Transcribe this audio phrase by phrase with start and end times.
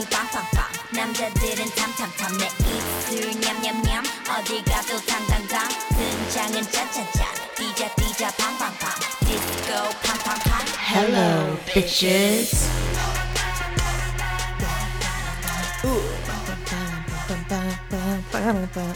[0.00, 0.64] 눈이 빵빵빵
[0.94, 4.02] 남자들은 탐탐탐 내 입술 냠냠냠
[4.32, 8.88] 어디 가도 당당당 등장은 짜짜짜 뛰자 뛰자 팡팡팡
[9.20, 12.66] 디스코 팡팡팡 Hello bitches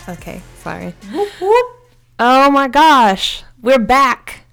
[0.09, 0.95] Okay, sorry.
[2.19, 4.45] Oh my gosh, we're back.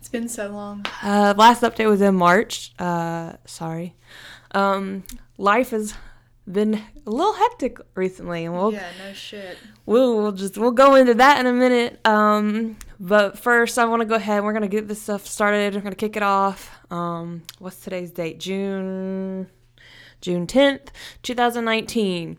[0.00, 0.84] It's been so long.
[1.02, 2.72] Uh, last update was in March.
[2.78, 3.94] Uh, sorry.
[4.52, 5.04] Um,
[5.41, 5.93] life has
[6.51, 6.75] been
[7.05, 9.57] a little hectic recently, and we'll Yeah, no shit.
[9.85, 12.05] we'll, we'll just we'll go into that in a minute.
[12.05, 14.37] Um, but first, I want to go ahead.
[14.37, 15.75] And We're gonna get this stuff started.
[15.75, 16.69] We're gonna kick it off.
[16.91, 18.39] Um, what's today's date?
[18.39, 19.47] June
[20.21, 20.91] June tenth,
[21.23, 22.37] two thousand nineteen.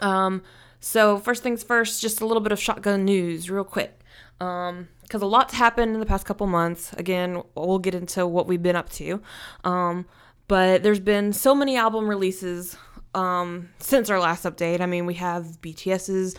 [0.00, 0.42] Um,
[0.80, 3.98] so first things first, just a little bit of shotgun news, real quick.
[4.40, 6.92] Um, because a lot's happened in the past couple months.
[6.94, 9.20] Again, we'll get into what we've been up to.
[9.62, 10.06] Um,
[10.48, 12.76] but there's been so many album releases
[13.14, 14.80] um, since our last update.
[14.80, 16.34] I mean, we have BTS's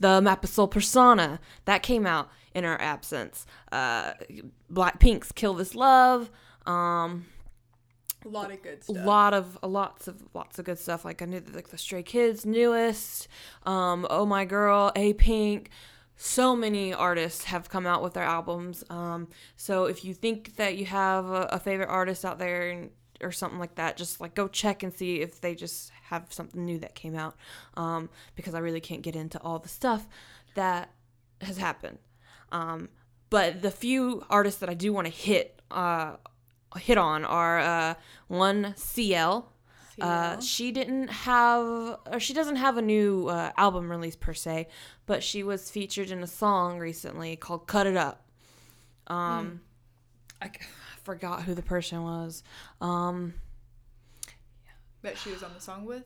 [0.00, 3.46] The Map of Soul Persona that came out in our absence.
[3.70, 4.12] Uh,
[4.72, 6.30] Blackpink's Kill This Love.
[6.66, 7.26] Um,
[8.24, 8.96] A lot of good stuff.
[8.96, 11.04] a lot of lots of lots of good stuff.
[11.04, 13.28] Like I knew that, like the Stray Kids newest,
[13.64, 15.70] um, Oh My Girl, A Pink.
[16.18, 18.82] So many artists have come out with their albums.
[18.88, 22.90] Um, so if you think that you have a, a favorite artist out there and,
[23.22, 26.64] or something like that, just like go check and see if they just have something
[26.64, 27.36] new that came out.
[27.74, 30.06] Um, because I really can't get into all the stuff
[30.54, 30.90] that
[31.40, 31.98] has happened.
[32.52, 32.88] Um,
[33.30, 36.16] but the few artists that I do want to hit uh,
[36.76, 37.94] hit on are uh,
[38.28, 39.52] one CL.
[39.98, 44.68] Uh, she didn't have, or she doesn't have a new uh, album release per se,
[45.06, 48.26] but she was featured in a song recently called "Cut It Up."
[49.06, 49.62] Um,
[50.42, 50.50] I
[51.06, 52.42] forgot who the person was.
[52.80, 53.34] Um,
[55.02, 56.02] that she was on the song with.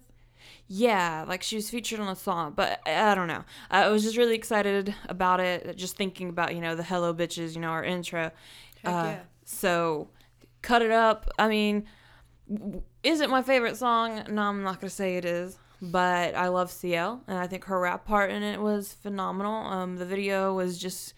[0.69, 3.45] yeah, like she was featured on a song, but I don't know.
[3.71, 5.77] I was just really excited about it.
[5.77, 8.31] Just thinking about you know the "Hello Bitches," you know our intro.
[8.85, 9.21] Heck Uh, yeah.
[9.45, 10.09] So,
[10.63, 11.29] cut it up.
[11.39, 11.87] I mean,
[13.03, 14.23] is it my favorite song?
[14.29, 17.81] No, I'm not gonna say it is, but I love CL, and I think her
[17.81, 19.67] rap part in it was phenomenal.
[19.67, 21.15] Um, the video was just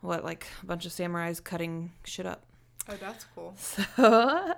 [0.00, 2.42] what like a bunch of samurais cutting shit up.
[2.88, 3.54] Oh, that's cool.
[3.96, 4.54] So,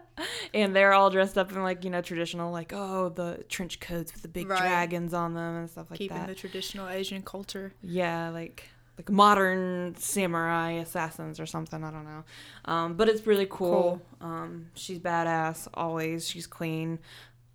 [0.54, 4.12] and they're all dressed up in like you know traditional like oh the trench coats
[4.12, 4.58] with the big Right.
[4.60, 6.22] dragons on them and stuff like Keeping that.
[6.24, 7.72] Keeping the traditional Asian culture.
[7.82, 8.68] Yeah, like
[8.98, 11.82] like modern samurai assassins or something.
[11.82, 12.24] I don't know.
[12.66, 14.02] Um, but it's really cool.
[14.20, 16.28] Um, she's badass always.
[16.28, 16.98] She's queen.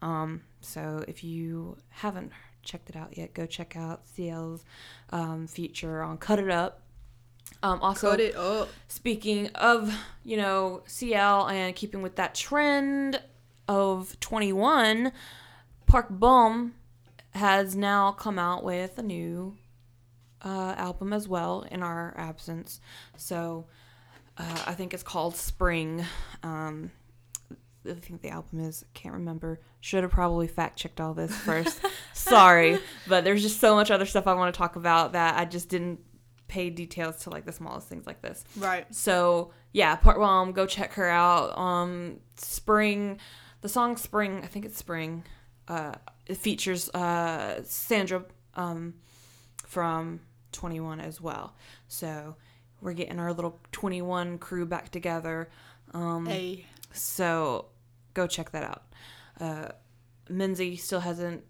[0.02, 2.31] Um, so if you haven't
[2.63, 4.66] checked it out yet, go check out CL's
[5.12, 6.81] um, feature on Cut It Up.
[7.66, 8.70] Um, also, Cut it up.
[8.88, 9.92] Speaking of,
[10.24, 13.20] you know, CL and keeping with that trend
[13.68, 15.12] of 21,
[15.88, 16.75] Park Bom
[17.31, 19.58] has now come out with a new
[20.44, 22.80] uh, album as well in our absence.
[23.18, 23.66] So
[24.38, 26.06] uh, I think it's called Spring.
[26.44, 26.92] Um,
[27.90, 29.59] I think the album is, can't remember.
[29.81, 31.80] Should have probably fact checked all this first.
[32.14, 32.78] Sorry,
[33.08, 35.68] but there's just so much other stuff I want to talk about that I just
[35.70, 36.00] didn't
[36.47, 38.44] pay details to like the smallest things like this.
[38.57, 38.85] Right.
[38.94, 41.57] So yeah, part um, go check her out.
[41.57, 43.19] Um, Spring,
[43.61, 45.23] the song Spring, I think it's Spring.
[45.67, 45.94] Uh,
[46.28, 48.23] it features uh Sandra
[48.56, 48.95] um
[49.66, 51.56] from Twenty One as well.
[51.88, 52.35] So
[52.81, 55.50] we're getting our little Twenty One crew back together.
[55.94, 56.66] Um, A.
[56.91, 57.67] so
[58.13, 58.83] go check that out.
[59.39, 59.69] Uh,
[60.29, 61.44] Minzy still hasn't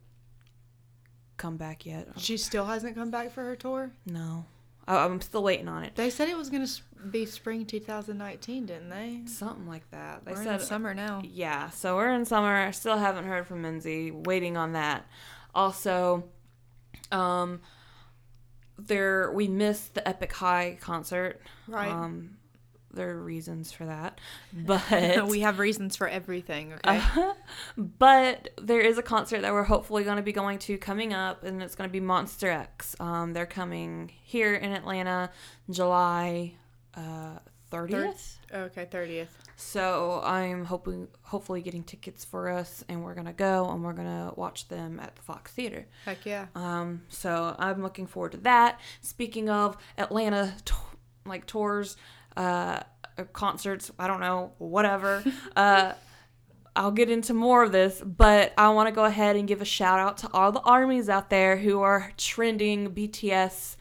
[1.38, 2.08] come back yet.
[2.18, 3.92] She still hasn't come back for her tour.
[4.06, 4.46] No,
[4.88, 5.96] I'm still waiting on it.
[5.96, 6.68] They said it was gonna
[7.10, 9.22] be spring 2019, didn't they?
[9.26, 10.26] Something like that.
[10.26, 11.22] They We're said in summer now.
[11.24, 12.56] Yeah, so we're in summer.
[12.56, 14.12] I still haven't heard from Minzy.
[14.26, 15.06] Waiting on that.
[15.54, 16.26] Also,
[17.12, 17.62] um,
[18.78, 21.42] there we missed the Epic High concert.
[21.68, 21.90] Right.
[21.90, 22.38] Um,
[22.96, 24.20] there are reasons for that,
[24.54, 26.74] but we have reasons for everything.
[26.74, 27.02] Okay.
[27.78, 31.44] but there is a concert that we're hopefully going to be going to coming up,
[31.44, 32.96] and it's going to be Monsta X.
[33.00, 35.32] Um, they're coming here in Atlanta,
[35.70, 36.54] July
[36.96, 37.40] uh,
[37.70, 38.40] thirtieth.
[38.54, 39.28] okay, 30th.
[39.58, 44.34] So I'm hoping, hopefully, getting tickets for us, and we're gonna go and we're gonna
[44.36, 45.88] watch them at the Fox Theater.
[46.04, 46.48] Heck yeah.
[46.56, 48.80] Um, so I'm looking forward to that.
[49.02, 50.56] Speaking of Atlanta,
[51.26, 51.96] like tours,
[52.38, 52.82] uh,
[53.34, 55.24] concerts, I don't know, whatever.
[55.56, 55.94] uh,
[56.76, 59.66] I'll get into more of this, but I want to go ahead and give a
[59.66, 63.78] shout out to all the armies out there who are trending BTS.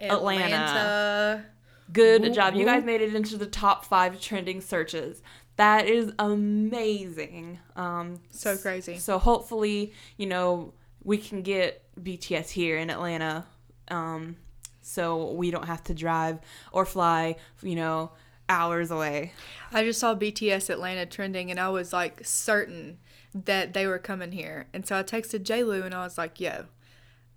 [0.00, 1.44] Atlanta.
[1.92, 2.54] Good Whoop, job.
[2.54, 5.22] You guys made it into the top five trending searches.
[5.56, 7.58] That is amazing.
[7.74, 8.98] Um, So crazy.
[8.98, 10.72] so hopefully, you know,
[11.02, 13.46] we can get BTS here in Atlanta,
[13.88, 14.36] um,
[14.88, 16.38] so we don't have to drive
[16.72, 18.12] or fly, you know,
[18.48, 19.32] hours away.
[19.72, 22.98] I just saw BTS Atlanta trending and I was like certain
[23.34, 24.66] that they were coming here.
[24.72, 26.64] And so I texted JLu and I was like, yo,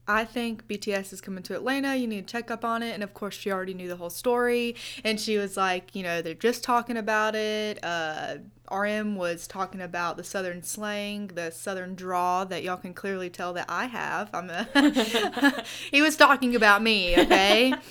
[0.08, 1.96] I think BTS is coming to Atlanta.
[1.96, 2.94] You need to check up on it.
[2.94, 4.76] And of course, she already knew the whole story.
[5.04, 7.84] And she was like, you know, they're just talking about it.
[7.84, 8.38] Uh,
[8.72, 13.54] RM was talking about the Southern slang, the Southern draw that y'all can clearly tell
[13.54, 14.30] that I have.
[14.34, 17.74] I'm a he was talking about me, okay?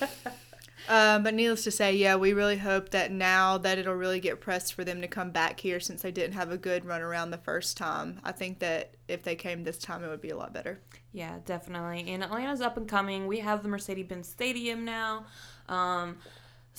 [0.91, 4.41] Um, but needless to say, yeah, we really hope that now that it'll really get
[4.41, 7.31] pressed for them to come back here since they didn't have a good run around
[7.31, 8.19] the first time.
[8.25, 10.81] I think that if they came this time, it would be a lot better.
[11.13, 12.11] Yeah, definitely.
[12.13, 13.29] And Atlanta's up and coming.
[13.29, 15.27] We have the Mercedes-Benz Stadium now.
[15.69, 16.17] Um,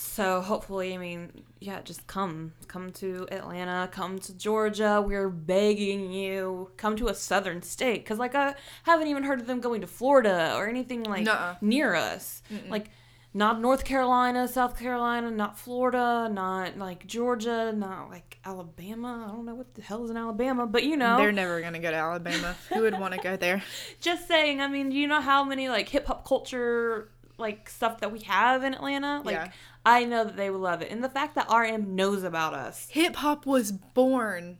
[0.01, 5.03] so hopefully, I mean, yeah, just come, come to Atlanta, come to Georgia.
[5.06, 9.48] We're begging you, come to a southern state, because like I haven't even heard of
[9.48, 11.56] them going to Florida or anything like Nuh-uh.
[11.62, 12.42] near us.
[12.68, 12.89] Like
[13.33, 19.27] not North Carolina, South Carolina, not Florida, not like Georgia, not like Alabama.
[19.30, 21.74] I don't know what the hell is in Alabama, but you know, They're never going
[21.74, 22.56] to go to Alabama.
[22.74, 23.63] Who would want to go there?
[24.01, 27.99] just saying i mean do you know how many like hip hop culture like stuff
[27.99, 29.51] that we have in atlanta like Yeah.
[29.85, 32.87] i know that they would love it and the fact that rm knows about us
[32.91, 34.57] Hip hop was born.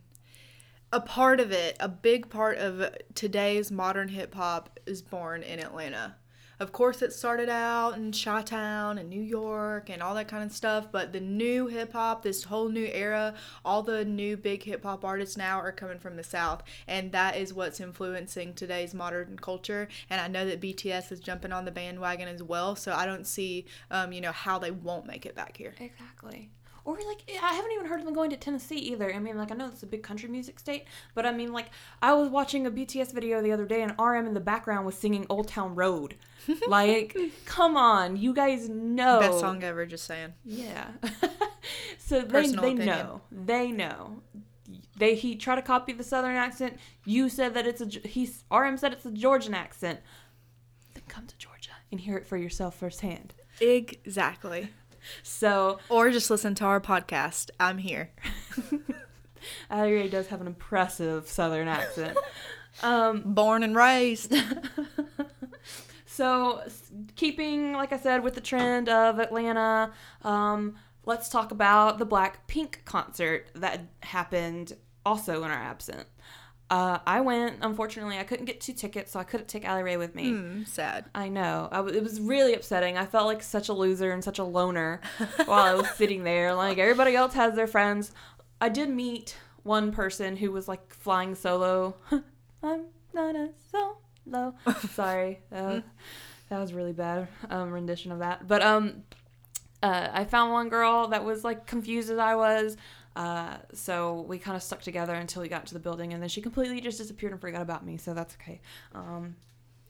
[0.94, 5.60] A part of it, a big part of today's modern hip hop is born in
[5.62, 6.16] Atlanta.
[6.62, 10.44] Of course, it started out in Chi Town and New York and all that kind
[10.44, 13.34] of stuff, but the new hip hop, this whole new era,
[13.66, 17.36] all the new big hip hop artists now are coming from the South, and that
[17.36, 19.88] is what's influencing today's modern culture.
[20.08, 23.26] And I know that BTS is jumping on the bandwagon as well, so I don't
[23.26, 25.74] see, um, you know, how they won't make it back here.
[25.80, 26.52] exactly
[26.86, 29.52] or like i haven't even heard of them going to tennessee either i mean like
[29.52, 31.68] i know it's a big country music state but i mean like
[32.02, 34.96] i was watching a bts video the other day and rm in the background was
[34.96, 36.16] singing old town road
[36.68, 40.34] like come on you guys know Best song ever, just saying.
[40.44, 40.88] Yeah.
[42.00, 42.88] so they, Personal they opinion.
[42.88, 43.22] know.
[43.32, 44.22] They know.
[44.98, 46.78] They he tried to copy the southern accent.
[47.06, 50.00] You said that it's a he's RM said it's a Georgian accent.
[50.94, 53.34] Then come to Georgia and hear it for yourself firsthand.
[53.60, 54.70] Exactly.
[55.24, 57.50] So Or just listen to our podcast.
[57.60, 58.12] I'm here.
[59.70, 62.18] Allie Ray does have an impressive southern accent.
[62.84, 64.34] um, Born and raised.
[66.14, 66.62] So,
[67.16, 69.94] keeping, like I said, with the trend of Atlanta,
[70.24, 70.76] um,
[71.06, 74.74] let's talk about the Blackpink concert that happened
[75.06, 76.10] also in our absence.
[76.72, 77.58] Uh, I went.
[77.62, 80.30] Unfortunately, I couldn't get two tickets, so I couldn't take Allie Ray with me.
[80.30, 81.04] Hmm, sad.
[81.14, 81.68] I know.
[81.70, 82.98] I w- it was really upsetting.
[82.98, 85.02] I felt like such a loser and such a loner
[85.46, 86.54] while I was sitting there.
[86.54, 88.14] Like everybody else has their friends.
[88.62, 91.98] I did meet one person who was like flying solo.
[92.64, 94.56] I'm not a solo.
[94.94, 95.84] Sorry, that was,
[96.50, 98.48] that was really bad um, rendition of that.
[98.48, 99.04] But um,
[99.84, 102.78] uh, I found one girl that was like confused as I was.
[103.16, 106.30] Uh, so we kind of stuck together until we got to the building, and then
[106.30, 107.98] she completely just disappeared and forgot about me.
[107.98, 108.62] So that's okay.
[108.96, 109.36] Um,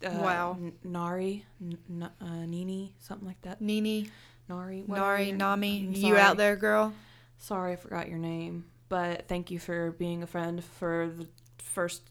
[0.03, 0.57] uh, Wow.
[0.59, 3.61] N- Nari, N- N- uh, Nini, something like that.
[3.61, 4.09] Nini,
[4.49, 6.93] Nari, Nari, Nami, you out there, girl?
[7.37, 11.27] Sorry, I forgot your name, but thank you for being a friend for the
[11.59, 12.01] first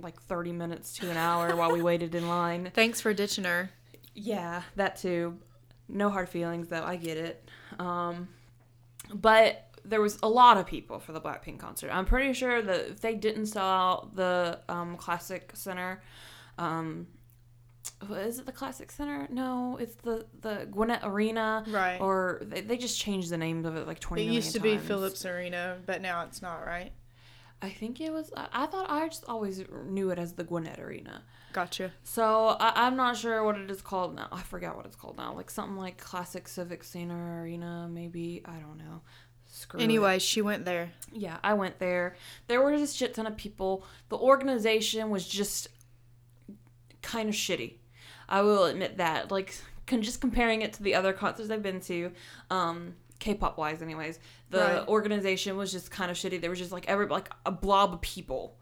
[0.00, 2.70] like 30 minutes to an hour while we waited in line.
[2.74, 3.70] Thanks for ditching her.
[4.14, 5.38] Yeah, that too.
[5.88, 6.82] No hard feelings though.
[6.84, 7.48] I get it.
[7.78, 8.28] Um,
[9.14, 11.90] but there was a lot of people for the Blackpink concert.
[11.92, 16.02] I'm pretty sure that if they didn't sell out the um, Classic Center,
[16.58, 17.06] um,
[18.06, 19.26] what is it the Classic Center?
[19.30, 21.64] No, it's the the Gwinnett Arena.
[21.68, 22.00] Right.
[22.00, 24.78] Or they, they just changed the name of it like 20 It used to be.
[24.78, 26.92] Phillips Arena, but now it's not, right?
[27.62, 28.30] I think it was.
[28.36, 31.22] I, I thought I just always knew it as the Gwinnett Arena.
[31.52, 31.90] Gotcha.
[32.02, 34.28] So I, I'm not sure what it is called now.
[34.30, 35.34] I forgot what it's called now.
[35.34, 38.42] Like something like Classic Civic Center Arena, maybe.
[38.44, 39.00] I don't know.
[39.56, 39.82] Screw it.
[39.82, 40.90] Anyway, she went there.
[41.12, 42.14] Yeah, I went there.
[42.46, 43.84] There were just shit ton of people.
[44.10, 45.68] The organization was just
[47.02, 47.74] kind of shitty.
[48.28, 49.30] I will admit that.
[49.30, 49.54] Like,
[49.86, 52.12] con- just comparing it to the other concerts I've been to,
[52.50, 54.18] um, K-pop wise, anyways,
[54.50, 54.88] the Right.
[54.88, 56.38] organization was just kind of shitty.
[56.40, 58.58] There was just like every like a blob of people,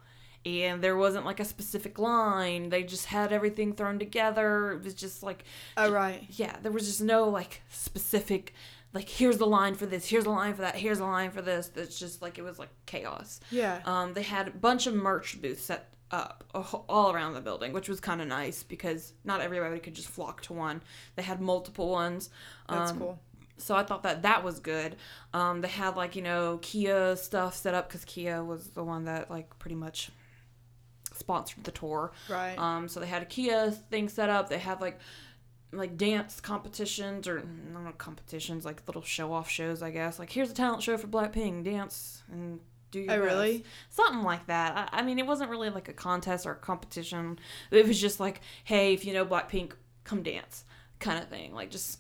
[0.46, 2.68] and there wasn't like a specific line.
[2.68, 4.72] They just had everything thrown together.
[4.72, 5.42] It was just like
[5.76, 6.24] Oh, right.
[6.30, 8.54] yeah, there was just no like specific
[8.94, 11.42] like here's the line for this, here's the line for that, here's the line for
[11.42, 11.70] this.
[11.76, 13.40] It's just like it was like chaos.
[13.50, 13.80] Yeah.
[13.84, 16.44] Um, they had a bunch of merch booths set up
[16.88, 20.42] all around the building, which was kind of nice because not everybody could just flock
[20.42, 20.80] to one.
[21.16, 22.30] They had multiple ones.
[22.68, 23.18] That's Um, cool.
[23.56, 24.94] so I thought that that was good.
[25.32, 29.06] Um, they had like you know Kia stuff set up because Kia was the one
[29.06, 30.10] that like pretty much
[31.12, 32.12] sponsored the tour.
[32.28, 32.58] Right.
[32.58, 34.48] Um, so they had a Kia thing set up.
[34.48, 34.98] They had like
[35.76, 40.18] like dance competitions or not competitions, like little show off shows, I guess.
[40.18, 43.34] Like here's a talent show for Blackpink, dance and do your Oh, best.
[43.34, 43.64] really?
[43.90, 44.90] Something like that.
[44.92, 47.38] I, I mean, it wasn't really like a contest or a competition.
[47.70, 49.72] It was just like, hey, if you know Blackpink,
[50.04, 50.64] come dance,
[51.00, 51.54] kind of thing.
[51.54, 51.98] Like just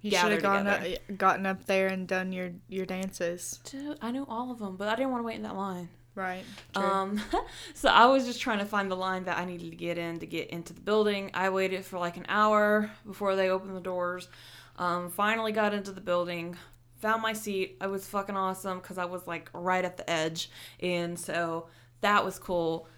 [0.00, 0.82] You should have gone up,
[1.16, 3.60] gotten up there and done your your dances.
[3.64, 5.88] Dude, I knew all of them, but I didn't want to wait in that line.
[6.14, 6.44] Right.
[6.74, 6.82] True.
[6.82, 7.20] Um,
[7.74, 10.18] so I was just trying to find the line that I needed to get in
[10.18, 11.30] to get into the building.
[11.34, 14.28] I waited for like an hour before they opened the doors.
[14.76, 16.56] Um, finally got into the building,
[17.00, 17.76] found my seat.
[17.80, 20.50] I was fucking awesome because I was like right at the edge,
[20.80, 21.68] and so
[22.00, 22.88] that was cool.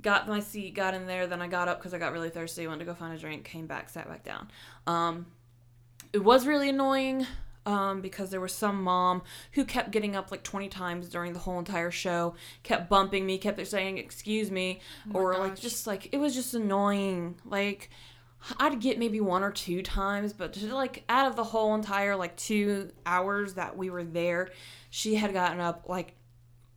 [0.00, 1.26] Got my seat, got in there.
[1.26, 2.66] Then I got up because I got really thirsty.
[2.66, 3.44] Went to go find a drink.
[3.44, 4.50] Came back, sat back down.
[4.86, 5.26] Um,
[6.12, 7.26] it was really annoying
[7.66, 11.40] um, because there was some mom who kept getting up like 20 times during the
[11.40, 14.80] whole entire show, kept bumping me, kept saying, Excuse me,
[15.12, 17.34] or like just like it was just annoying.
[17.44, 17.90] Like,
[18.58, 22.14] I'd get maybe one or two times, but to, like out of the whole entire
[22.16, 24.50] like two hours that we were there,
[24.90, 26.14] she had gotten up like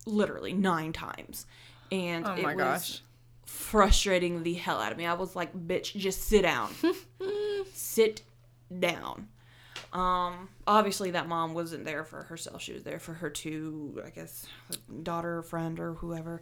[0.06, 1.46] literally nine times.
[1.92, 3.02] And Oh it was gosh.
[3.46, 5.06] frustrating the hell out of me.
[5.06, 6.70] I was like, bitch, just sit down.
[7.72, 8.22] sit
[8.78, 9.28] down.
[9.92, 12.62] Um, obviously that mom wasn't there for herself.
[12.62, 14.46] She was there for her two, I guess,
[15.02, 16.40] daughter, friend, or whoever.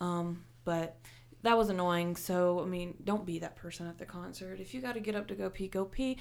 [0.00, 0.98] Um, but
[1.42, 2.16] that was annoying.
[2.16, 4.60] So I mean, don't be that person at the concert.
[4.60, 6.18] If you got to get up to go pee, go pee.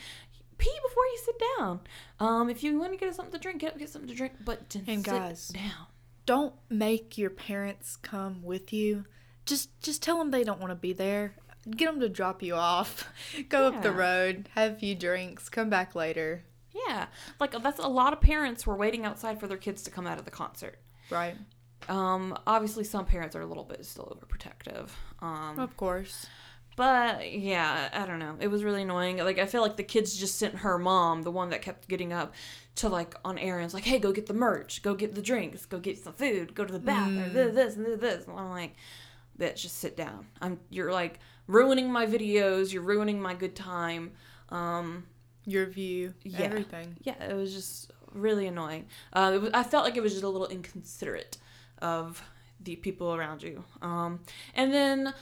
[0.58, 1.80] Pee before you sit down.
[2.20, 4.34] Um, if you want to get something to drink, get up, get something to drink.
[4.44, 5.88] But And sit guys, down.
[6.26, 9.06] don't make your parents come with you.
[9.46, 11.36] Just just tell them they don't want to be there.
[11.70, 13.10] Get them to drop you off.
[13.50, 16.44] Go up the road, have a few drinks, come back later.
[16.88, 17.08] Yeah,
[17.40, 20.20] like that's a lot of parents were waiting outside for their kids to come out
[20.20, 20.80] of the concert.
[21.10, 21.36] Right.
[21.88, 24.90] Um, obviously, some parents are a little bit still overprotective.
[25.22, 26.28] Um, Of course.
[26.76, 28.36] but yeah, I don't know.
[28.40, 29.18] It was really annoying.
[29.18, 32.14] Like I feel like the kids just sent her mom, the one that kept getting
[32.14, 32.34] up,
[32.76, 35.80] to like on errands, like, "Hey, go get the merch, go get the drinks, go
[35.80, 38.76] get some food, go to the bathroom, this, this, and this, this." And I'm like,
[39.38, 40.28] "Bitch, just sit down.
[40.42, 42.72] I'm you're like ruining my videos.
[42.72, 44.12] You're ruining my good time."
[44.50, 45.06] Um,
[45.50, 46.42] Your view, Yeah.
[46.42, 46.96] everything.
[47.02, 48.88] yeah, it was just really annoying.
[49.14, 51.38] Uh, it was, I felt like it was just a little inconsiderate
[51.82, 52.22] of
[52.60, 53.64] the people around you.
[53.82, 54.20] Um,
[54.54, 55.14] and then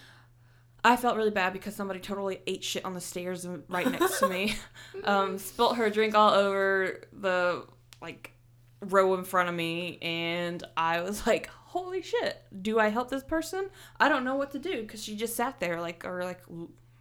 [0.83, 4.27] I felt really bad because somebody totally ate shit on the stairs right next to
[4.29, 4.55] me.
[5.03, 7.65] Um, spilt her drink all over the
[8.01, 8.31] like
[8.81, 12.41] row in front of me, and I was like, "Holy shit!
[12.61, 13.69] Do I help this person?
[13.99, 16.41] I don't know what to do because she just sat there like or like."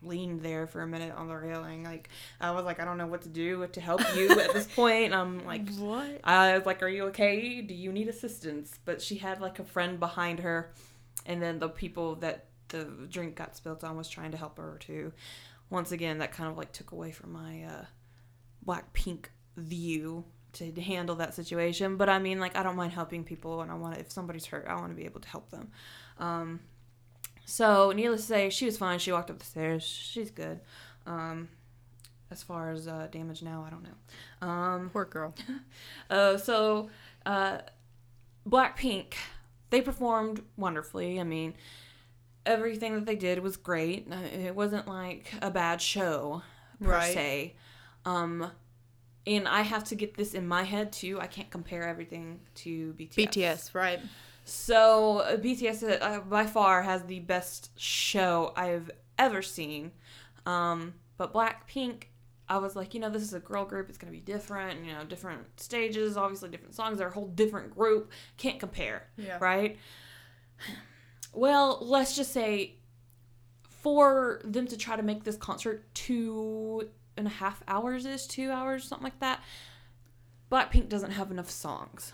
[0.06, 2.08] Leaned there for a minute on the railing like
[2.40, 5.12] i was like i don't know what to do to help you at this point
[5.12, 6.20] i'm like What?
[6.25, 7.60] I was like, "Are you okay?
[7.60, 10.72] Do you need assistance?" But she had like a friend behind her,
[11.25, 14.76] and then the people that the drink got spilled on was trying to help her
[14.80, 15.12] too.
[15.70, 17.84] Once again, that kind of like took away from my uh,
[18.62, 21.96] black pink view to handle that situation.
[21.96, 24.46] But I mean, like, I don't mind helping people, and I want to, if somebody's
[24.46, 25.70] hurt, I want to be able to help them.
[26.18, 26.60] Um,
[27.46, 28.98] so, needless to say, she was fine.
[28.98, 29.82] She walked up the stairs.
[29.84, 30.60] She's good.
[31.06, 31.48] Um,
[32.30, 34.46] as far as uh, damage now, I don't know.
[34.48, 35.32] Um, Poor girl.
[36.10, 36.90] uh, so,
[37.24, 37.58] uh,
[38.48, 39.14] Blackpink,
[39.70, 41.20] they performed wonderfully.
[41.20, 41.54] I mean,
[42.44, 44.06] everything that they did was great.
[44.10, 46.42] Uh, It wasn't like a bad show
[46.82, 47.14] per Right.
[47.14, 47.54] se.
[48.04, 48.50] Um,
[49.26, 51.20] and I have to get this in my head too.
[51.20, 53.14] I can't compare everything to BTS.
[53.16, 54.00] BTS, right?
[54.48, 59.90] So uh, BTS uh, by far has the best show I've ever seen.
[60.46, 62.04] Um, but Blackpink,
[62.48, 63.88] I was like, you know, this is a girl group.
[63.88, 64.84] It's gonna be different.
[64.84, 66.98] You know, different stages, obviously different songs.
[66.98, 68.12] They're a whole different group.
[68.36, 69.38] Can't compare, Yeah.
[69.40, 69.78] right?
[71.32, 72.76] Well, let's just say
[73.68, 78.50] for them to try to make this concert two and a half hours is two
[78.52, 79.40] hours, something like that.
[80.52, 82.12] Blackpink doesn't have enough songs.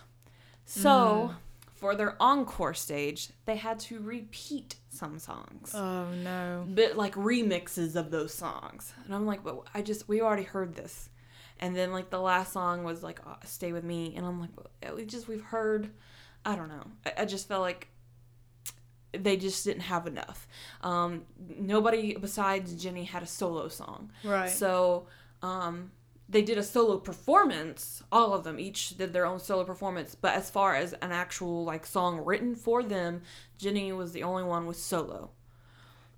[0.65, 1.35] So,
[1.83, 5.73] for their encore stage, they had to repeat some songs.
[5.75, 6.65] Oh no.
[6.65, 8.93] But like remixes of those songs.
[9.03, 11.09] And I'm like, but I just, we already heard this.
[11.59, 14.13] And then like the last song was like, uh, Stay With Me.
[14.15, 15.89] And I'm like, but we just, we've heard,
[16.45, 16.85] I don't know.
[17.05, 17.89] I, I just felt like
[19.11, 20.47] they just didn't have enough.
[20.83, 24.09] Um, nobody besides Jennie had a solo song.
[24.23, 24.49] Right.
[24.49, 25.07] So
[25.41, 25.91] um,
[26.33, 28.03] they did a solo performance.
[28.11, 30.15] All of them each did their own solo performance.
[30.15, 33.21] But as far as an actual like song written for them,
[33.57, 35.31] Jennie was the only one with solo.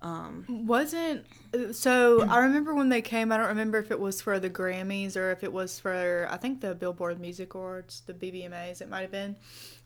[0.02, 1.24] Um, Wasn't
[1.72, 2.22] so?
[2.22, 3.32] I remember when they came.
[3.32, 6.36] I don't remember if it was for the Grammys or if it was for I
[6.36, 8.82] think the Billboard Music Awards, the BBMAs.
[8.82, 9.36] It might have been.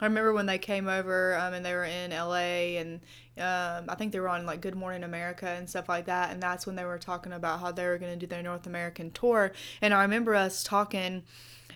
[0.00, 3.00] I remember when they came over um, and they were in LA and
[3.38, 6.31] um, I think they were on like Good Morning America and stuff like that.
[6.31, 8.67] And that's when they were talking about how they were going to do their North
[8.67, 9.52] American tour.
[9.81, 11.23] And I remember us talking,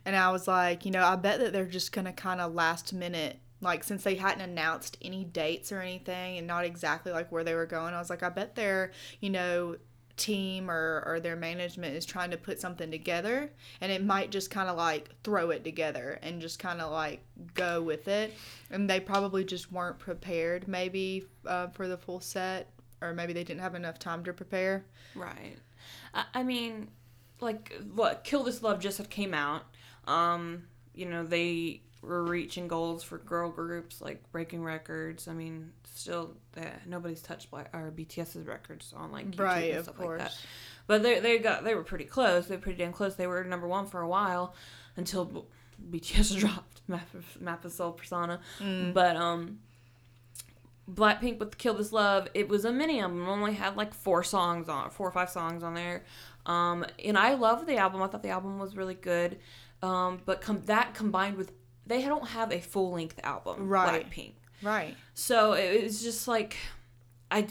[0.05, 2.53] and I was like, you know, I bet that they're just going to kind of
[2.53, 7.31] last minute like since they hadn't announced any dates or anything and not exactly like
[7.33, 9.77] where they were going i was like i bet their you know
[10.17, 14.49] team or, or their management is trying to put something together and it might just
[14.49, 17.21] kind of like throw it together and just kind of like
[17.55, 18.33] go with it
[18.71, 22.71] and they probably just weren't prepared maybe uh, for the full set
[23.03, 25.57] or maybe they didn't have enough time to prepare Right.
[26.13, 26.89] I, I mean,
[27.41, 29.65] like what Kill This Love just came out.
[30.07, 35.29] Um, you know, they were reaching goals for girl groups, like breaking records.
[35.29, 39.79] I mean, still, eh, nobody's touched Black or BTS's records on like YouTube Right, and
[39.79, 40.39] of stuff like that.
[40.87, 42.47] But they they got they were pretty close.
[42.47, 43.15] They were pretty damn close.
[43.15, 44.55] They were number one for a while
[44.97, 45.47] until
[45.91, 48.41] BTS dropped Map of, Map of Soul Persona.
[48.61, 48.93] Mm.
[48.93, 49.59] But um,
[50.91, 53.23] Blackpink with Kill This Love, it was a mini album.
[53.23, 56.05] It only had like four songs on, four or five songs on there.
[56.47, 58.03] Um, and I loved the album.
[58.03, 59.39] I thought the album was really good.
[59.83, 61.53] Um, but com- that combined with
[61.87, 64.09] they don't have a full length album, Right.
[64.11, 64.33] Blackpink.
[64.63, 66.57] right So it was just like
[67.31, 67.47] I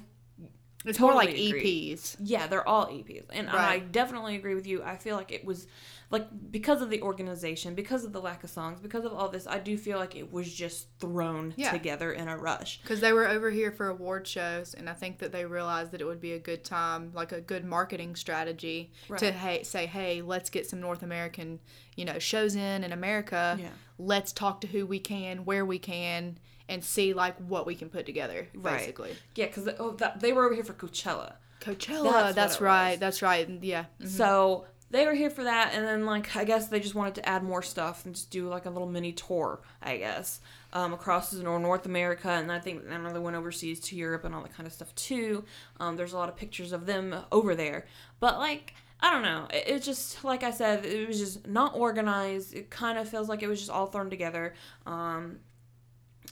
[0.86, 1.92] it's more like agree.
[1.94, 3.26] eps yeah, they're all EPs.
[3.32, 4.84] And I definitely agree with you.
[4.84, 5.68] I feel like it was
[6.14, 9.48] like because of the organization, because of the lack of songs, because of all this,
[9.48, 11.72] I do feel like it was just thrown Yeah.
[11.72, 12.80] together in a rush.
[12.84, 16.02] because they were over here for award shows and i think that they realized that
[16.02, 20.22] it would be a good time like a good marketing strategy to hey, say hey
[20.22, 21.60] let's get some north american
[21.96, 23.70] you know shows in in america Yeah.
[23.98, 26.38] let's talk to who we can where we can
[26.70, 28.78] and see like what we can put together Right.
[28.80, 31.34] basically Yeah, because oh, they were over here for Coachella.
[31.62, 33.00] coachella That's that's, right was.
[33.00, 34.08] that's right yeah Mhm.
[34.08, 37.28] So they were here for that, and then like I guess they just wanted to
[37.28, 40.40] add more stuff and just do like a little mini tour, I guess,
[40.72, 44.44] um, across North America, and I think know they went overseas to Europe and all
[44.44, 45.44] that kind of stuff too.
[45.80, 47.86] Um, there's a lot of pictures of them over there,
[48.20, 48.76] but like.
[49.06, 49.48] I don't know.
[49.54, 52.54] It, it just like I said, it was just not organized.
[52.54, 54.54] It kind of feels like it was just all thrown together.
[54.86, 55.40] Um,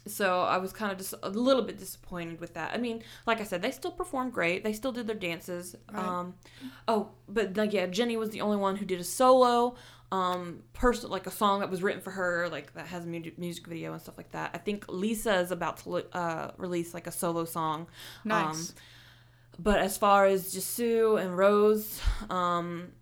[0.07, 2.73] so I was kind of just a little bit disappointed with that.
[2.73, 4.63] I mean, like I said, they still performed great.
[4.63, 5.75] They still did their dances.
[5.91, 6.03] Right.
[6.03, 6.35] Um,
[6.87, 9.75] oh, but like yeah, Jennie was the only one who did a solo,
[10.11, 13.31] um, person like a song that was written for her, like that has a mu-
[13.37, 14.51] music video and stuff like that.
[14.53, 17.87] I think Lisa is about to uh, release like a solo song.
[18.25, 18.75] nice Um,
[19.59, 22.93] but as far as Jisoo and Rose, um,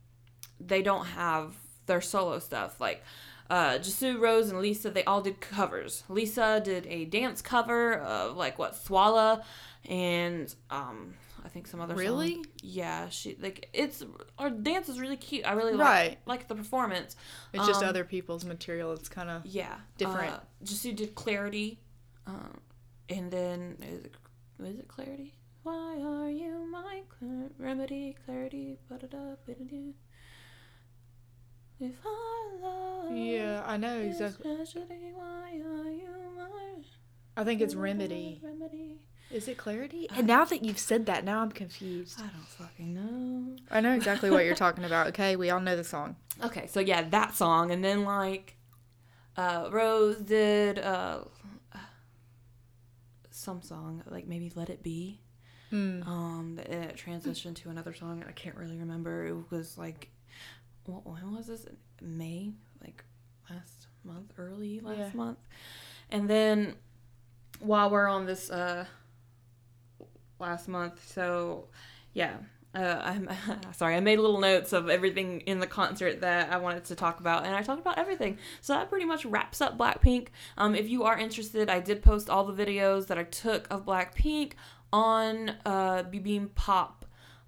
[0.59, 2.81] they don't have their solo stuff.
[2.81, 3.03] Like
[3.49, 6.03] uh, Jisoo, Rose, and Lisa, they all did covers.
[6.09, 9.43] Lisa did a dance cover of like what Swalla,
[9.87, 11.93] and um, I think some other.
[11.95, 11.99] song.
[12.03, 12.43] Really?
[12.61, 14.03] Yeah, she like it's
[14.37, 15.45] her dance is really cute.
[15.47, 16.19] I really Right.
[16.25, 17.15] like like the performance.
[17.53, 20.33] it's just um, other people's material it's kind of Yeah, Different.
[20.33, 21.79] Uh, Jisoo did Clarity,
[22.27, 22.59] um,
[23.09, 24.15] and then is it,
[24.63, 25.33] is it Clarity?
[25.63, 28.15] Why are you my cl- remedy?
[28.25, 29.93] Clarity, ba-da-da, ba-da-da.
[31.79, 36.47] If I love yeah i know exactly tragedy, why are you my
[37.37, 38.99] i think it's remedy remedy?
[39.31, 42.93] is it clarity and now that you've said that now i'm confused I don't fucking
[42.93, 43.55] know.
[43.71, 45.07] I know exactly what you're talking about.
[45.07, 46.15] Okay, we all know the song.
[46.43, 48.57] Okay, so yeah, that song, and then like,
[49.37, 51.19] uh, Rose did uh,
[53.29, 55.21] some song like maybe "Let It Be."
[55.71, 56.07] Mm.
[56.07, 58.23] Um, it transitioned to another song.
[58.27, 59.25] I can't really remember.
[59.27, 60.09] It was like,
[60.89, 61.65] what when was this?
[62.01, 63.03] May, like
[63.49, 65.09] last month, early last Yeah.
[65.13, 65.39] month,
[66.09, 66.75] and then
[67.59, 68.85] while we're on this uh
[70.39, 71.67] last month, so
[72.13, 72.37] yeah.
[72.75, 73.27] Uh, I'm
[73.73, 73.95] sorry.
[73.95, 77.43] I made little notes of everything in the concert that I wanted to talk about,
[77.47, 78.37] and I talked about everything.
[78.61, 80.27] So that pretty much wraps up Blackpink.
[80.55, 83.87] Um, if you are interested, I did post all the videos that I took of
[83.87, 84.51] Blackpink
[84.93, 87.05] on uh, Beam Pop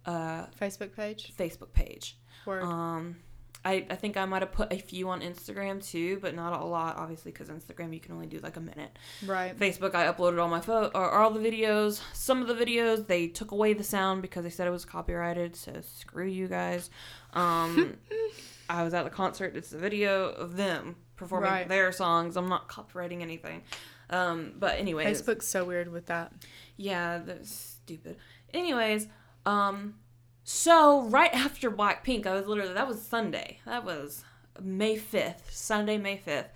[0.08, 1.32] uh, Facebook page.
[1.38, 2.18] Facebook page.
[2.48, 2.64] Word.
[2.64, 3.18] Um,
[3.64, 6.66] I, I think I might have put a few on Instagram too, but not a
[6.66, 8.98] lot, obviously, because Instagram you can only do like a minute.
[9.26, 9.56] right.
[9.58, 12.02] Facebook, I uploaded all my photo or all the videos.
[12.14, 15.56] Some of the videos they took away the sound because they said it was copyrighted.
[15.56, 16.90] So screw you guys.
[17.34, 17.98] Um,
[18.70, 19.56] I was at the concert.
[19.56, 21.68] It's a video of them performing Right.
[21.70, 22.38] their songs.
[22.38, 23.62] I'm not copyrighting anything.
[24.10, 26.34] Um, but anyways, Facebook's so weird with that.
[26.78, 28.18] yeah, that's stupid.
[28.54, 29.08] Anyways,
[29.46, 29.96] um,
[30.44, 33.60] so right after Blackpink, I was literally that was Sunday.
[33.66, 34.24] That was
[34.62, 36.50] May fifth, Sunday, May fifth.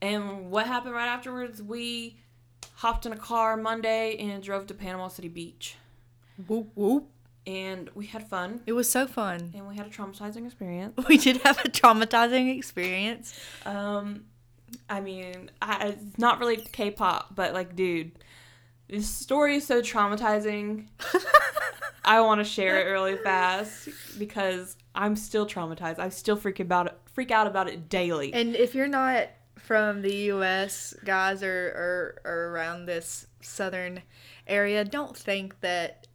[0.00, 1.62] And what happened right afterwards?
[1.62, 2.18] We
[2.76, 5.76] hopped in a car Monday and drove to Panama City Beach.
[6.46, 7.06] Whoop whoop.
[7.46, 9.50] and we had fun, It was so fun.
[9.54, 10.94] and we had a traumatizing experience.
[11.08, 13.36] We did have a traumatizing experience.
[13.66, 14.26] Um,
[14.88, 18.12] I mean, I, it's not really K-pop, but like, dude,
[18.88, 20.86] this story is so traumatizing.
[22.04, 25.98] I want to share it really fast because I'm still traumatized.
[25.98, 28.32] I still freak about it, freak out about it daily.
[28.32, 31.48] And if you're not from the U.S., guys, or,
[32.24, 34.02] or, or around this southern
[34.46, 36.06] area, don't think that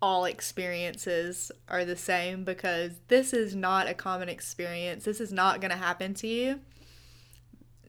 [0.00, 5.04] all experiences are the same because this is not a common experience.
[5.04, 6.60] This is not going to happen to you.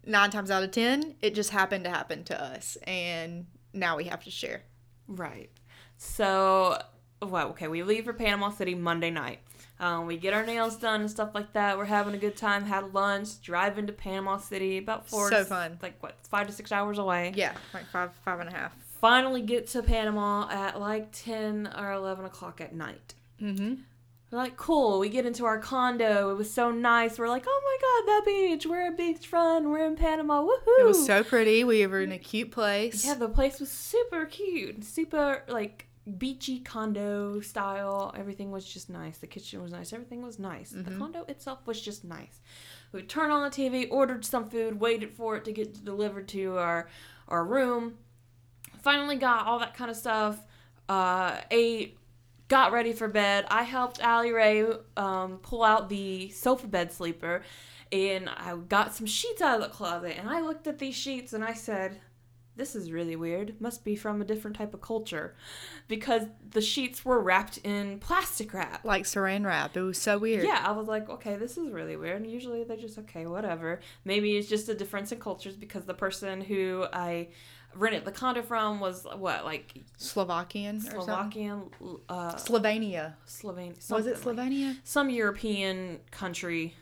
[0.05, 2.77] Nine times out of ten, it just happened to happen to us.
[2.87, 4.63] And now we have to share.
[5.07, 5.51] Right.
[5.97, 6.81] So,
[7.21, 9.39] well, okay, we leave for Panama City Monday night.
[9.79, 11.77] Um, we get our nails done and stuff like that.
[11.77, 12.65] We're having a good time.
[12.65, 13.41] Had lunch.
[13.41, 14.77] Drive into Panama City.
[14.77, 15.29] About four.
[15.29, 15.79] So fun.
[15.81, 16.15] Like what?
[16.27, 17.31] Five to six hours away.
[17.35, 18.75] Yeah, like five, five and a half.
[18.99, 23.15] Finally get to Panama at like ten or eleven o'clock at night.
[23.41, 23.75] Mm-hmm.
[24.31, 24.99] We're like, cool.
[24.99, 26.29] We get into our condo.
[26.29, 27.17] It was so nice.
[27.17, 28.65] We're like, oh my god, that beach.
[28.65, 29.63] We're at beachfront.
[29.71, 30.43] We're in Panama.
[30.43, 30.79] Woohoo!
[30.81, 31.63] It was so pretty.
[31.63, 33.05] We were in a cute place.
[33.05, 38.13] Yeah, the place was super cute, super like beachy condo style.
[38.17, 39.17] Everything was just nice.
[39.17, 39.93] The kitchen was nice.
[39.93, 40.71] Everything was nice.
[40.71, 42.39] The condo itself was just nice.
[42.91, 46.57] We turned on the TV, ordered some food, waited for it to get delivered to
[46.57, 46.89] our
[47.27, 47.97] our room.
[48.81, 50.43] Finally got all that kind of stuff.
[50.87, 51.97] Uh, ate,
[52.47, 53.45] got ready for bed.
[53.49, 54.65] I helped Allie Ray
[54.97, 57.43] um, pull out the sofa bed sleeper,
[57.91, 60.15] and I got some sheets out of the closet.
[60.17, 61.99] And I looked at these sheets and I said,
[62.59, 63.59] "This is really weird.
[63.59, 65.35] Must be from a different type of culture,"
[65.87, 68.85] because the sheets were wrapped in plastic wrap.
[68.85, 69.75] like saran wrap.
[69.75, 70.43] It was so weird.
[70.43, 72.25] Yeah, I was like, okay, this is really weird.
[72.27, 73.79] Usually they're just okay, whatever.
[74.05, 77.29] Maybe it's just a difference in cultures because the person who I
[77.75, 81.03] rented the condo from was what, like Slovakian or something.
[81.03, 81.69] Slovakian,
[82.09, 83.13] uh, Slovenia.
[83.27, 83.91] Slovenia.
[83.91, 84.77] Was it something like- Slovenia?
[84.83, 86.75] some European country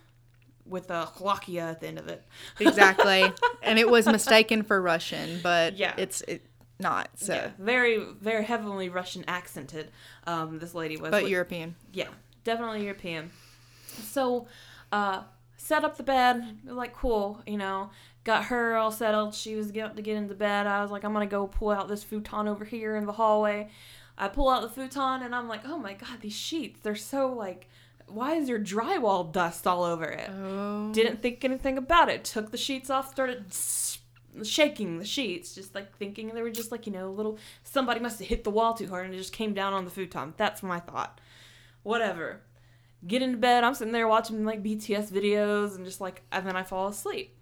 [0.70, 2.24] with a Slovakia at the end of it.
[2.60, 3.24] Exactly.
[3.64, 5.94] and it was mistaken for Russian, but Yeah.
[5.98, 6.46] it's it
[6.80, 7.10] not.
[7.16, 9.90] So, Yeah, very, very heavily Russian accented.
[10.26, 11.76] Um, this lady was, but With- European.
[11.94, 12.10] Yeah,
[12.44, 13.32] definitely European.
[13.88, 14.48] So,
[14.92, 15.24] uh,
[15.58, 16.60] set up the bed.
[16.66, 17.90] Like, cool, you know.
[18.24, 19.34] Got her all settled.
[19.34, 20.68] She was about to get into bed.
[20.68, 23.70] I was like, I'm gonna go pull out this futon over here in the hallway.
[24.18, 27.32] I pull out the futon and I'm like, oh my god, these sheets, they're so
[27.32, 27.70] like,
[28.08, 30.30] why is there drywall dust all over it?
[30.30, 30.92] Oh.
[30.94, 32.24] Didn't think anything about it.
[32.24, 33.54] Took the sheets off, started
[34.44, 38.20] shaking the sheets, just like thinking they were just like, you know, little, somebody must
[38.20, 40.34] have hit the wall too hard and it just came down on the futon.
[40.38, 41.20] That's my thought.
[41.84, 42.42] Whatever.
[43.06, 43.64] Get into bed.
[43.64, 47.38] I'm sitting there watching like BTS videos and just like, and then I fall asleep.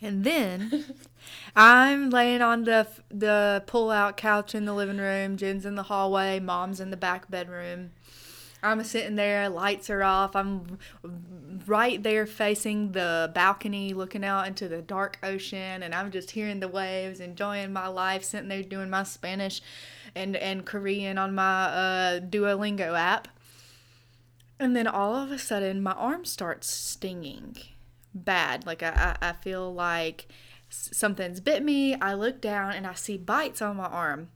[0.00, 0.84] And then
[1.56, 5.36] I'm laying on the the pull out couch in the living room.
[5.36, 6.38] Jen's in the hallway.
[6.38, 7.90] Mom's in the back bedroom.
[8.62, 9.48] I'm sitting there.
[9.48, 10.34] Lights are off.
[10.34, 10.78] I'm
[11.66, 16.60] right there facing the balcony, looking out into the dark ocean, and I'm just hearing
[16.60, 18.24] the waves, enjoying my life.
[18.24, 19.60] Sitting there doing my Spanish
[20.14, 23.28] and and Korean on my uh, Duolingo app.
[24.60, 27.56] And then all of a sudden, my arm starts stinging
[28.12, 28.66] bad.
[28.66, 30.26] Like, I, I, I feel like
[30.68, 31.94] something's bit me.
[31.94, 34.30] I look down and I see bites on my arm.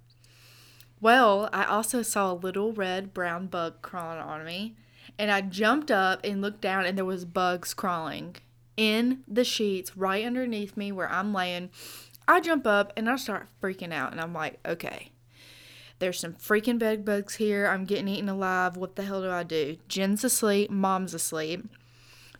[1.02, 4.76] Well, I also saw a little red brown bug crawling on me.
[5.18, 8.36] And I jumped up and looked down, and there was bugs crawling
[8.76, 11.70] in the sheets right underneath me where I'm laying.
[12.26, 15.10] I jump up and I start freaking out, and I'm like, okay,
[15.98, 17.66] there's some freaking bed bugs here.
[17.66, 18.76] I'm getting eaten alive.
[18.76, 19.76] What the hell do I do?
[19.88, 20.70] Jen's asleep.
[20.70, 21.68] Mom's asleep.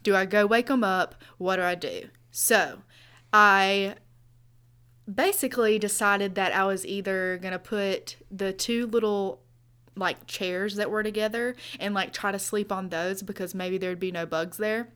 [0.03, 1.17] Do I go wake them up?
[1.37, 2.09] What do I do?
[2.31, 2.83] So
[3.33, 3.97] I
[5.13, 9.41] basically decided that I was either going to put the two little
[9.95, 14.01] like chairs that were together and like try to sleep on those because maybe there'd
[14.01, 14.89] be no bugs there.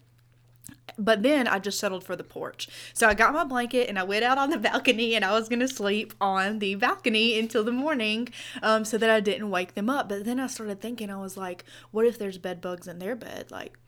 [0.99, 2.69] But then I just settled for the porch.
[2.95, 5.49] So I got my blanket and I went out on the balcony and I was
[5.49, 8.29] going to sleep on the balcony until the morning
[8.63, 10.09] um, so that I didn't wake them up.
[10.09, 13.15] But then I started thinking, I was like, what if there's bed bugs in their
[13.15, 13.51] bed?
[13.51, 13.79] Like,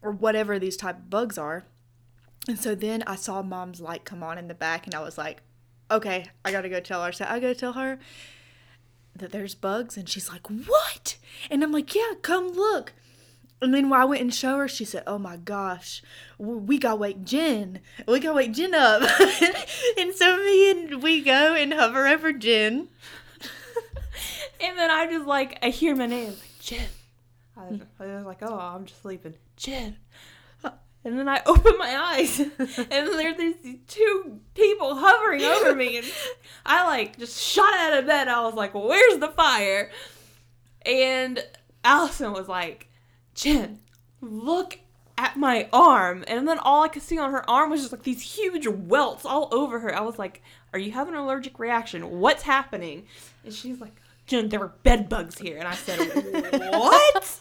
[0.00, 1.64] or whatever these type of bugs are.
[2.48, 5.16] And so then I saw mom's light come on in the back and I was
[5.16, 5.42] like,
[5.90, 7.12] okay, I gotta go tell her.
[7.12, 7.98] So I go tell her
[9.14, 11.16] that there's bugs and she's like, what?
[11.50, 12.92] And I'm like, yeah, come look.
[13.60, 16.02] And then when I went and show her, she said, "Oh my gosh,
[16.36, 17.78] we gotta wake Jen.
[18.08, 19.02] We gotta wake Jen up."
[19.96, 22.88] and so me and we go and hover over Jen.
[24.64, 26.86] And then I just like, I hear my name, like, Jen.
[27.56, 28.02] I was, hmm.
[28.02, 29.34] I was like, oh, I'm just sleeping.
[29.56, 29.96] Jen.
[31.04, 36.06] And then I open my eyes, and there's these two people hovering over me, and
[36.64, 38.28] I like just shot out of bed.
[38.28, 39.90] I was like, "Where's the fire?"
[40.84, 41.44] And
[41.84, 42.88] Allison was like,
[43.34, 43.80] Jen,
[44.20, 44.78] look
[45.18, 46.24] at my arm.
[46.26, 49.24] And then all I could see on her arm was just like these huge welts
[49.24, 49.94] all over her.
[49.94, 52.20] I was like, Are you having an allergic reaction?
[52.20, 53.06] What's happening?
[53.44, 55.58] And she's like, Jen, there were bed bugs here.
[55.58, 55.98] And I said,
[56.72, 57.40] What?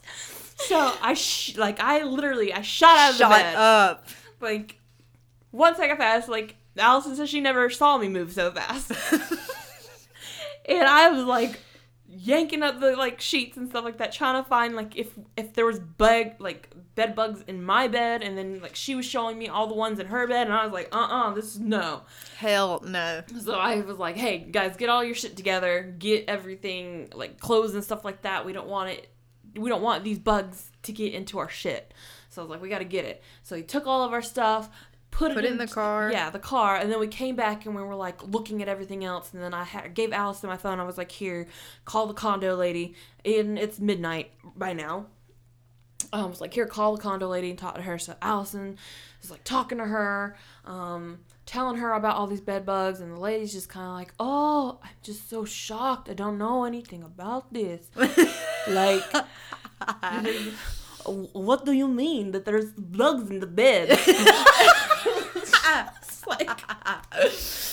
[0.67, 3.55] So I, sh- like, I literally, I shot out of Shut the bed.
[3.55, 4.07] up.
[4.39, 4.79] Like,
[5.51, 8.91] one second fast, like, Allison says she never saw me move so fast.
[10.65, 11.59] and I was like
[12.07, 15.53] yanking up the like sheets and stuff like that, trying to find like if if
[15.53, 19.37] there was bug like bed bugs in my bed, and then like she was showing
[19.37, 21.59] me all the ones in her bed, and I was like, uh uh this is
[21.59, 22.03] no.
[22.37, 23.23] Hell no.
[23.41, 27.73] So I was like, hey guys, get all your shit together, get everything like clothes
[27.75, 28.45] and stuff like that.
[28.45, 29.07] We don't want it.
[29.55, 31.93] We don't want these bugs to get into our shit.
[32.29, 33.21] So I was like, we got to get it.
[33.43, 34.69] So he took all of our stuff,
[35.11, 36.11] put, Put it in the car.
[36.11, 39.03] Yeah, the car, and then we came back and we were like looking at everything
[39.03, 40.79] else, and then I ha- gave Allison my phone.
[40.79, 41.47] I was like, here,
[41.85, 42.95] call the condo lady.
[43.25, 45.07] And it's midnight by now.
[46.13, 47.99] Um, I was like, here, call the condo lady and talk to her.
[47.99, 48.77] So Allison
[49.21, 50.35] is like talking to her,
[50.65, 51.19] um,
[51.51, 54.79] telling her about all these bed bugs, and the lady's just kind of like, oh,
[54.81, 56.09] I'm just so shocked.
[56.09, 57.87] I don't know anything about this.
[58.69, 59.03] like,
[61.33, 63.99] what do you mean that there's bugs in the bed?
[66.27, 67.07] Like, I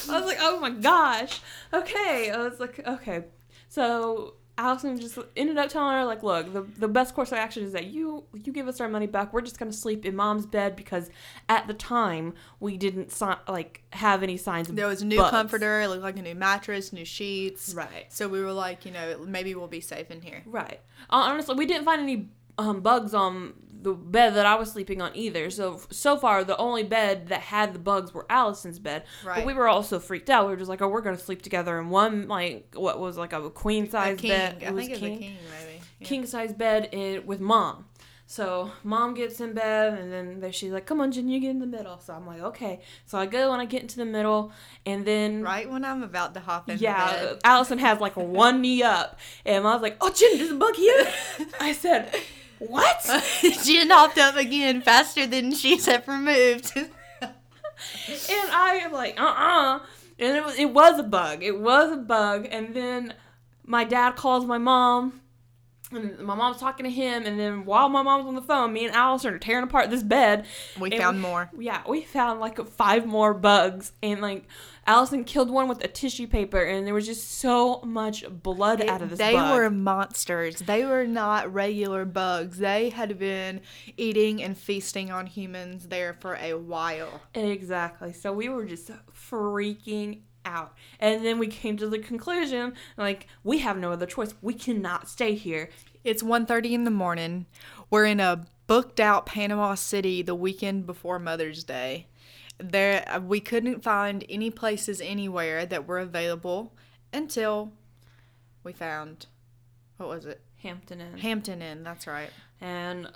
[0.08, 1.40] was like, oh my gosh.
[1.72, 2.30] Okay.
[2.30, 3.26] I was like, okay.
[3.68, 7.62] So Allison just ended up telling her, like, look, the, the best course of action
[7.62, 9.32] is that you you give us our money back.
[9.32, 11.08] We're just gonna sleep in mom's bed because
[11.48, 15.18] at the time we didn't si- like have any signs of There was a new
[15.18, 15.30] bugs.
[15.30, 17.72] comforter, it looked like a new mattress, new sheets.
[17.72, 18.06] Right.
[18.12, 20.42] So we were like, you know, maybe we'll be safe in here.
[20.44, 20.80] Right.
[21.08, 25.00] Uh, honestly, we didn't find any um, bugs on the bed that I was sleeping
[25.00, 25.50] on either.
[25.50, 29.04] So so far, the only bed that had the bugs were Allison's bed.
[29.24, 29.36] Right.
[29.36, 30.46] But we were also freaked out.
[30.46, 33.32] We were just like, oh, we're gonna sleep together in one like what was like
[33.32, 34.30] a queen size king.
[34.30, 34.56] bed.
[34.56, 35.80] I think it was a king, maybe.
[36.00, 36.06] Yeah.
[36.06, 37.86] king size bed in, with mom.
[38.30, 41.48] So mom gets in bed, and then there she's like, "Come on, Jen, you get
[41.48, 44.04] in the middle." So I'm like, "Okay." So I go and I get into the
[44.04, 44.52] middle,
[44.84, 47.40] and then Right when I'm about to hop in yeah, bed.
[47.42, 50.74] Allison has like one knee up, and I was like, "Oh, Jen, there's a bug
[50.74, 51.10] here."
[51.60, 52.14] I said,
[52.58, 53.02] "What?"
[53.64, 56.72] Jen hopped up again faster than she's ever moved.
[56.76, 56.90] and
[58.50, 59.78] I am like, "Uh, uh
[60.18, 61.42] And it was it was a bug.
[61.42, 62.48] It was a bug.
[62.50, 63.14] And then
[63.64, 65.20] my dad calls my mom.
[65.90, 68.84] And my mom's talking to him, and then while my mom's on the phone, me
[68.84, 70.44] and Allison are tearing apart this bed.
[70.78, 71.50] we And found more.
[71.58, 74.44] Yeah, we found like five more bugs, and like
[74.86, 79.00] Allison killed one with a tissue paper, and there was just so much blood out
[79.00, 79.54] of this they bug.
[79.56, 80.56] were monsters.
[80.58, 82.58] They were not regular bugs.
[82.58, 83.62] They had been
[83.96, 87.22] eating and feasting on humans there for a while.
[87.34, 88.12] Exactly.
[88.12, 90.74] So we were just freaking out.
[90.98, 94.34] And then we came to the conclusion like we have no other choice.
[94.42, 95.68] We cannot stay here.
[96.02, 97.46] It's 1.30 in the morning.
[97.90, 102.06] We're in a booked out Panama City the weekend before Mother's Day.
[102.58, 106.72] There we couldn't find any places anywhere that were available
[107.12, 107.72] until
[108.64, 109.26] we found
[109.96, 110.40] what was it?
[110.62, 111.18] Hampton Inn.
[111.18, 112.30] Hampton Inn, that's right.
[112.60, 113.10] and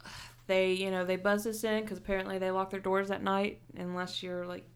[0.48, 3.60] they, you know, they buzzed us in cuz apparently they lock their doors at night
[3.76, 4.68] unless you're like,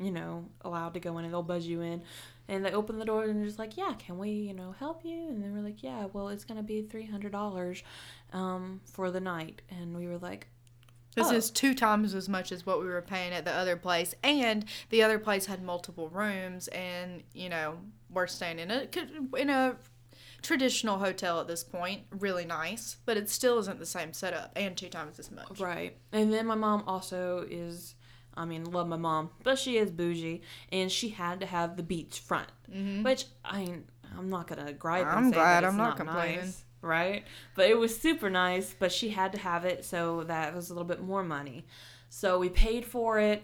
[0.00, 2.02] you know, allowed to go in and they'll buzz you in.
[2.48, 5.04] And they open the door and they're just like, "Yeah, can we, you know, help
[5.04, 7.82] you?" And they were like, "Yeah, well, it's going to be $300
[8.32, 10.48] um for the night." And we were like,
[11.16, 11.34] This Oh.
[11.34, 14.64] is two times as much as what we were paying at the other place, and
[14.90, 18.88] the other place had multiple rooms, and you know we're staying in a
[19.36, 19.76] in a
[20.42, 24.76] traditional hotel at this point, really nice, but it still isn't the same setup, and
[24.76, 25.60] two times as much.
[25.60, 25.96] Right.
[26.12, 27.94] And then my mom also is,
[28.34, 31.82] I mean, love my mom, but she is bougie, and she had to have the
[31.82, 32.48] beach front,
[33.02, 33.84] which I mean,
[34.16, 35.06] I'm not gonna gripe.
[35.06, 35.18] and Mm-hmm.
[35.18, 36.40] I'm say glad that I'm it's not complaining.
[36.40, 37.24] nice, right?
[37.54, 40.74] But it was super nice, but she had to have it, so that was a
[40.74, 41.66] little bit more money.
[42.08, 43.42] So we paid for it.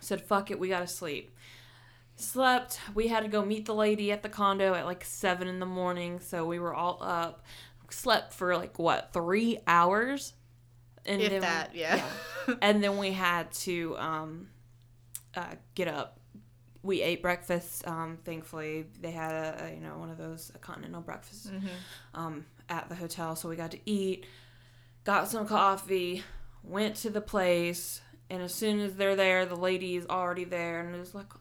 [0.00, 1.32] Said fuck it, we gotta sleep.
[2.18, 2.80] Slept.
[2.94, 5.66] We had to go meet the lady at the condo at like seven in the
[5.66, 7.44] morning, so we were all up.
[7.90, 10.32] Slept for like what three hours,
[11.06, 12.02] and If that, yeah.
[12.62, 14.48] and then we had to um,
[15.34, 16.20] uh, get up.
[16.82, 17.86] We ate breakfast.
[17.86, 21.50] Um, thankfully, they had a, a you know one of those continental breakfasts
[22.14, 24.26] um, at the hotel, so we got to eat.
[25.04, 26.22] Got some coffee.
[26.62, 30.80] Went to the place, and as soon as they're there, the lady is already there,
[30.80, 31.32] and it's like,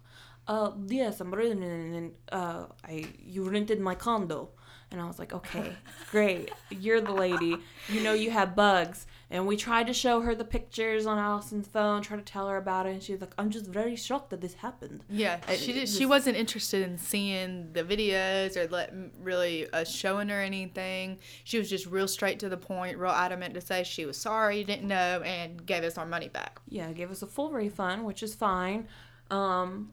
[0.48, 4.50] "Uh, yes, I'm renting, and uh, I you rented my condo."
[4.96, 5.74] And I was like, okay,
[6.10, 6.54] great.
[6.70, 7.58] You're the lady.
[7.90, 9.08] You know you have bugs.
[9.30, 12.56] And we tried to show her the pictures on Allison's phone, try to tell her
[12.56, 12.92] about it.
[12.92, 15.04] And she was like, I'm just very shocked that this happened.
[15.10, 19.84] Yeah, Uh, she did, she wasn't interested in seeing the videos or let really uh,
[19.84, 21.18] showing her anything.
[21.44, 24.64] She was just real straight to the point, real adamant to say she was sorry,
[24.64, 26.60] didn't know, and gave us our money back.
[26.70, 28.88] Yeah, gave us a full refund, which is fine.
[29.30, 29.92] Um,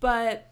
[0.00, 0.50] but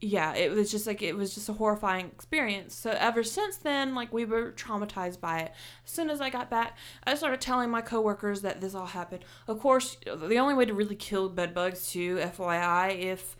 [0.00, 2.74] yeah, it was just like it was just a horrifying experience.
[2.74, 5.52] So ever since then, like we were traumatized by it.
[5.84, 9.24] As soon as I got back, I started telling my coworkers that this all happened.
[9.48, 13.36] Of course, the only way to really kill bed bugs, too, FYI, if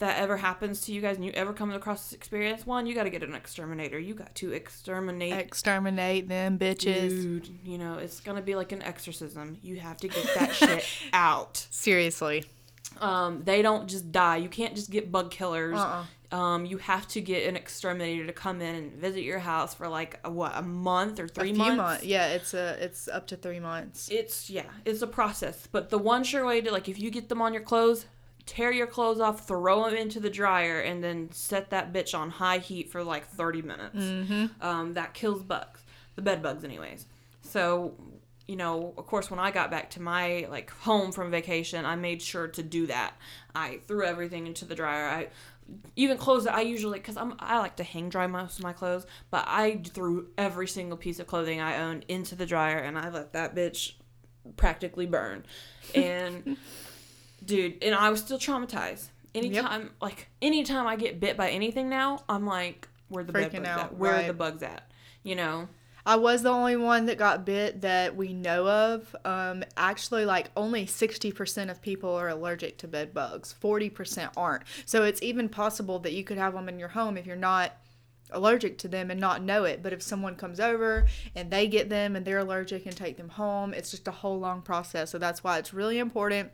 [0.00, 2.94] that ever happens to you guys and you ever come across this experience, one, you
[2.94, 3.98] got to get an exterminator.
[3.98, 7.08] You got to exterminate Exterminate them bitches.
[7.08, 9.56] Dude, you know, it's gonna be like an exorcism.
[9.62, 11.66] You have to get that shit out.
[11.70, 12.44] Seriously.
[13.00, 14.36] Um, they don't just die.
[14.36, 15.78] You can't just get bug killers.
[15.78, 16.04] Uh-uh.
[16.36, 19.86] Um, you have to get an exterminator to come in and visit your house for
[19.86, 21.76] like a, what a month or A three few months.
[21.76, 22.04] months.
[22.04, 24.08] Yeah, it's a it's up to three months.
[24.10, 25.68] It's yeah, it's a process.
[25.70, 28.06] But the one sure way to like if you get them on your clothes,
[28.46, 32.30] tear your clothes off, throw them into the dryer, and then set that bitch on
[32.30, 33.96] high heat for like thirty minutes.
[33.96, 34.46] Mm-hmm.
[34.62, 35.82] Um, that kills bugs,
[36.14, 37.04] the bed bugs, anyways.
[37.42, 37.92] So,
[38.52, 41.96] you know, of course, when I got back to my like home from vacation, I
[41.96, 43.14] made sure to do that.
[43.54, 45.08] I threw everything into the dryer.
[45.08, 45.28] I
[45.96, 48.74] even clothes that I usually because I'm I like to hang dry most of my
[48.74, 52.98] clothes, but I threw every single piece of clothing I owned into the dryer and
[52.98, 53.94] I let that bitch
[54.58, 55.46] practically burn.
[55.94, 56.58] And
[57.46, 59.08] dude, and I was still traumatized.
[59.34, 63.68] Anytime like anytime I get bit by anything now, I'm like, where the Freaking bugs
[63.68, 63.96] out, at?
[63.96, 64.92] Where are the bugs at?
[65.22, 65.68] You know?
[66.04, 69.14] I was the only one that got bit that we know of.
[69.24, 74.64] Um, actually, like only 60% of people are allergic to bed bugs, 40% aren't.
[74.84, 77.76] So it's even possible that you could have them in your home if you're not
[78.30, 79.82] allergic to them and not know it.
[79.82, 83.28] But if someone comes over and they get them and they're allergic and take them
[83.28, 85.10] home, it's just a whole long process.
[85.10, 86.50] So that's why it's really important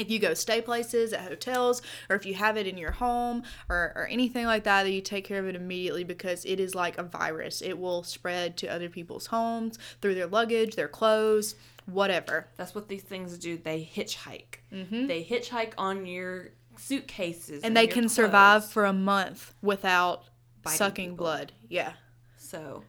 [0.00, 3.42] if you go stay places at hotels or if you have it in your home
[3.68, 6.74] or, or anything like that that you take care of it immediately because it is
[6.74, 11.54] like a virus it will spread to other people's homes through their luggage their clothes
[11.86, 13.56] whatever That's what these things do.
[13.56, 14.60] They hitchhike.
[14.72, 15.06] Mm-hmm.
[15.06, 17.62] They hitchhike on your suitcases.
[17.62, 20.24] and they can survive for a month without
[20.62, 21.24] Biting sucking people.
[21.24, 21.92] blood yeah
[22.36, 22.84] So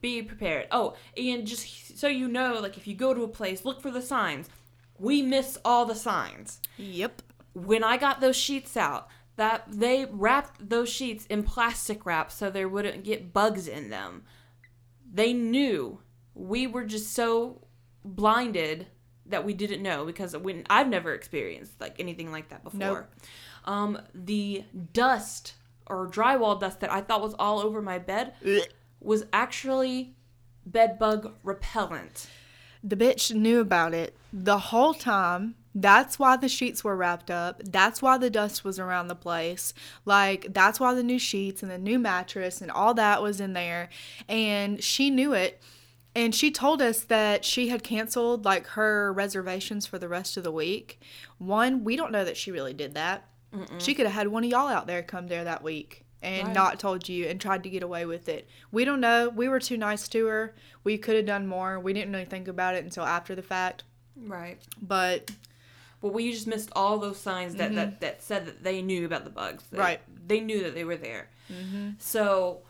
[0.00, 0.66] be prepared.
[0.70, 3.90] Oh, and just so you know, like if you go to a place, look for
[3.90, 4.48] the signs.
[5.00, 6.60] We miss all the signs.
[6.76, 7.22] yep
[7.54, 12.50] When I got those sheets out, that they wrapped those sheets in plastic wrap so
[12.50, 14.24] there wouldn't get bugs in them.
[15.10, 16.00] They knew.
[16.34, 17.66] We were just so
[18.04, 18.86] blinded
[19.24, 22.78] that we didn't know because when I've never experienced like anything like that before.
[22.78, 23.06] Nope.
[23.64, 25.54] Um, the dust
[25.86, 28.34] or drywall dust that I thought was all over my bed
[29.00, 30.14] was actually
[30.66, 32.28] bed bug repellent.
[32.82, 35.54] The bitch knew about it the whole time.
[35.74, 37.62] That's why the sheets were wrapped up.
[37.64, 39.72] That's why the dust was around the place.
[40.04, 43.52] Like, that's why the new sheets and the new mattress and all that was in
[43.52, 43.88] there.
[44.28, 45.60] And she knew it.
[46.14, 50.42] And she told us that she had canceled like her reservations for the rest of
[50.42, 51.00] the week.
[51.38, 53.28] One, we don't know that she really did that.
[53.78, 56.54] She could have had one of y'all out there come there that week and Right.
[56.54, 58.48] not told you and tried to get away with it.
[58.70, 59.28] We don't know.
[59.28, 60.54] We were too nice to her.
[60.84, 61.78] We could have done more.
[61.80, 63.84] We didn't really think about it until after the fact.
[64.16, 64.58] Right.
[64.80, 65.30] But
[66.00, 67.98] But we just missed all those signs that, that, mm-hmm.
[68.00, 69.64] that said that they knew about the bugs.
[69.70, 70.00] They, Right.
[70.26, 71.28] They knew that they were there.
[71.52, 71.90] Mm-hmm.
[71.98, 72.62] So,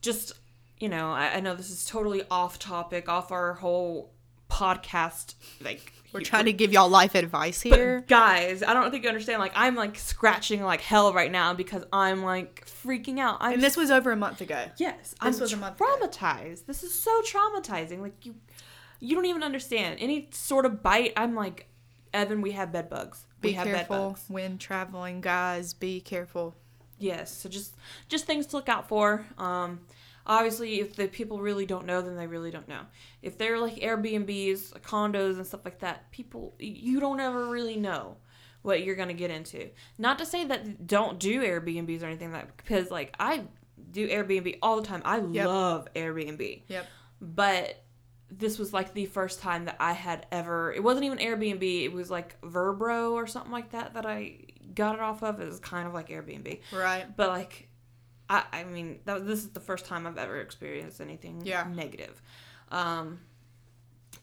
[0.00, 0.32] just,
[0.78, 4.11] you know, I, I know this is totally off topic, off our whole
[4.52, 5.34] podcast.
[5.62, 8.04] Like, we're trying to give y'all life advice But here.
[8.06, 9.40] guys, I don't think you understand.
[9.40, 13.38] Like, I'm like scratching like hell right now because I'm like freaking out.
[13.40, 14.66] I'm And this was over a month ago.
[14.76, 15.86] Yes, I'm was a month ago.
[16.00, 16.66] traumatized.
[16.66, 18.00] This is so traumatizing.
[18.00, 18.34] Like you,
[19.00, 19.98] you don't even understand.
[20.00, 21.68] Any sort of bite, I'm like,
[22.12, 23.26] Evan, we have bed bugs.
[23.40, 24.24] Be we have bed careful bugs.
[24.28, 25.72] when traveling, guys.
[25.72, 26.54] Be careful.
[26.98, 27.74] Yes, so just
[28.08, 29.26] just things to look out for.
[29.38, 29.80] Um,
[30.26, 32.82] obviously, if the people really don't know, then they really don't know.
[33.22, 38.16] If they're like Airbnbs, condos, and stuff like that, people you don't ever really know
[38.62, 39.70] what you're gonna get into.
[39.98, 43.44] Not to say that don't do Airbnbs or anything like that, because like I
[43.90, 45.02] do Airbnb all the time.
[45.04, 45.46] I Yep.
[45.46, 46.62] love Airbnb.
[46.68, 46.86] Yep.
[47.20, 47.82] but
[48.34, 50.72] this was like the first time that I had ever.
[50.72, 51.84] It wasn't even Airbnb.
[51.84, 54.38] It was like Vrbo or something like that that I
[54.74, 55.38] got it off of.
[55.38, 57.04] It was kind of like Airbnb, Right.
[57.14, 57.68] but like,
[58.34, 61.66] I I mean that this is the first time I've ever experienced anything Yeah.
[61.72, 62.20] negative.
[62.70, 63.20] Um.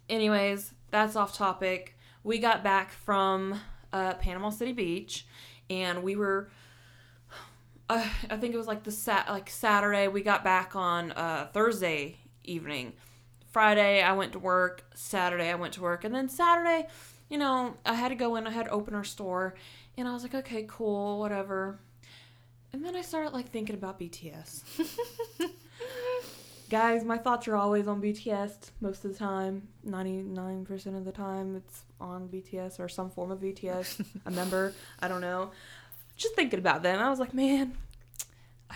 [0.09, 1.95] Anyways, that's off topic.
[2.23, 3.59] We got back from
[3.93, 5.27] uh, Panama City Beach,
[5.69, 6.49] and we were
[7.89, 10.07] uh, I think it was like the sat like Saturday.
[10.07, 12.93] We got back on uh, Thursday evening.
[13.51, 14.83] Friday I went to work.
[14.95, 16.87] Saturday I went to work, and then Saturday,
[17.29, 18.47] you know, I had to go in.
[18.47, 19.55] I had to open our store,
[19.97, 21.79] and I was like, okay, cool, whatever.
[22.89, 24.63] And then I started like thinking about BTS.
[26.71, 29.67] Guys, my thoughts are always on BTS most of the time.
[29.87, 34.03] 99% of the time it's on BTS or some form of BTS.
[34.25, 35.51] a member, I don't know.
[36.17, 37.77] Just thinking about them, I was like, man,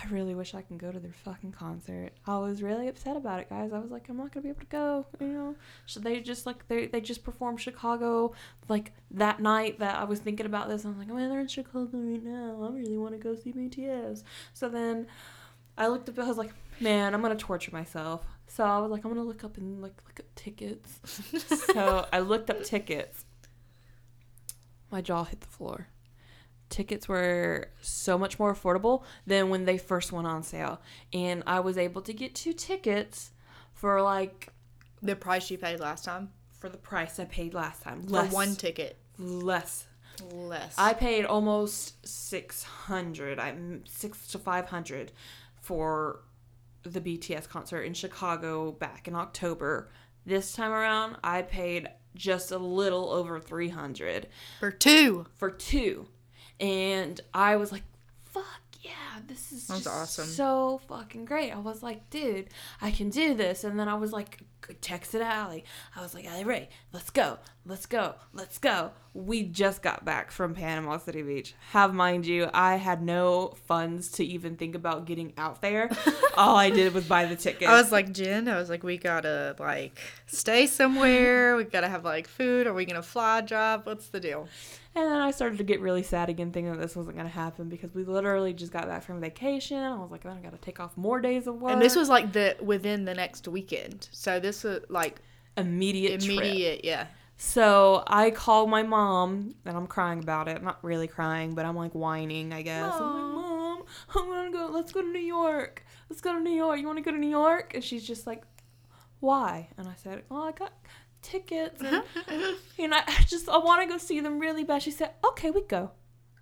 [0.04, 2.10] I really wish I can go to their fucking concert.
[2.26, 3.72] I was really upset about it, guys.
[3.72, 5.06] I was like, I'm not gonna be able to go.
[5.20, 8.32] You know, so they just like they they just performed Chicago
[8.68, 10.84] like that night that I was thinking about this.
[10.84, 12.62] I was like, man, they're in Chicago right now.
[12.62, 14.22] I really want to go see BTS.
[14.52, 15.06] So then
[15.78, 16.18] I looked up.
[16.18, 18.26] I was like, man, I'm gonna torture myself.
[18.46, 21.00] So I was like, I'm gonna look up and like look up tickets.
[21.72, 23.24] so I looked up tickets.
[24.90, 25.88] My jaw hit the floor
[26.74, 30.80] tickets were so much more affordable than when they first went on sale.
[31.12, 33.30] And I was able to get two tickets
[33.72, 34.52] for like
[35.00, 38.06] The price you paid last time for the price I paid last time.
[38.06, 38.96] for one ticket.
[39.18, 39.86] less.
[40.32, 40.74] Less.
[40.78, 43.38] I paid almost 600.
[43.38, 45.12] I'm 6 to 500
[45.60, 46.20] for
[46.84, 49.90] the BTS concert in Chicago back in October.
[50.24, 54.28] This time around, I paid just a little over 300
[54.60, 55.26] for two.
[55.34, 56.06] for two.
[56.60, 57.82] And I was like,
[58.24, 58.44] fuck
[58.82, 60.26] yeah, this is That's just awesome.
[60.26, 61.50] so fucking great.
[61.52, 62.48] I was like, dude,
[62.82, 63.64] I can do this.
[63.64, 64.40] And then I was like,
[64.82, 65.64] texted Allie.
[65.96, 68.90] I was like, Allie Ray, let's go, let's go, let's go.
[69.12, 71.54] We just got back from Panama City Beach.
[71.70, 75.90] Have mind you, I had no funds to even think about getting out there.
[76.36, 77.68] All I did was buy the ticket.
[77.68, 81.56] I was like, Jen, I was like, we gotta like stay somewhere.
[81.56, 82.66] We gotta have like food.
[82.66, 83.86] Are we gonna fly drive?
[83.86, 84.48] What's the deal?
[84.96, 87.34] And then I started to get really sad again, thinking that this wasn't going to
[87.34, 89.78] happen because we literally just got back from vacation.
[89.78, 91.72] I was like, then I got to take off more days of work.
[91.72, 94.08] And this was like the within the next weekend.
[94.12, 95.20] So this was like
[95.56, 96.38] immediate, trip.
[96.38, 96.84] immediate.
[96.84, 97.06] Yeah.
[97.36, 100.56] So I call my mom, and I'm crying about it.
[100.56, 102.92] I'm not really crying, but I'm like whining, I guess.
[102.94, 103.82] I'm like, Mom,
[104.14, 104.68] I'm gonna go.
[104.72, 105.84] Let's go to New York.
[106.08, 106.78] Let's go to New York.
[106.78, 107.74] You want to go to New York?
[107.74, 108.44] And she's just like,
[109.18, 109.68] Why?
[109.76, 110.72] And I said, Well, I got
[111.24, 112.02] tickets, and
[112.78, 114.82] you know, I just I want to go see them really bad.
[114.82, 115.90] She said, Okay, we go.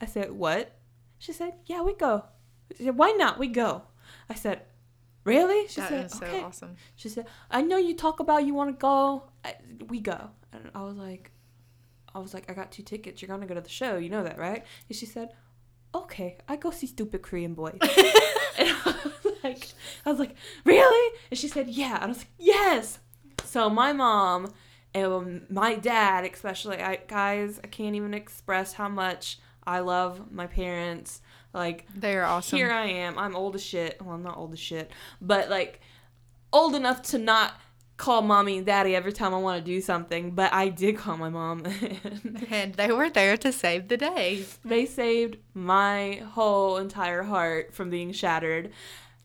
[0.01, 0.76] I said, What?
[1.18, 2.24] She said, Yeah, we go.
[2.76, 3.39] She said, Why not?
[3.39, 3.83] We go.
[4.28, 4.62] I said,
[5.24, 5.68] Really?
[5.68, 6.41] She That said, is so Okay.
[6.41, 6.76] awesome.
[6.97, 9.30] She said, "I know you talk about you want to go.
[9.45, 9.55] I,
[9.89, 11.30] we go." And I was like,
[12.12, 13.22] "I was like, I got two tickets.
[13.22, 13.99] You're gonna go to the show.
[13.99, 15.28] You know that, right?" And she said,
[15.95, 19.68] "Okay, I go see stupid Korean boy." and I was like,
[20.05, 22.99] "I was like, really?" And she said, "Yeah." And I was like, "Yes."
[23.45, 24.53] So my mom
[24.95, 30.47] and my dad, especially, I guys, I can't even express how much I love my
[30.47, 31.20] parents.
[31.55, 32.57] Like They are awesome.
[32.57, 33.18] here I am.
[33.18, 34.01] I'm old as shit.
[34.01, 34.90] Well, I'm not old as shit,
[35.20, 35.80] but like
[36.53, 37.61] old enough to not
[37.99, 40.32] call mommy and daddy every time I want to do something.
[40.32, 41.64] But I did call my mom.
[42.51, 44.45] and they were there to save the day.
[44.64, 48.72] they saved my whole entire heart from being shattered.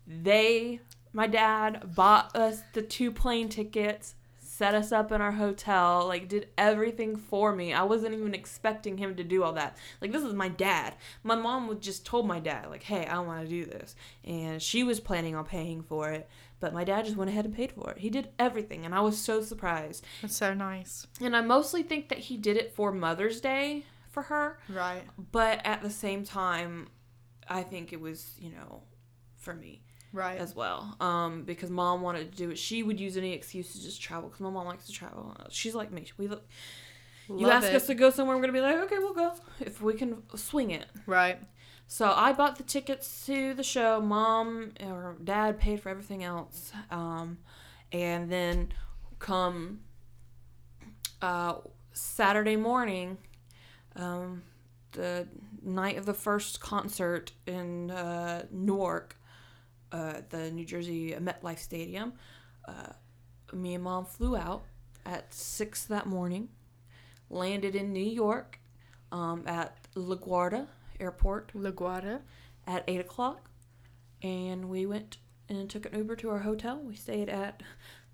[0.06, 0.82] They,
[1.14, 4.16] my dad, bought us the two plane tickets.
[4.58, 7.74] Set us up in our hotel, like did everything for me.
[7.74, 9.78] I wasn't even expecting him to do all that.
[10.02, 10.96] Like this is my dad.
[11.24, 14.60] My mom would just told my dad, like, "Hey, I want to do this," and
[14.60, 16.28] she was planning on paying for it.
[16.60, 18.00] But my dad just went ahead and paid for it.
[18.00, 20.04] He did everything, and I was so surprised.
[20.24, 21.06] That's so nice.
[21.22, 25.04] And I mostly think that he did it for Mother's Day for her Right.
[25.32, 26.88] but at the same time
[27.48, 28.82] i think it was you know
[29.36, 29.84] for me
[30.14, 30.40] Right.
[30.40, 30.96] as well.
[31.00, 32.58] Um because mom wanted to do it.
[32.58, 35.36] She would use any excuse to just travel because my mom likes to travel.
[35.50, 36.06] She's like me.
[36.18, 36.46] We look
[37.30, 37.76] you ask it.
[37.76, 40.72] us to go somewhere we're gonna be like okay we'll go if we can swing
[40.72, 40.86] it.
[41.06, 41.40] Right.
[41.86, 44.00] so i bought the tickets to the show.
[44.02, 46.72] Mom or dad paid for everything else.
[46.90, 47.40] Um
[47.92, 48.72] and then
[49.20, 49.82] come
[51.22, 51.56] uh
[51.94, 53.18] saturday morning
[53.96, 54.44] um
[54.94, 55.28] the
[55.64, 59.18] night of the first concert in uh, Newark,
[59.92, 62.14] uh, the New Jersey MetLife Stadium,
[62.68, 62.94] uh,
[63.54, 64.64] me and mom flew out
[65.06, 66.50] at six that morning,
[67.30, 68.60] landed in New York
[69.12, 70.68] um, at LaGuardia
[71.00, 72.22] Airport LaGuardia.
[72.66, 73.50] at eight o'clock,
[74.22, 75.18] and we went
[75.50, 76.82] and took an Uber to our hotel.
[76.84, 77.64] We stayed at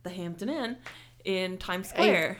[0.04, 0.78] the Hampton Inn
[1.26, 2.38] in Times Square.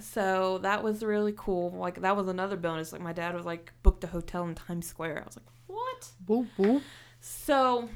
[0.00, 1.70] So that was really cool.
[1.72, 2.92] Like that was another bonus.
[2.92, 5.20] Like my dad was like booked a hotel in Times Square.
[5.20, 6.08] I was like, what?
[6.26, 6.80] Woo woo.
[7.20, 7.90] So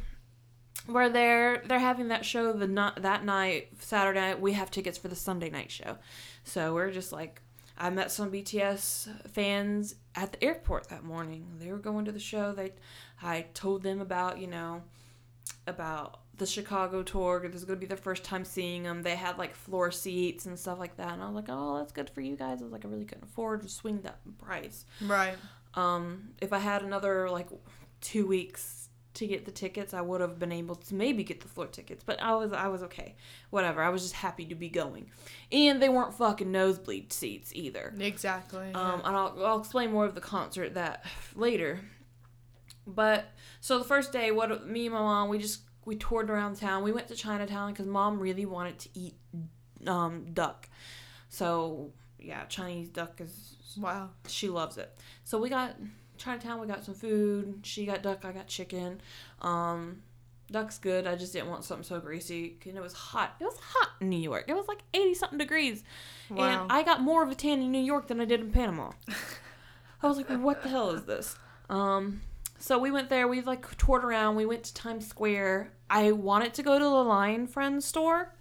[0.89, 1.09] we're.
[1.09, 4.41] They're having that show the not that night, Saturday night.
[4.41, 5.99] We have tickets for the Sunday night show.
[6.45, 7.43] So we're just like
[7.79, 11.47] I met some BTS fans at the airport that morning.
[11.59, 12.53] They were going to the show.
[12.53, 12.73] They,
[13.23, 14.83] I told them about you know,
[15.67, 17.43] about the Chicago tour.
[17.47, 19.03] This is gonna be their first time seeing them.
[19.03, 21.13] They had like floor seats and stuff like that.
[21.13, 22.61] And I was like, oh, that's good for you guys.
[22.61, 24.85] I was like, I really couldn't afford to swing that price.
[25.01, 25.37] Right.
[25.75, 27.49] Um, if I had another like
[28.01, 28.63] two weeks
[29.17, 32.05] to get the tickets, I would have been able to maybe get the floor tickets.
[32.05, 33.15] But I was I was okay.
[33.51, 33.83] Whatever.
[33.83, 35.11] I was just happy to be going,
[35.51, 37.95] and they weren't fucking nosebleed seats either.
[37.99, 38.73] Exactly.
[38.75, 41.05] Um, and I'll, I'll explain more of the concert that
[41.35, 41.81] later.
[42.87, 43.27] But
[43.61, 46.83] so the first day, what me and my mom, we just we toured around town.
[46.83, 49.15] We went to Chinatown because mom really wanted to eat
[49.87, 50.69] um, duck.
[51.29, 54.11] So yeah, Chinese duck is wow.
[54.29, 54.97] she loves it.
[55.25, 55.77] So we got
[56.17, 56.61] Chinatown.
[56.61, 57.61] We got some food.
[57.63, 58.25] She got duck.
[58.25, 59.01] I got chicken.
[59.43, 60.03] Um,
[60.51, 61.07] duck's good.
[61.07, 62.59] I just didn't want something so greasy.
[62.65, 63.37] And it was hot.
[63.41, 64.45] It was hot in New York.
[64.49, 65.83] It was like eighty something degrees.
[66.31, 66.45] Wow.
[66.45, 68.93] And I got more of a tan in New York than I did in Panama.
[70.03, 71.37] I was like, what the hell is this?
[71.71, 72.21] Um,
[72.59, 73.29] so we went there.
[73.29, 74.37] We like toured around.
[74.37, 75.73] We went to Times Square.
[75.89, 78.35] I wanted to go to the Line Friends store.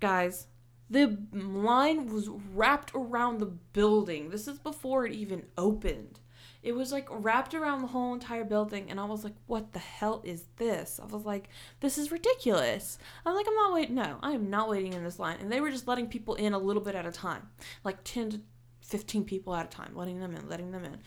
[0.00, 0.46] Guys,
[0.90, 4.30] the line was wrapped around the building.
[4.30, 6.20] This is before it even opened.
[6.64, 9.78] It was like wrapped around the whole entire building, and I was like, "What the
[9.78, 11.50] hell is this?" I was like,
[11.80, 13.94] "This is ridiculous." I'm like, "I'm not waiting.
[13.94, 16.54] No, I am not waiting in this line." And they were just letting people in
[16.54, 17.50] a little bit at a time,
[17.84, 18.40] like ten to
[18.80, 20.98] fifteen people at a time, letting them in, letting them in.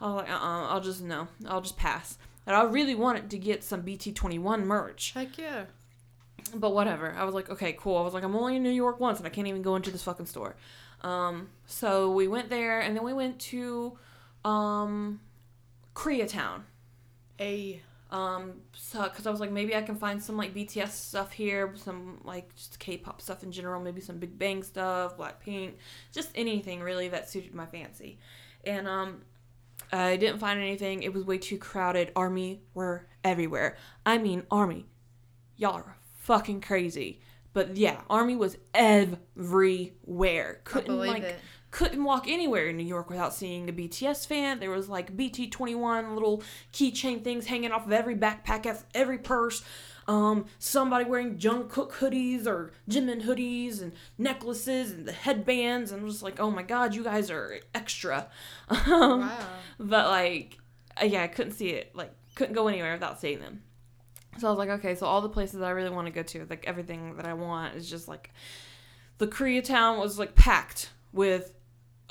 [0.00, 3.30] I was like, "Uh, uh I'll just no, I'll just pass." And I really wanted
[3.30, 5.12] to get some BT21 merch.
[5.14, 5.66] Heck yeah.
[6.54, 7.14] But whatever.
[7.16, 7.96] I was like, okay, cool.
[7.96, 9.90] I was like, I'm only in New York once and I can't even go into
[9.90, 10.56] this fucking store.
[11.02, 13.96] Um, so we went there and then we went to
[14.44, 15.20] um,
[15.94, 16.62] Koreatown.
[17.40, 17.80] A.
[18.10, 21.72] Um, so, cause I was like, maybe I can find some like BTS stuff here,
[21.76, 25.72] some like just K-pop stuff in general, maybe some Big Bang stuff, Blackpink,
[26.12, 28.18] just anything really that suited my fancy.
[28.64, 29.22] And um,
[29.90, 31.02] I didn't find anything.
[31.02, 32.12] It was way too crowded.
[32.14, 33.76] Army were everywhere.
[34.04, 34.86] I mean, Army.
[35.56, 37.20] Y'all are fucking crazy.
[37.52, 40.60] But yeah, Army was everywhere.
[40.64, 41.38] Couldn't believe like it.
[41.72, 44.60] Couldn't walk anywhere in New York without seeing a BTS fan.
[44.60, 46.42] There was like BT21 little
[46.72, 49.64] keychain things hanging off of every backpack, every purse.
[50.08, 55.92] Um, somebody wearing Jungkook hoodies or Jimin hoodies and necklaces and the headbands.
[55.92, 58.28] And I'm just like, oh my god, you guys are extra.
[58.68, 59.38] Um, Wow.
[59.80, 60.58] but like,
[61.00, 61.94] uh, yeah, I couldn't see it.
[61.94, 63.62] Like, couldn't go anywhere without seeing them.
[64.38, 66.46] So I was like, okay, so all the places I really want to go to,
[66.50, 68.30] like everything that I want, is just like
[69.18, 71.54] the Koreatown was like packed with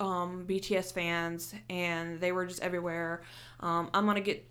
[0.02, 3.22] um, BTS fans, and they were just everywhere.
[3.60, 4.44] Um, I'm gonna get,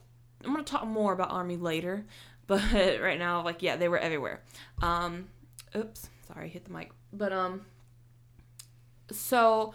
[0.45, 2.07] I'm gonna talk more about Army later,
[2.47, 4.43] but right now, like, yeah, they were everywhere.
[4.81, 5.29] Um,
[5.77, 6.93] oops, sorry, hit the mic.
[7.13, 7.63] But um,
[9.11, 9.75] so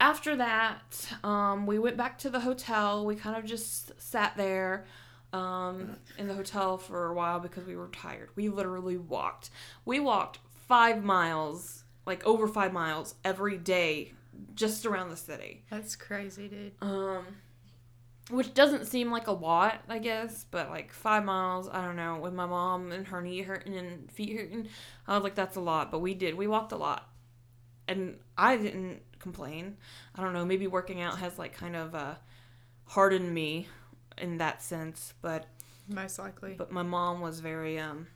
[0.00, 3.06] after that, um, we went back to the hotel.
[3.06, 4.84] We kind of just sat there
[5.32, 8.30] um, in the hotel for a while because we were tired.
[8.34, 9.50] We literally walked.
[9.84, 14.12] We walked five miles, like over five miles every day,
[14.54, 15.64] just around the city.
[15.70, 16.72] That's crazy, dude.
[16.80, 17.24] Um,
[18.30, 22.18] which doesn't seem like a lot, I guess, but like five miles, I don't know,
[22.18, 24.68] with my mom and her knee hurting and feet hurting,
[25.06, 25.90] I was like, that's a lot.
[25.90, 26.34] But we did.
[26.34, 27.08] We walked a lot,
[27.88, 29.76] and I didn't complain.
[30.14, 30.44] I don't know.
[30.44, 32.14] Maybe working out has like kind of uh,
[32.86, 33.68] hardened me
[34.16, 35.46] in that sense, but
[35.88, 36.54] Most likely.
[36.56, 38.06] but my mom was very um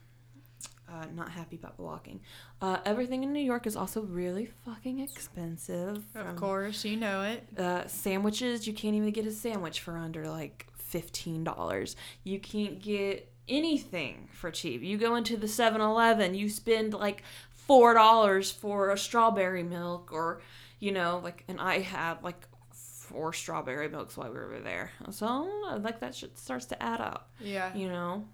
[0.91, 2.21] uh, not happy about walking.
[2.63, 5.97] Uh, everything in New York is also really fucking expensive.
[5.99, 7.47] of from- course, you know it.
[7.59, 13.31] uh, sandwiches you can't even get a sandwich for under like $15 you can't get
[13.49, 17.23] anything for cheap you go into the 7-eleven you spend like
[17.69, 20.41] $4 for a strawberry milk or
[20.81, 25.49] you know like and i had like four strawberry milks while we were there so
[25.83, 27.75] like that shit starts to add up Yeah.
[27.75, 28.25] you know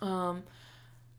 [0.00, 0.42] um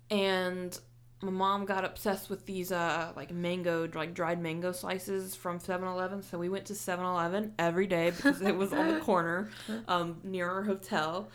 [0.09, 0.79] and
[1.21, 6.21] my mom got obsessed with these uh like mango like dried mango slices from 7-eleven
[6.21, 9.49] so we went to 7-eleven every day because it was on the corner
[9.87, 11.29] um near our hotel.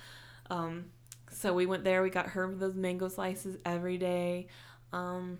[0.50, 0.86] Um
[1.30, 4.48] so we went there we got her those mango slices every day.
[4.92, 5.38] Um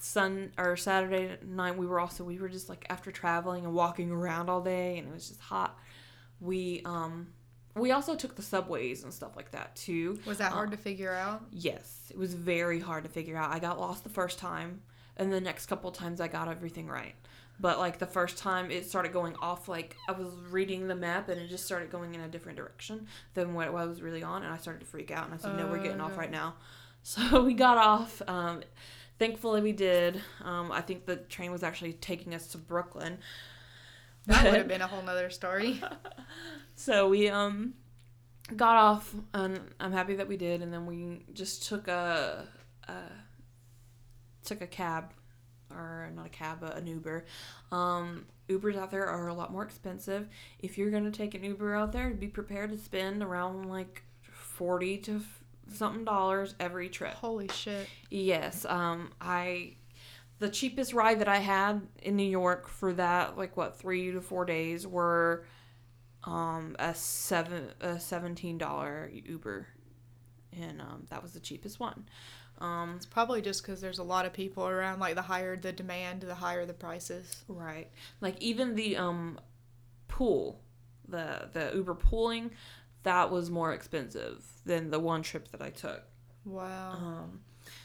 [0.00, 4.12] sun or saturday night we were also we were just like after traveling and walking
[4.12, 5.78] around all day and it was just hot.
[6.40, 7.28] We um
[7.78, 10.76] we also took the subways and stuff like that too Was that hard Uh, to
[10.78, 11.42] figure out?
[11.52, 13.52] Yes, it was very hard to figure out.
[13.52, 14.80] I got lost the first time,
[15.16, 17.14] and the next couple times I got everything right.
[17.60, 19.68] But like the first time, it started going off.
[19.68, 23.08] Like I was reading the map, and it just started going in a different direction
[23.34, 25.24] than what I was really on, and I started to freak out.
[25.24, 26.54] And I said, "No, we're getting off right now."
[27.02, 28.20] So we got off.
[28.28, 28.62] Um,
[29.18, 30.20] thankfully we did.
[30.44, 33.18] Um, I think the train was actually taking us to Brooklyn.
[34.26, 35.80] That would have been a whole nother story.
[36.78, 37.74] So we um
[38.54, 40.62] got off, and I'm happy that we did.
[40.62, 42.46] And then we just took a,
[42.86, 42.94] a
[44.44, 45.12] took a cab,
[45.72, 47.26] or not a cab, but an Uber.
[47.72, 50.28] Um, Ubers out there are a lot more expensive.
[50.60, 54.98] If you're gonna take an Uber out there, be prepared to spend around like forty
[54.98, 55.42] to f-
[55.74, 57.14] something dollars every trip.
[57.14, 57.88] Holy shit.
[58.08, 59.72] Yes, um, I
[60.38, 64.20] the cheapest ride that I had in New York for that like what three to
[64.20, 65.44] four days were
[66.24, 69.66] um a seven a seventeen dollar Uber,
[70.52, 72.08] and um, that was the cheapest one.
[72.60, 74.98] Um, It's probably just because there's a lot of people around.
[74.98, 77.44] Like the higher the demand, the higher the prices.
[77.48, 77.88] right,
[78.20, 79.38] like even the um
[80.08, 80.60] pool,
[81.06, 82.50] the the Uber pooling,
[83.04, 86.02] that was more expensive than the one trip that I took.
[86.44, 86.92] Wow.
[86.92, 87.40] Um,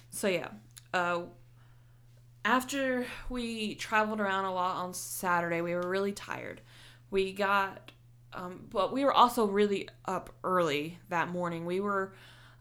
[0.09, 0.49] so yeah,
[0.93, 1.23] uh,
[2.45, 6.61] after we traveled around a lot on Saturday, we were really tired.
[7.11, 7.91] We got,
[8.33, 11.65] um, but we were also really up early that morning.
[11.65, 12.13] We were,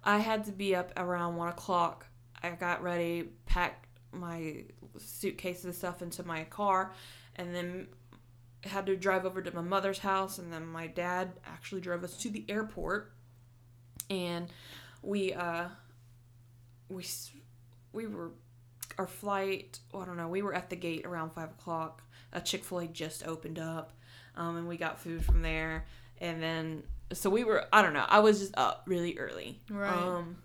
[0.05, 2.07] I had to be up around one o'clock.
[2.43, 4.65] I got ready, packed my
[4.99, 6.93] suitcases and stuff into my car,
[7.37, 7.89] and then
[8.65, 10.39] had to drive over to my mother's house.
[10.39, 13.13] And then my dad actually drove us to the airport,
[14.11, 14.49] and
[15.03, 15.67] we uh
[16.89, 17.05] we
[17.93, 18.31] we were
[18.99, 22.03] our flight i don't know we were at the gate around five o'clock
[22.33, 23.93] a chick-fil-a just opened up
[24.37, 25.85] um, and we got food from there.
[26.21, 26.83] And then
[27.15, 29.61] so we were i don't know i was just up really early.
[29.71, 29.93] Right.
[29.93, 30.37] um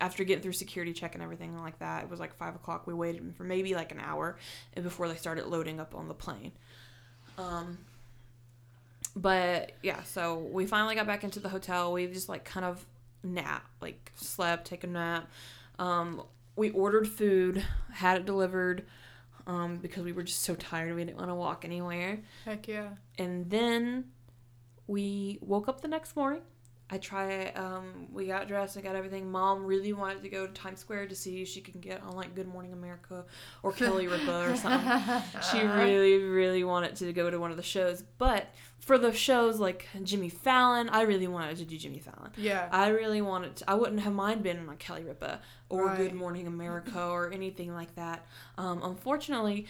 [0.00, 2.86] after getting through security check and everything like that it was like five o'clock.
[2.88, 4.36] We waited for maybe like an hour
[4.74, 6.52] before they started loading up on the plane.
[7.38, 7.78] Um
[9.14, 11.92] but yeah so we finally got back into the hotel.
[11.92, 12.84] We just like kind of
[13.22, 15.30] nap like slept take a nap.
[15.78, 16.22] Um
[16.56, 18.84] we ordered food had it delivered
[19.46, 22.90] um because we were just so tired we didn't want to walk anywhere Heck yeah.
[23.18, 24.04] and then
[24.86, 26.42] we woke up the next morning
[26.92, 30.52] i try um we got dressed and got everything mom really wanted to go to
[30.52, 33.24] times square to see if she could get on like good morning america
[33.62, 37.62] or kelly ripa or something she really really wanted to go to one of the
[37.62, 38.46] shows but
[38.78, 42.68] for the shows like jimmy fallon i really wanted to do jimmy fallon Yeah.
[42.70, 45.96] I really wanted to, I wouldn't have mind been on Kelly Ripa or Right.
[45.96, 48.26] Good Morning America or anything like that.
[48.58, 49.66] Um, unfortunately,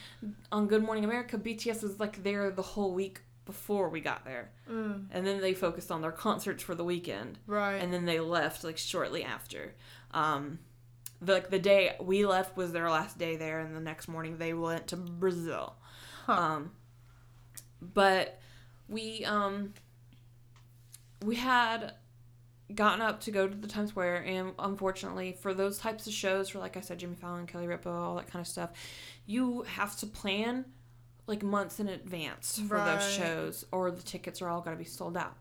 [0.51, 4.51] on Good Morning America, BTS was like there the whole week before we got there.
[4.70, 7.38] Mm, And then they focused on their concerts for the weekend.
[7.47, 7.76] right.
[7.76, 9.74] And then they left like shortly after.
[10.12, 10.59] Um,
[11.20, 14.38] the, like the day we left was their last day there, and the next morning
[14.38, 15.74] they went to Brazil.
[16.26, 16.32] Huh.
[16.32, 16.70] Um,
[17.80, 18.40] but
[18.88, 19.72] we um,
[21.24, 21.95] we had
[22.74, 26.49] gotten up to go to the Times Square, and unfortunately, for those types of shows,
[26.49, 28.70] for like I said, Jimmy Fallon, Kelly Ripa, all that kind of stuff,
[29.26, 30.64] you have to plan
[31.33, 32.95] like months in advance for Right.
[33.01, 35.37] those shows, or the tickets are all going to be sold out.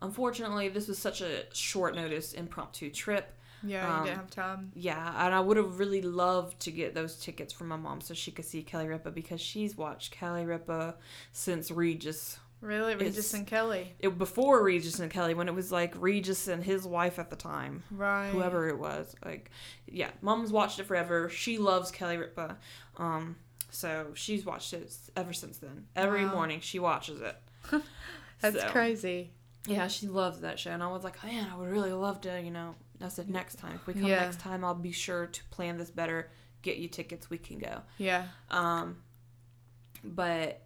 [0.00, 3.32] Unfortunately, this was such a short notice impromptu trip.
[3.64, 4.72] yeah, you um, didn't have time.
[4.74, 8.12] Yeah, and I would have really loved to get those tickets for my mom so
[8.12, 10.96] she could see Kelly Ripa because she's watched Kelly Ripa
[11.30, 12.40] since Regis.
[12.60, 12.94] Really?
[12.94, 13.94] Regis it's- and Kelly.
[14.00, 17.36] It, before Regis and Kelly, when it was like Regis and his wife at the
[17.36, 18.30] time, Right.
[18.30, 19.14] whoever it was.
[19.24, 19.50] Like,
[19.86, 21.28] yeah, mom's watched it forever.
[21.28, 22.56] She loves Kelly Ripa.
[22.96, 23.36] Um,
[23.72, 25.86] so she's watched it ever since then.
[25.96, 26.34] Every Wow.
[26.34, 27.36] morning she watches it.
[28.40, 29.32] That's So, crazy.
[29.66, 30.70] Yeah, she loves that show.
[30.70, 32.74] And I was like, man, I would really love to, you know.
[33.00, 33.74] I said, next time.
[33.76, 34.20] If we come Yeah.
[34.20, 36.30] next time, I'll be sure to plan this better,
[36.62, 37.80] get you tickets, we can go.
[37.98, 38.26] Yeah.
[38.50, 38.98] Um,
[40.04, 40.62] but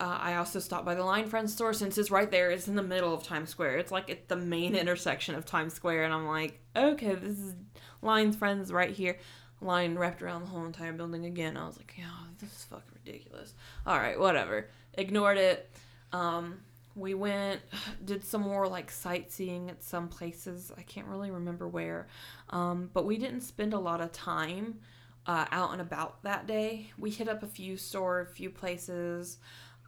[0.00, 2.50] uh, I also stopped by the Line Friends store since it's right there.
[2.50, 3.76] It's in the middle of Times Square.
[3.78, 6.04] It's like at the main intersection of Times Square.
[6.04, 7.54] And I'm like, okay, this is
[8.00, 9.18] Line Friends right here.
[9.62, 11.56] Line wrapped around the whole entire building again.
[11.56, 12.04] I was like, yeah,
[12.38, 13.54] this is fucking ridiculous.
[13.86, 14.68] All right, whatever.
[14.94, 15.70] Ignored it.
[16.12, 16.60] Um,
[16.94, 17.60] we went,
[18.04, 20.72] did some more like sightseeing at some places.
[20.76, 22.08] I can't really remember where.
[22.50, 24.80] Um, but we didn't spend a lot of time
[25.26, 26.90] uh, out and about that day.
[26.98, 29.38] We hit up a few store, a few places.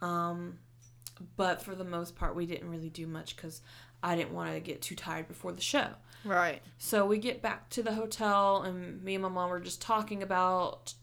[0.01, 0.59] Um,
[1.37, 3.61] but for the most part, we didn't really do much because
[4.03, 5.87] I didn't want to get too tired before the show.
[6.25, 6.61] Right.
[6.79, 10.23] So we get back to the hotel, and me and my mom were just talking
[10.23, 10.93] about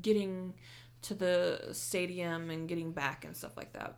[0.00, 0.54] getting
[1.02, 3.96] to the stadium and getting back and stuff like that.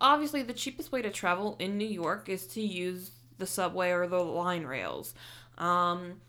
[0.00, 4.06] Obviously, the cheapest way to travel in New York is to use the subway or
[4.06, 5.14] the line rails.
[5.56, 6.20] Um,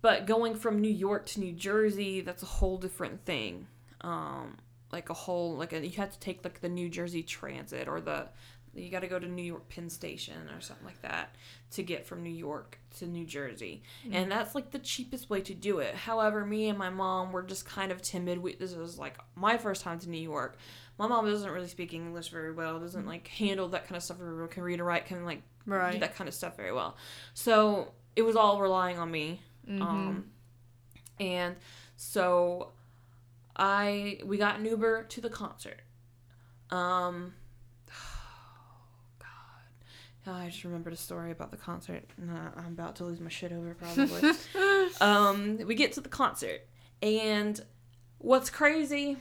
[0.00, 3.66] but going from New York to New Jersey, that's a whole different thing.
[4.02, 4.58] Um,
[4.92, 8.00] like a whole like a, you have to take like the New Jersey Transit or
[8.00, 8.28] the
[8.74, 11.34] You got to go to New York Penn Station or something like that
[11.72, 13.82] to get from New York to New Jersey.
[14.12, 15.94] And that's like the cheapest way to do it.
[15.94, 18.38] However, me and my mom were just kind of timid.
[18.38, 20.56] We, this was like my first time to New York.
[20.98, 24.20] My mom doesn't really speak English very well, doesn't like handle that kind of stuff,
[24.20, 26.96] or can read or write, can like do that kind of stuff very well.
[27.34, 29.40] So it was all relying on me.
[29.82, 30.30] Um,
[31.18, 31.56] and
[31.96, 32.72] so
[33.56, 35.82] I we got an Uber to the concert.
[36.70, 37.34] Um,
[40.24, 42.04] God, I just remembered a story about the concert.
[42.20, 44.32] I'm about to lose my shit over probably.
[45.00, 46.66] um, we get to the concert,
[47.02, 47.58] and
[48.18, 49.16] what's crazy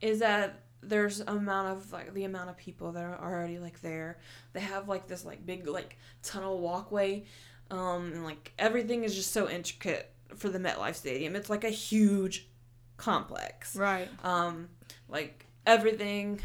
[0.00, 4.18] is that there's amount of like the amount of people that are already like there.
[4.52, 7.24] They have like this like big like tunnel walkway,
[7.70, 11.36] um, and like everything is just so intricate for the MetLife Stadium.
[11.36, 12.48] It's like a huge
[12.96, 14.08] complex Right.
[14.22, 14.68] um
[15.08, 16.40] like everything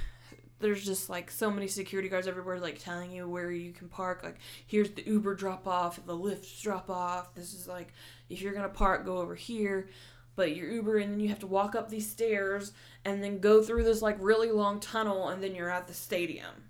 [0.60, 4.24] there's just like so many security guards everywhere like telling you where you can park
[4.24, 4.38] like
[4.68, 7.94] here's the uber drop off the lyft drop off this is like
[8.30, 9.90] if you're gonna park go over here.
[10.36, 12.72] But your uber and then you have to walk up these stairs
[13.04, 16.70] and then go through this like really long tunnel and then you're at the stadium.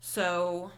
[0.00, 0.70] So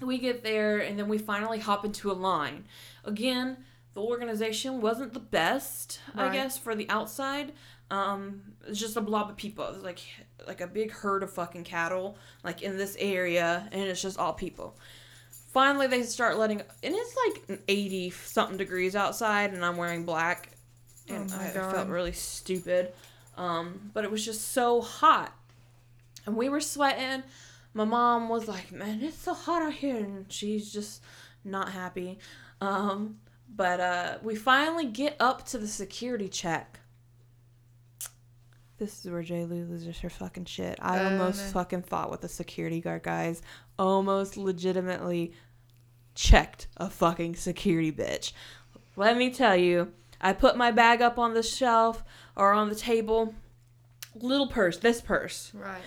[0.00, 2.64] we get there and then we finally hop into a line.
[3.04, 3.58] Again
[3.94, 7.52] the organization wasn't the best i guess for the outside
[7.92, 9.66] um it's just a blob of people.
[9.68, 10.00] It's like
[10.46, 14.32] like a big herd of fucking cattle like in this area and it's just all
[14.32, 14.74] people.
[15.52, 17.16] Finally they start letting and it's
[17.50, 20.48] like 80 something degrees outside and i'm wearing black
[21.08, 22.92] and Oh I, I felt really stupid.
[23.36, 25.32] Um but it was just so hot.
[26.24, 27.22] And we were sweating.
[27.74, 31.02] My mom was like man it's so hot out here and she's just
[31.44, 32.18] not happy.
[32.62, 33.18] Um
[33.54, 36.78] but uh we finally get up to the security check
[38.82, 40.76] this is where Jay Lou loses her fucking shit.
[40.82, 43.40] I Oh, almost fucking fought with the security guard guys.
[43.78, 45.32] Almost legitimately
[46.16, 48.32] checked a fucking security bitch.
[48.96, 52.02] Let me tell you, I put my bag up on the shelf
[52.36, 53.34] or on the table.
[54.16, 55.52] Little purse, this purse.
[55.54, 55.80] Right.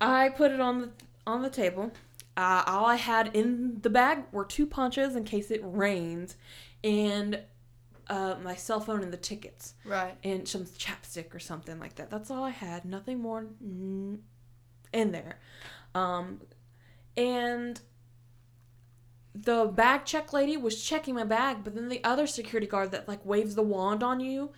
[0.00, 0.90] I put it on the
[1.26, 1.92] on the table.
[2.36, 6.36] Uh, all I had in the bag were two punches in case it rains,
[6.84, 7.40] and
[8.12, 10.16] uh, my cell phone and the tickets, Right.
[10.22, 12.10] and some chapstick or something like that.
[12.10, 12.84] That's all I had.
[12.84, 13.46] Nothing more
[14.92, 15.38] in there.
[15.94, 16.40] Um,
[17.16, 17.80] and
[19.34, 23.08] the bag check lady was checking my bag, but then the other security guard that
[23.08, 24.52] like waves the wand on you,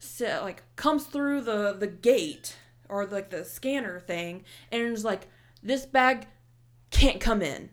[0.00, 2.56] so, like comes through the the gate
[2.88, 5.28] or like the scanner thing, and is like,
[5.62, 6.26] "This bag
[6.90, 7.70] can't come in."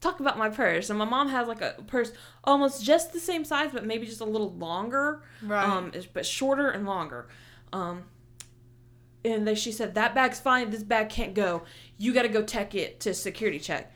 [0.00, 2.12] Talk about my purse, and my mom has like a purse
[2.44, 5.64] almost just the same size, but maybe just a little longer, Right.
[5.64, 7.26] um, but shorter and longer.
[7.72, 8.04] Um,
[9.24, 10.70] and then she said that bag's fine.
[10.70, 11.62] This bag can't go.
[11.96, 13.92] You got to go tech it to security check.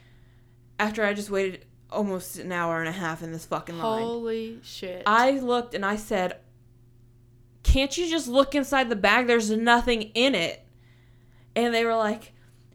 [0.80, 4.02] After I just waited almost an hour and a half in this fucking line.
[4.02, 5.04] Holy shit.
[5.06, 6.38] I looked and I said,
[7.62, 9.28] Can't you just look inside the bag?
[9.28, 10.66] There's nothing in it.
[11.54, 12.31] And they were like,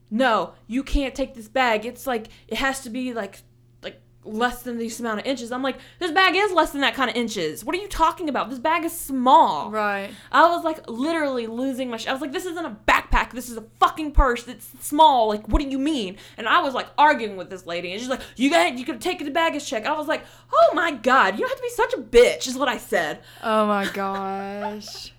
[0.09, 1.85] No, you can't take this bag.
[1.85, 3.39] It's like, it has to be like,
[3.83, 5.51] like less than this amount of inches.
[5.51, 7.65] I'm like, This bag is less than that kind of inches.
[7.65, 8.49] What are you talking about?
[8.49, 9.69] This bag is small.
[9.71, 10.09] right.
[10.31, 11.97] I was like literally losing my.
[11.97, 13.31] Sh- I was like, this isn't a backpack.
[13.33, 14.47] This is a fucking purse.
[14.47, 15.27] It's small.
[15.27, 16.17] Like, what do you mean?
[16.37, 19.01] And I was like arguing with this lady, and she's like, you got, you could
[19.01, 19.85] take it to baggage check.
[19.85, 22.57] I was like, oh my god, you don't have to be such a bitch, is
[22.57, 23.21] what I said.
[23.43, 25.13] Oh my gosh.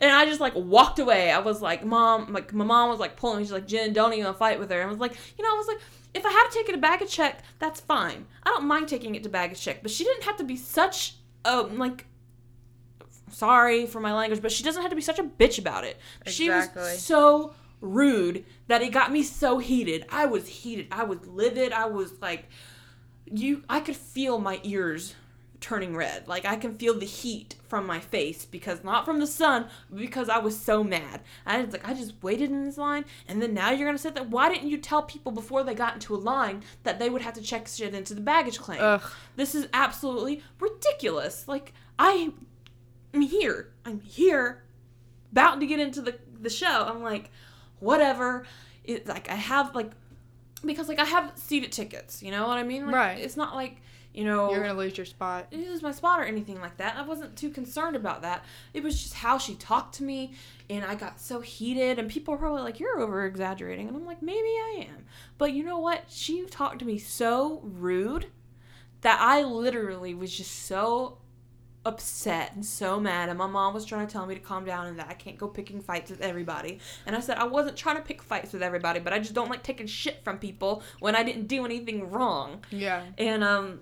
[0.00, 1.30] And I just like walked away.
[1.30, 3.44] I was like, mom, like my mom was like pulling me.
[3.44, 4.80] She's like, Jen, don't even fight with her.
[4.80, 5.80] And I was like, you know, I was like.
[6.14, 8.24] If I have to take it to baggage check, that's fine.
[8.42, 11.16] I don't mind taking it to baggage check, but she didn't have to be such
[11.44, 12.06] a like
[13.30, 15.98] sorry for my language, but she doesn't have to be such a bitch about it.
[16.22, 16.32] Exactly.
[16.32, 20.06] She was so rude that it got me so heated.
[20.08, 20.88] I was heated.
[20.90, 21.72] I was livid.
[21.72, 22.48] I was like
[23.32, 25.14] you I could feel my ears
[25.60, 26.28] turning red.
[26.28, 29.98] Like I can feel the heat from my face because not from the sun, but
[29.98, 31.20] because I was so mad.
[31.44, 34.14] I was like, I just waited in this line, and then now you're gonna sit
[34.14, 34.24] there.
[34.24, 37.34] Why didn't you tell people before they got into a line that they would have
[37.34, 38.80] to check shit into the baggage claim?
[38.80, 39.02] Ugh.
[39.36, 41.48] This is absolutely ridiculous.
[41.48, 42.32] Like I
[43.12, 43.72] am here.
[43.84, 44.62] I'm here,
[45.32, 46.84] about to get into the the show.
[46.86, 47.30] I'm like,
[47.80, 48.44] whatever.
[48.84, 49.90] It like I have like
[50.64, 52.22] because like I have seated tickets.
[52.22, 52.86] You know what I mean?
[52.86, 53.18] Like, Right.
[53.18, 53.80] It's not like
[54.18, 55.46] you know You're gonna lose your spot.
[55.52, 56.96] was my spot or anything like that.
[56.96, 58.44] I wasn't too concerned about that.
[58.74, 60.32] It was just how she talked to me,
[60.68, 64.04] and I got so heated, and people were probably like, "You're over exaggerating," and I'm
[64.04, 65.04] like, "Maybe I am,"
[65.38, 66.06] but you know what?
[66.08, 68.26] She talked to me so rude
[69.02, 71.18] that I literally was just so
[71.86, 73.28] upset and so mad.
[73.28, 75.38] And my mom was trying to tell me to calm down and that I can't
[75.38, 76.80] go picking fights with everybody.
[77.06, 79.48] And I said I wasn't trying to pick fights with everybody, but I just don't
[79.48, 82.64] like taking shit from people when I didn't do anything wrong.
[82.70, 83.04] Yeah.
[83.16, 83.80] And um,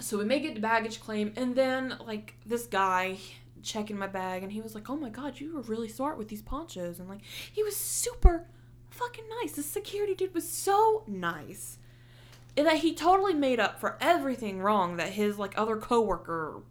[0.00, 3.18] so we make it to baggage claim, and then like this guy
[3.62, 6.28] checking my bag, and he was like, "Oh my god, you were really smart with
[6.28, 7.20] these ponchos," and like
[7.52, 8.46] he was super
[8.90, 9.52] fucking nice.
[9.52, 11.78] The security dude was so nice.
[12.56, 16.62] That he totally made up for everything wrong that his like other coworker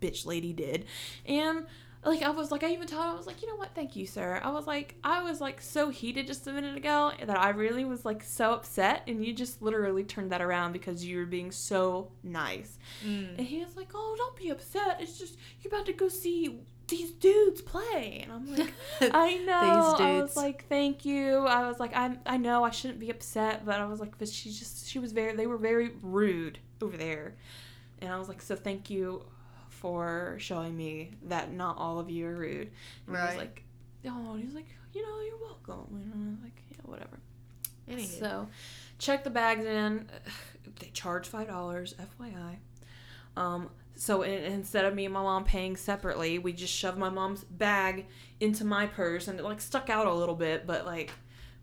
[0.00, 0.86] bitch lady did.
[1.24, 1.66] And
[2.06, 3.96] like I was like I even told him I was like, you know what, thank
[3.96, 4.40] you, sir.
[4.42, 7.84] I was like I was like so heated just a minute ago that I really
[7.84, 11.50] was like so upset and you just literally turned that around because you were being
[11.50, 12.78] so nice.
[13.04, 13.38] Mm.
[13.38, 14.98] And he was like, Oh, don't be upset.
[15.00, 18.72] It's just you're about to go see these dudes play and I'm like
[19.12, 19.92] I know.
[19.92, 21.38] These I was like, thank you.
[21.46, 24.28] I was like, I I know I shouldn't be upset, but I was like, but
[24.28, 27.34] she just she was very they were very rude over there,
[28.00, 29.24] and I was like, so thank you
[29.86, 32.72] for showing me that not all of you are rude.
[33.06, 33.62] And He was like,
[34.08, 35.86] oh, and he was like, you know, you're welcome.
[35.94, 37.20] And I was like, yeah, whatever.
[38.18, 38.48] So,
[38.98, 40.08] check the bags in.
[40.80, 42.56] They charge five dollars, FYI.
[43.36, 47.08] Um, so in, instead of me and my mom paying separately, we just shoved my
[47.08, 48.06] mom's bag
[48.40, 51.12] into my purse, and it like stuck out a little bit, but like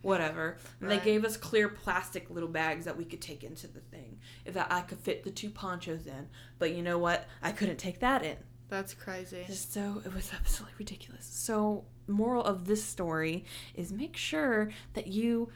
[0.03, 0.57] whatever.
[0.79, 0.99] And Right.
[0.99, 4.71] they gave us clear plastic little bags that we could take into the thing, that
[4.71, 6.29] I could fit the two ponchos in.
[6.59, 7.27] But you know what?
[7.41, 8.37] I couldn't take that in.
[8.69, 9.43] That's crazy.
[9.47, 11.25] Just so it was absolutely ridiculous.
[11.25, 13.45] So moral of this story
[13.75, 15.49] is make sure that you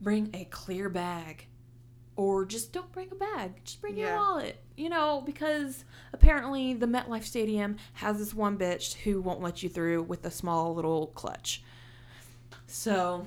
[0.00, 1.46] bring a clear bag
[2.16, 3.64] or just don't bring a bag.
[3.64, 4.60] Just bring your wallet.
[4.76, 9.68] You know, because apparently the MetLife Stadium has this one bitch who won't let you
[9.68, 11.62] through with a small little clutch.
[12.66, 13.26] So,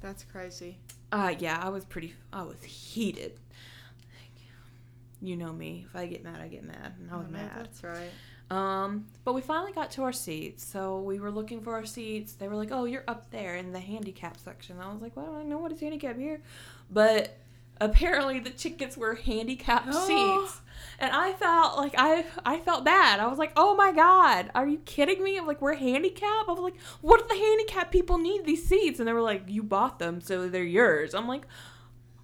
[0.00, 0.78] That's crazy.
[1.12, 3.38] uh yeah, I was pretty I was heated.
[5.22, 5.84] You know me.
[5.86, 6.94] If I get mad, I get mad.
[6.98, 7.50] And I was Oh, mad.
[7.54, 8.10] That's right.
[8.50, 10.64] Um, but we finally got to our seats.
[10.64, 12.32] So we were looking for our seats.
[12.32, 15.26] They were like, "Oh, you're up there in the handicap section." I was like, "Well,
[15.34, 16.40] I don't know what is handicap here,"
[16.90, 17.36] but
[17.80, 20.06] apparently the tickets were handicapped Oh.
[20.46, 20.60] seats,
[20.98, 23.20] and I felt like I I felt bad.
[23.20, 26.52] I was like, "Oh my god, are you kidding me?" I'm like, "We're handicapped." I
[26.52, 29.62] was like, "What if the handicapped people need these seats?" And they were like, "You
[29.62, 31.46] bought them, so they're yours." I'm like,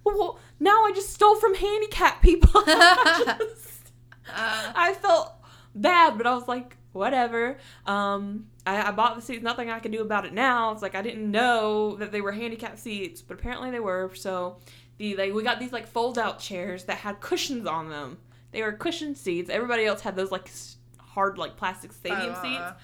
[0.03, 3.91] "Well, now I just stole from handicapped people." I just-
[4.29, 5.33] Uh, I felt
[5.73, 7.57] bad, but I was like, whatever.
[7.85, 9.41] Um, I, I bought the seats.
[9.43, 10.71] Nothing I can do about it now.
[10.73, 14.11] It's like I didn't know that they were handicapped seats, but apparently they were.
[14.15, 14.57] So
[14.97, 18.17] the like we got these like fold out chairs that had cushions on them.
[18.51, 19.49] They were cushioned seats.
[19.49, 20.49] Everybody else had those like
[20.99, 22.81] hard like plastic stadium uh, seats.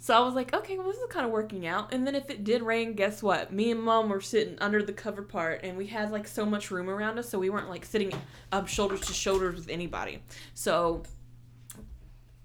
[0.00, 1.92] So I was like, okay, well, this is kind of working out.
[1.92, 3.52] And then if it did rain, guess what?
[3.52, 6.70] Me and mom were sitting under the covered part, and we had like so much
[6.70, 8.12] room around us, so we weren't like sitting
[8.52, 10.22] up shoulders to shoulders with anybody.
[10.54, 11.02] So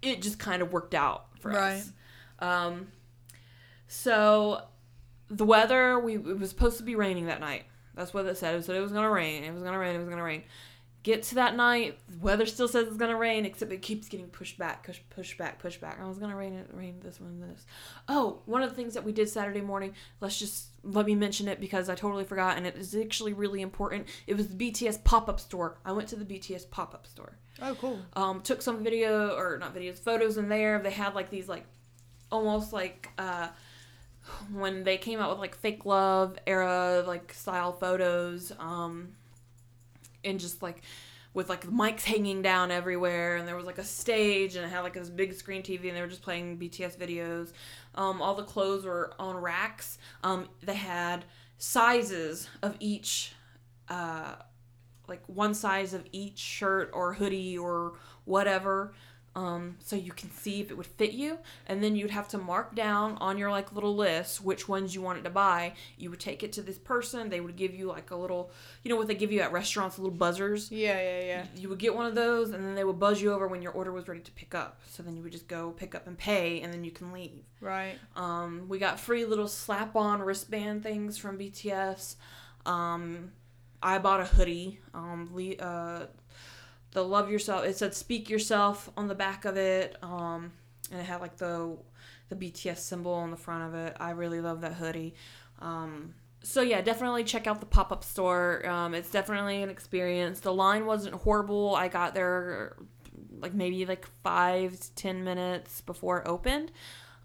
[0.02, 1.92] it just kind of worked out for us.
[2.40, 2.88] Um,
[3.88, 4.64] so
[5.30, 7.66] the weather, we it was supposed to be raining that night.
[7.96, 8.56] That's what it said.
[8.56, 9.44] It said it was gonna rain.
[9.44, 9.96] It was gonna rain.
[9.96, 10.44] It was gonna rain.
[11.04, 14.28] Get to that night, the weather still says it's gonna rain, except it keeps getting
[14.28, 16.00] pushed back, push, push back, push back.
[16.02, 17.66] I was gonna rain it, rain this one, this.
[18.08, 19.96] Oh, one of the things that we did Saturday morning.
[20.22, 23.62] Let's just let me mention it because I totally forgot, and it is actually really
[23.62, 24.08] important.
[24.28, 25.78] It was the BTS pop up store.
[25.84, 28.00] I went to the BTS pop up store Oh, cool.
[28.16, 30.80] um, took some video or not videos, photos in there.
[30.80, 31.66] They had like these like
[32.32, 33.50] almost like uh,
[34.52, 39.10] when they came out with like fake love era like style photos, um,
[40.24, 40.82] and just like
[41.34, 44.82] with like mics hanging down everywhere, and there was like a stage and it had
[44.82, 47.52] like this big screen TV, and they were just playing BTS videos.
[47.96, 49.98] Um, all the clothes were on racks.
[50.24, 51.26] Um, they had
[51.58, 53.34] sizes of each.
[53.90, 54.36] Uh,
[55.08, 57.94] like one size of each shirt or hoodie or
[58.24, 58.94] whatever
[59.36, 62.38] um, so you can see if it would fit you and then you'd have to
[62.38, 66.20] mark down on your like little list which ones you wanted to buy you would
[66.20, 68.52] take it to this person they would give you like a little
[68.84, 71.46] you know what they give you at restaurants little buzzers Yeah, yeah, yeah.
[71.56, 73.72] you would get one of those and then they would buzz you over when your
[73.72, 76.16] order was ready to pick up so then you would just go pick up and
[76.18, 77.96] pay and then you can leave Right.
[78.16, 82.18] um, we got free little slap-on wristband things from BTS.
[82.66, 83.32] Um,
[83.82, 84.80] I bought a hoodie.
[84.94, 86.08] Um, le- uh,
[86.94, 87.66] the love yourself.
[87.66, 89.98] It said "Speak Yourself" on the back of it.
[90.02, 90.52] Um,
[90.92, 91.78] and it had like the
[92.30, 93.98] the BTS symbol on the front of it.
[94.00, 95.16] I really love that hoodie.
[95.60, 96.14] Um,
[96.44, 98.68] so yeah, definitely check out the pop up store.
[98.68, 100.40] Um, it's definitely an experience.
[100.40, 101.76] The line wasn't horrible.
[101.76, 102.76] I got there
[103.40, 106.72] like maybe like five to ten minutes before it opened.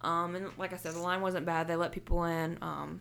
[0.01, 1.67] Um, and like I said, the line wasn't bad.
[1.69, 2.59] They let people in.
[2.63, 3.01] Um,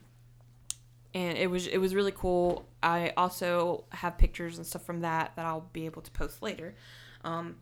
[1.18, 2.68] and it was it was really cool.
[2.84, 6.76] I also have pictures and stuff from that that I'll be able to post later.
[7.24, 7.56] Um,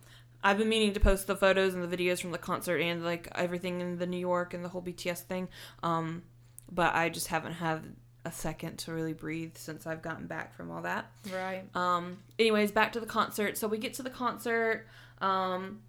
[0.43, 3.29] I've been meaning to post the photos and the videos from the concert and like
[3.33, 5.47] everything in the New York and the whole BTS thing.
[5.83, 6.23] Um,
[6.69, 7.95] but I just haven't had
[8.25, 11.09] a second to really breathe since I've gotten back from all that.
[11.33, 11.63] Right.
[11.75, 13.57] Um, anyways, back to the concert.
[13.57, 14.85] So we get to the concert.
[15.21, 15.79] Um,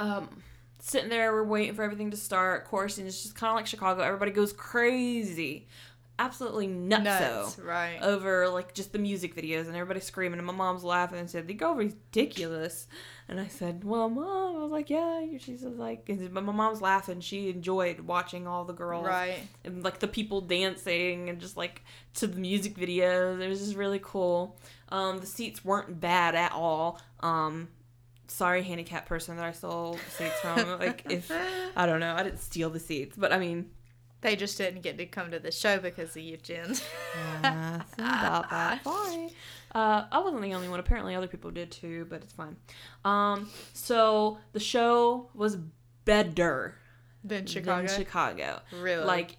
[0.00, 0.42] um,
[0.80, 2.62] sitting there, we're waiting for everything to start.
[2.62, 4.02] Of course, and it's just kind of like Chicago.
[4.02, 5.68] Everybody goes crazy,
[6.18, 7.58] absolutely nuts, Nuts.
[7.58, 7.98] Right.
[8.02, 10.38] over like just the music videos, and everybody screaming.
[10.38, 12.86] And my mom's laughing and said, "They go ridiculous."
[13.28, 16.80] And I said, "Well, mom," I was like, "Yeah." She said, "Like," but my mom's
[16.80, 17.20] laughing.
[17.20, 19.46] She enjoyed watching all the girls, Right.
[19.64, 21.82] and like the people dancing and just like
[22.14, 23.40] to the music videos.
[23.40, 24.58] It was just really cool.
[24.90, 27.00] Um, the seats weren't bad at all.
[27.20, 27.68] Um,
[28.28, 30.78] sorry, handicapped person that I stole the seats from.
[30.78, 31.30] like if
[31.76, 33.70] I don't know, I didn't steal the seats, but I mean,
[34.24, 36.74] They just didn't get to come to the show because of you, Jen.
[37.44, 38.82] uh, about that.
[38.82, 39.28] Sorry.
[39.74, 40.80] Uh, I wasn't the only one.
[40.80, 42.56] Apparently, other people did too, but it's fine.
[43.04, 45.58] Um, so the show was
[46.06, 46.76] better
[47.22, 47.86] then Chicago.
[47.86, 48.62] than Chicago.
[48.80, 49.04] Really?
[49.04, 49.36] Like,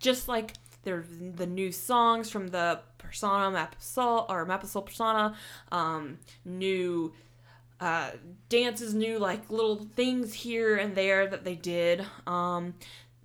[0.00, 0.52] just like
[0.82, 5.34] there's the new songs from the Persona Map of Soul or Map of Soul Persona,
[5.72, 7.14] um, new
[7.80, 8.10] uh,
[8.50, 12.04] dances, new like little things here and there that they did.
[12.26, 12.74] Um,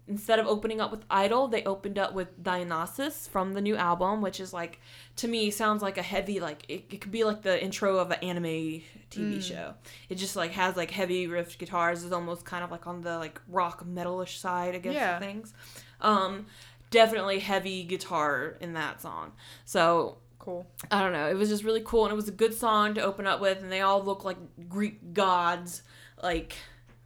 [0.10, 4.22] instead of opening up with Idol, they opened up with Dionysus from the new album,
[4.22, 4.82] which is like
[5.18, 8.12] to me sounds like a heavy like it, it could be like the intro of
[8.12, 8.82] an anime
[9.12, 9.76] TV show.
[10.10, 12.04] It just like has like heavy riff guitars.
[12.04, 15.20] It's almost kind of like on the like rock metalish side against Yeah.
[15.20, 15.54] things.
[16.02, 16.48] Um,
[16.92, 19.34] definitely heavy guitar in that song.
[19.66, 20.66] So cool.
[20.90, 21.28] I don't know.
[21.30, 23.62] It was just really cool, and it was a good song to open up with,
[23.62, 24.38] and they all look like
[24.70, 25.84] Greek gods,
[26.24, 26.56] like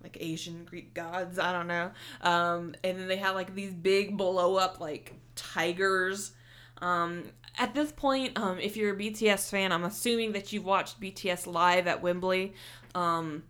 [0.03, 1.39] like Asian Greek gods.
[1.39, 1.91] I don't know.
[2.21, 6.33] Um, and then they had like these big blow up like tigers.
[6.81, 7.23] Um,
[7.57, 11.47] at this point, um, if you're a BTS fan, I'm assuming that you've watched BTS
[11.47, 12.53] live at Wembley.
[12.93, 13.43] Um,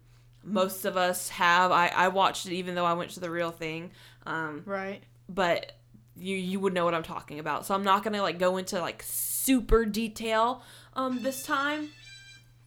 [0.43, 1.71] most of us have.
[1.71, 3.91] I, I watched it even though I went to the real thing.
[4.25, 5.01] Um, Right.
[5.27, 5.71] but
[6.15, 7.65] you you would know what I'm talking about.
[7.65, 10.61] So I'm not gonna like go into like super detail
[10.95, 11.79] um this time.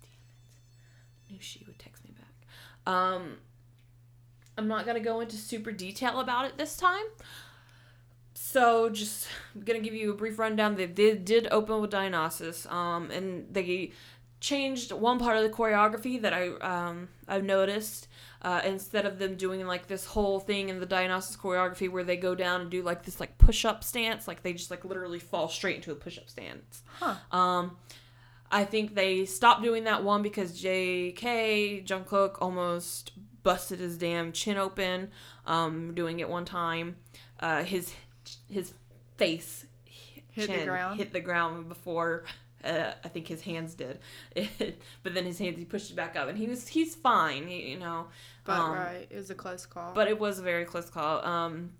[0.02, 0.10] Damn
[1.28, 1.32] it.
[1.32, 2.92] Knew she would text me back.
[2.92, 3.36] Um
[4.58, 7.04] I'm not gonna go into super detail about it this time.
[8.34, 10.76] So just I'm gonna give you a brief rundown.
[10.76, 13.92] They did did open with Dionysus, um, and they
[14.40, 18.08] changed one part of the choreography that I um I've noticed.
[18.42, 22.16] Uh, instead of them doing like this whole thing in the Dionysus choreography where they
[22.16, 25.18] go down and do like this like push up stance, like they just like literally
[25.18, 26.82] fall straight into a push up stance.
[27.00, 27.14] Huh.
[27.36, 27.76] Um,
[28.50, 31.82] I think they stopped doing that one because J.K.
[31.84, 33.12] Jungkook almost
[33.46, 35.08] busted his damn chin open,
[35.46, 36.96] um, doing it one time.
[37.38, 37.94] Uh, his
[38.50, 38.74] his
[39.16, 39.66] face
[40.32, 40.98] Hit the ground?
[40.98, 42.24] hit the ground before.
[42.64, 44.00] Uh, I think his hands did,
[45.04, 47.70] but then his hands he pushed it back up, and he was he's fine, he,
[47.70, 48.08] you know.
[48.44, 49.92] But Um, right, it was a close call.
[49.94, 51.24] But it was a very close call.
[51.24, 51.70] Um,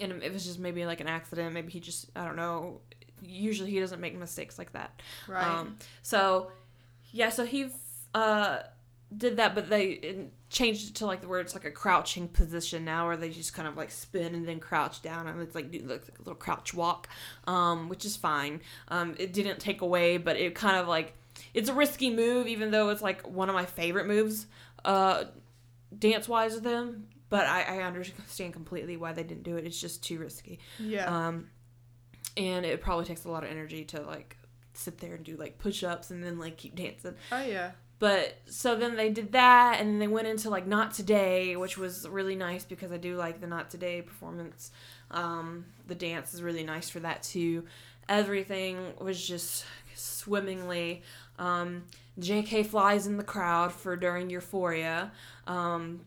[0.00, 1.52] and it was just maybe like an accident.
[1.52, 2.80] Maybe he just I don't know.
[3.22, 5.02] Usually he doesn't make mistakes like that.
[5.28, 5.46] right.
[5.46, 6.50] Um, so
[7.12, 7.68] yeah, so he
[8.14, 8.60] uh
[9.16, 12.28] did that, but they it changed it to like the where it's like a crouching
[12.28, 15.54] position now, where they just kind of like spin and then crouch down, and it's
[15.54, 17.08] like do like a little crouch walk,
[17.46, 18.60] um, which is fine.
[18.88, 21.14] Um, it didn't take away, but it kind of like
[21.52, 24.46] it's a risky move, even though it's like one of my favorite moves,
[24.84, 25.24] uh,
[25.98, 27.08] dance wise of them.
[27.30, 29.66] But I, I understand completely why they didn't do it.
[29.66, 30.60] It's just too risky.
[30.78, 31.26] yeah.
[31.26, 31.50] Um,
[32.36, 34.36] and it probably takes a lot of energy to like
[34.72, 37.14] sit there and do like push ups and then like keep dancing.
[37.32, 37.72] oh yeah.
[38.04, 41.78] But so then they did that and then they went into like Not Today, which
[41.78, 44.72] was really nice because I do like the Not Today performance.
[45.10, 47.64] Um, the dance is really nice for that too.
[48.06, 51.02] Everything was just swimmingly.
[51.38, 51.84] Um,
[52.20, 55.10] JK flies in the crowd for during Euphoria,
[55.46, 56.02] um,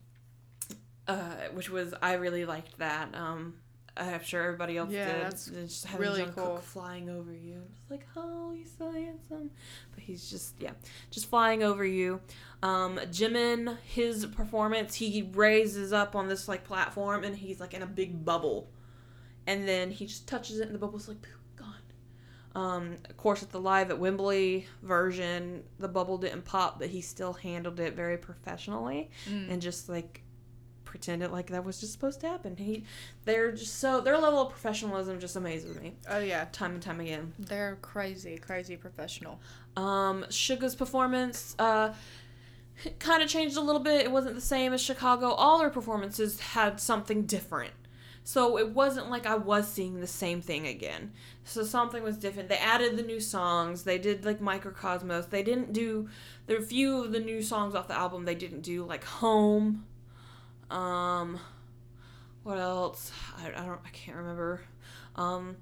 [1.07, 3.09] uh, which was I really liked that.
[3.15, 3.55] Um,
[3.99, 5.21] I'm sure everybody else Yeah, did.
[5.23, 6.57] that's just having really Jungkook cool.
[6.57, 7.61] flying over you.
[7.81, 9.51] It's like, oh, he's so handsome,
[9.93, 10.71] but he's just yeah,
[11.11, 12.21] just flying over you.
[12.63, 17.81] Um, Jimin, his performance, he raises up on this like platform and he's like in
[17.81, 18.69] a big bubble,
[19.45, 21.73] and then he just touches it and the bubble's like poof, gone.
[22.55, 27.01] Um, of course, at the live at Wembley version, the bubble didn't pop, but he
[27.01, 29.51] still handled it very professionally Mm.
[29.51, 30.23] and just like
[30.87, 32.55] pretended like that was just supposed to happen.
[32.57, 32.83] He,
[33.25, 36.47] they're just so their level of professionalism just amazes me Oh yeah.
[36.51, 37.33] time and time again.
[37.37, 39.39] They're crazy, crazy professional.
[39.75, 41.93] Um, Suga's performance uh,
[42.99, 44.05] kind of changed a little bit.
[44.05, 45.27] It wasn't the same as Chicago.
[45.31, 47.73] All her performances had something different.
[48.23, 51.13] So it wasn't like I was seeing the same thing again.
[51.45, 52.49] So something was different.
[52.49, 53.83] They added the new songs.
[53.83, 55.29] They did like Microcosmos.
[55.29, 56.09] They didn't do
[56.45, 59.03] there are a few of the new songs off the album they didn't do like
[59.05, 59.85] Home.
[60.69, 61.39] Um
[62.43, 63.11] what else?
[63.37, 64.61] I, I don't I can't remember.
[65.15, 65.57] Um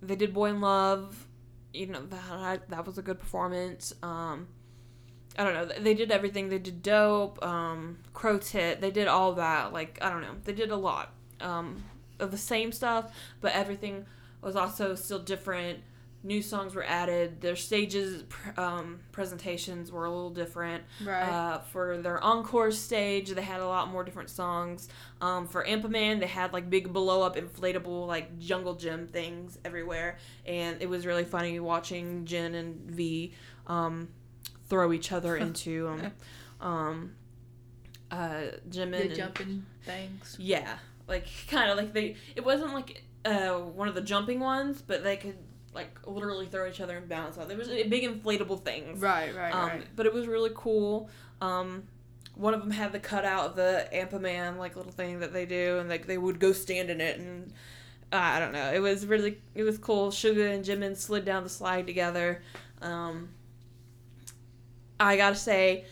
[0.00, 1.26] they did Boy in Love.
[1.72, 3.94] You know that that was a good performance.
[4.02, 4.48] Um
[5.38, 5.64] I don't know.
[5.64, 6.48] They did everything.
[6.48, 8.80] They did dope, um, crow tit.
[8.80, 9.72] They did all that.
[9.72, 10.34] Like I don't know.
[10.44, 11.82] They did a lot um,
[12.18, 14.06] of the same stuff, but everything
[14.42, 15.80] was also still different.
[16.24, 17.40] New songs were added.
[17.40, 18.22] Their stages
[18.56, 20.84] um, presentations were a little different.
[21.04, 21.22] Right.
[21.22, 24.88] Uh, for their encore stage, they had a lot more different songs.
[25.20, 30.18] Um, for Anpanman, they had like big blow up inflatable like jungle gym things everywhere,
[30.46, 33.32] and it was really funny watching Jin and V
[33.66, 34.08] um,
[34.68, 36.12] throw each other into um,
[36.60, 37.12] um,
[38.12, 38.90] uh, Jimin.
[38.90, 40.36] the and- jumping things.
[40.38, 40.76] yeah,
[41.08, 42.14] like kind of like they.
[42.36, 45.36] It wasn't like uh, one of the jumping ones, but they could
[45.74, 47.48] like literally throw each other and bounce off.
[47.48, 49.00] There was uh, big inflatable things.
[49.00, 49.82] Right, right, Um, right.
[49.96, 51.08] But it was really cool.
[51.40, 51.84] Um,
[52.34, 55.78] one of them had the cutout of the Anpanman like little thing that they do,
[55.78, 57.52] and like they would go stand in it, and
[58.12, 58.72] uh, I don't know.
[58.72, 60.10] It was really it was cool.
[60.10, 62.42] Suga and Jimin slid down the slide together.
[62.80, 63.30] Um,
[64.98, 65.84] I gotta say,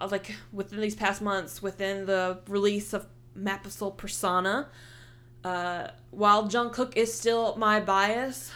[0.00, 4.68] uh, like within these past months, within the release of Map of Soul Persona,
[5.44, 8.50] uh, while Jungkook is still my bias,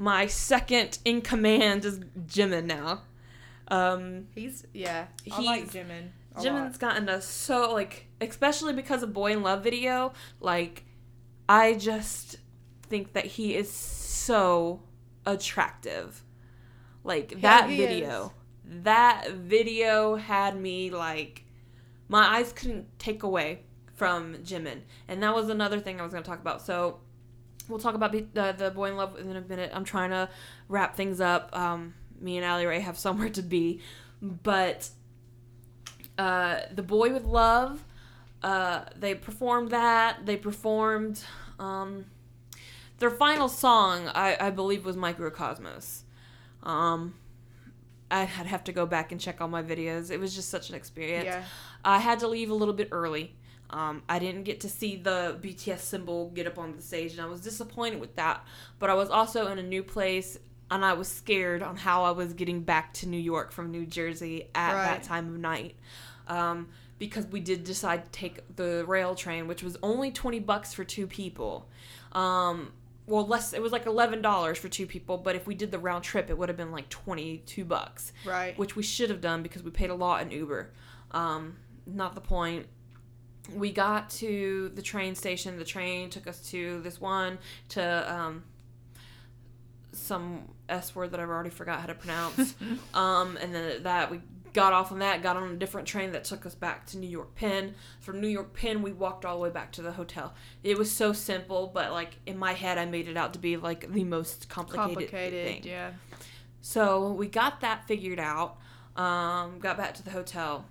[0.00, 3.02] my second in command is Jimin now.
[3.68, 5.06] Um, He's yeah.
[5.30, 6.08] I like He's- Jimin.
[6.36, 6.78] Jimin's lot.
[6.78, 10.12] gotten us so like, especially because of Boy in Love video.
[10.40, 10.84] Like,
[11.48, 12.36] I just
[12.88, 14.82] think that he is so
[15.26, 16.22] attractive.
[17.04, 18.32] Like Yeah, that video,
[18.64, 21.44] that video had me like,
[22.08, 26.24] my eyes couldn't take away from Jimin, and that was another thing I was gonna
[26.24, 26.62] talk about.
[26.62, 27.00] So.
[27.70, 29.70] We'll talk about the, the, the boy in love in a minute.
[29.72, 30.28] I'm trying to
[30.68, 31.56] wrap things up.
[31.56, 33.80] Um, me and Allie Ray have somewhere to be,
[34.20, 34.88] but
[36.18, 37.84] uh, the boy with love
[38.42, 41.22] uh, they performed that they performed
[41.58, 42.06] um,
[42.98, 46.02] their final song I, I believe was microcosmos
[46.62, 47.14] um,
[48.10, 50.74] i'd have to go back and check all my videos it was just such an
[50.74, 51.44] experience Yeah.
[51.84, 53.34] i had to leave a little bit early
[53.70, 57.20] um, I didn't get to see the BTS symbol get up on the stage, and
[57.20, 58.44] I was disappointed with that.
[58.78, 60.38] But I was also in a new place,
[60.70, 63.86] and I was scared on how I was getting back to New York from New
[63.86, 64.84] Jersey at Right.
[64.86, 65.76] that time of night.
[66.28, 66.68] Um,
[66.98, 70.84] because we did decide to take the rail train, which was only 20 bucks for
[70.84, 71.66] two people.
[72.12, 72.72] Um,
[73.06, 76.04] well, less, it was like $11 for two people, but if we did the round
[76.04, 78.56] trip, it would have been like 22 bucks Right.
[78.58, 80.70] which we should have done because we paid a lot in Uber.
[81.10, 81.56] Um,
[81.86, 82.66] not the point.
[83.54, 85.58] We got to the train station.
[85.58, 87.38] The train took us to this one
[87.70, 88.44] to um,
[89.92, 92.54] some S word that I've already forgot how to pronounce.
[92.94, 94.20] um, and then that we
[94.52, 97.08] got off on that, got on a different train that took us back to New
[97.08, 97.74] York Penn.
[98.00, 100.34] From New York Penn, we walked all the way back to the hotel.
[100.62, 103.56] It was so simple, but like in my head, I made it out to be
[103.56, 105.46] like the most complicated, Complicated.
[105.46, 105.62] thing.
[105.64, 105.90] Yeah.
[106.62, 108.58] So we got that figured out.
[108.96, 110.64] Um, got back to the hotel.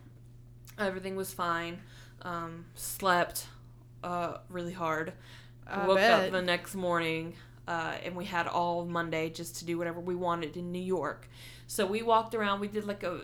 [0.77, 1.79] Everything was fine.
[2.21, 3.47] Um, slept
[4.03, 5.13] uh, really hard.
[5.67, 6.25] I Woke bet.
[6.25, 7.35] up the next morning,
[7.67, 11.29] uh, and we had all Monday just to do whatever we wanted in New York.
[11.67, 12.59] So we walked around.
[12.59, 13.21] We did like a,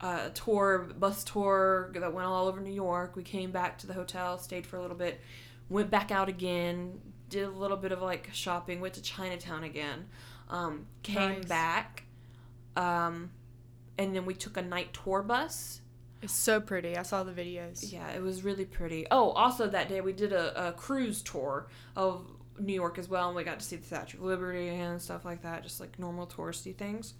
[0.00, 3.14] a tour, bus tour that went all over New York.
[3.14, 5.20] We came back to the hotel, stayed for a little bit,
[5.68, 10.06] went back out again, did a little bit of like shopping, went to Chinatown again,
[10.50, 11.44] um, came Nice.
[11.46, 12.02] back,
[12.76, 13.30] um,
[13.98, 15.80] and then we took a night tour bus.
[16.22, 16.96] It's so pretty.
[16.96, 17.92] I saw the videos.
[17.92, 19.06] Yeah, it was really pretty.
[19.10, 22.26] Oh, also that day we did a, a cruise tour of
[22.58, 25.24] New York as well, and we got to see the Statue of Liberty and stuff
[25.24, 27.14] like that, just like normal touristy things.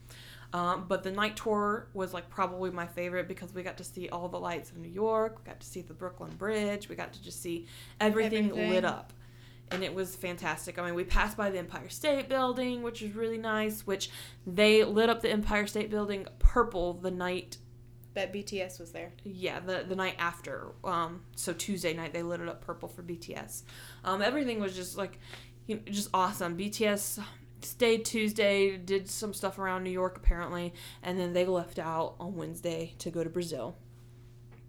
[0.52, 4.08] Um, but the night tour was like probably my favorite because we got to see
[4.08, 5.38] all the lights of New York.
[5.38, 6.88] We got to see the Brooklyn Bridge.
[6.88, 7.66] We got to just see
[8.00, 8.70] everything, Everything.
[8.70, 9.12] lit up.
[9.72, 10.78] And it was fantastic.
[10.78, 14.10] I mean, we passed by the Empire State Building, which was really nice, which
[14.46, 17.58] they lit up the Empire State Building purple the night
[18.16, 19.12] Bet BTS was there.
[19.24, 20.72] yeah, the the night after.
[20.82, 23.62] Um, so Tuesday night they lit it up purple for BTS.
[24.04, 25.18] Um, everything was just like,
[25.66, 26.56] you know, just awesome.
[26.56, 27.22] BTS
[27.60, 30.72] stayed Tuesday, did some stuff around New York apparently,
[31.02, 33.76] and then they left out on Wednesday to go to Brazil.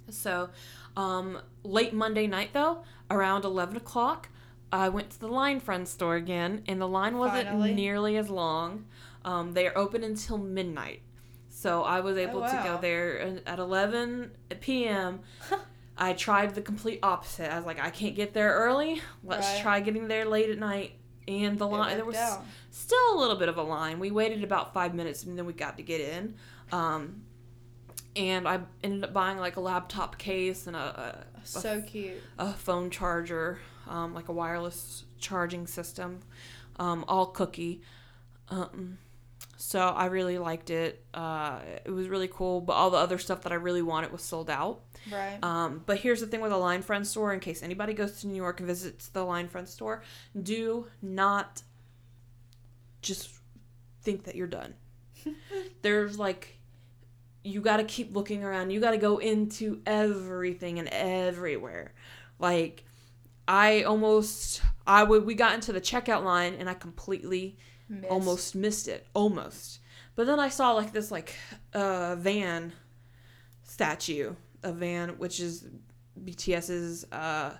[0.09, 0.49] So,
[0.97, 4.27] um, late Monday night though, around eleven o'clock,
[4.73, 7.73] I went to the Line Friends store again, and the line wasn't Finally.
[7.75, 8.87] nearly as long.
[9.23, 11.01] Um, they are open until midnight.
[11.57, 14.29] So I was able to go there at 11
[14.59, 15.21] p.m.
[15.97, 17.51] I tried the complete opposite.
[17.51, 19.01] I was like, I can't get there early.
[19.23, 19.61] Let's Right.
[19.63, 20.99] try getting there late at night.
[21.27, 22.45] And the line there was out.
[22.69, 23.97] still a little bit of a line.
[23.97, 26.35] We waited about five minutes and then we got to get in.
[26.71, 27.23] Um,
[28.15, 32.21] and I ended up buying like a laptop case and a, a, So cute.
[32.37, 33.57] a phone charger,
[33.89, 36.19] um, like a wireless charging system,
[36.75, 37.81] um, all Cooky.
[38.49, 38.99] Um,
[39.57, 41.03] so I really liked it.
[41.13, 44.21] Uh, it was really cool, but all the other stuff that I really wanted was
[44.21, 44.81] sold out.
[45.11, 45.39] Right.
[45.43, 48.27] Um, but here's the thing with a line friend store, in case anybody goes to
[48.27, 50.03] New York and visits the line friend store,
[50.41, 51.63] do not
[53.01, 53.31] just
[54.03, 54.75] think that you're done.
[55.81, 56.59] There's like,
[57.43, 58.69] you got to keep looking around.
[58.69, 61.93] You got to go into everything and everywhere.
[62.37, 62.83] Like,
[63.47, 67.57] I almost, I would, we got into the checkout line and I completely
[67.89, 68.11] Missed.
[68.11, 69.05] almost missed it.
[69.13, 69.79] Almost.
[70.15, 71.35] But then i saw like this like
[71.73, 72.73] uh van
[73.63, 74.33] statue
[74.63, 75.65] a van which is
[76.23, 77.53] bts's uh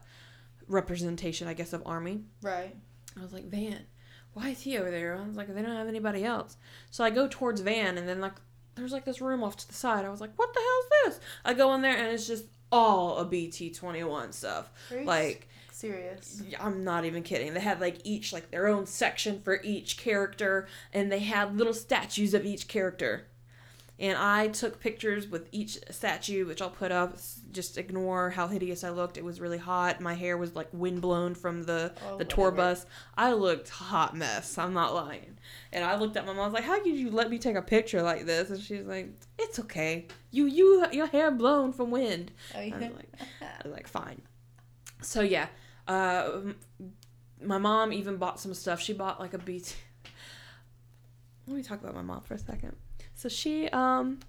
[0.68, 2.22] representation i guess of army.
[2.42, 2.76] Right.
[3.18, 3.86] i was like van?
[4.34, 5.16] Why is he over there?
[5.18, 6.58] I was like they don't have anybody else.
[6.92, 8.36] So i go towards van and then like
[8.76, 10.06] there's like this room off to the side.
[10.06, 10.80] I was like what the hell
[11.10, 11.26] is this?
[11.46, 14.70] I go in there and it's just all a bt21 stuff.
[14.92, 15.48] Are you like
[15.78, 16.42] serious.
[16.60, 17.54] I'm not even kidding.
[17.54, 21.74] They had like each like their own section for each character and they had little
[21.74, 23.28] statues of each character.
[24.00, 27.18] And I took pictures with each statue, which I'll put up.
[27.52, 29.18] Just ignore how hideous I looked.
[29.18, 30.00] It was really hot.
[30.02, 32.76] My hair was like wind blown from the Oh, the tour whatever.
[32.76, 32.86] bus.
[33.18, 34.56] I looked hot mess.
[34.60, 35.40] I'm not lying.
[35.74, 36.42] And I looked at my mom.
[36.42, 38.86] I was like, "How could you let me take a picture like this?" And she's
[38.86, 39.10] like,
[39.40, 40.06] "It's okay.
[40.30, 42.78] You you your hair blown from wind." Oh, I yeah.
[42.78, 43.10] was like,
[43.42, 44.22] I was like, fine.
[45.02, 45.48] So yeah,
[45.88, 46.40] uh,
[47.42, 48.82] my mom even bought some stuff.
[48.82, 49.76] She bought like a beat.
[51.48, 52.76] Let me talk about my mom for a second.
[53.16, 54.20] So she, um,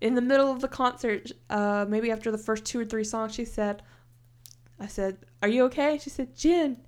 [0.00, 3.34] in the middle of the concert, uh, maybe after the first two or three songs,
[3.34, 3.82] she said,
[4.78, 6.78] "I said, are you okay?" She said, "Jen,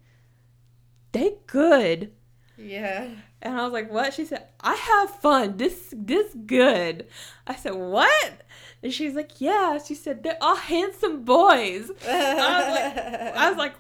[1.12, 2.12] they good."
[2.58, 3.08] yeah.
[3.40, 5.56] And I was like, "What?" She said, "I have fun.
[5.58, 7.06] This this good."
[7.46, 8.42] I said, "What?"
[8.82, 13.58] And she's like, "Yeah." She said, "They're all handsome boys." I was like, I was
[13.58, 13.74] like,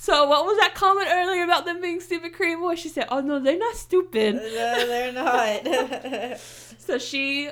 [0.00, 3.20] "So what was that comment earlier about them being stupid Korean boys?" She said, "Oh
[3.20, 6.40] no, they're not stupid." no, they're not.
[6.78, 7.50] So she,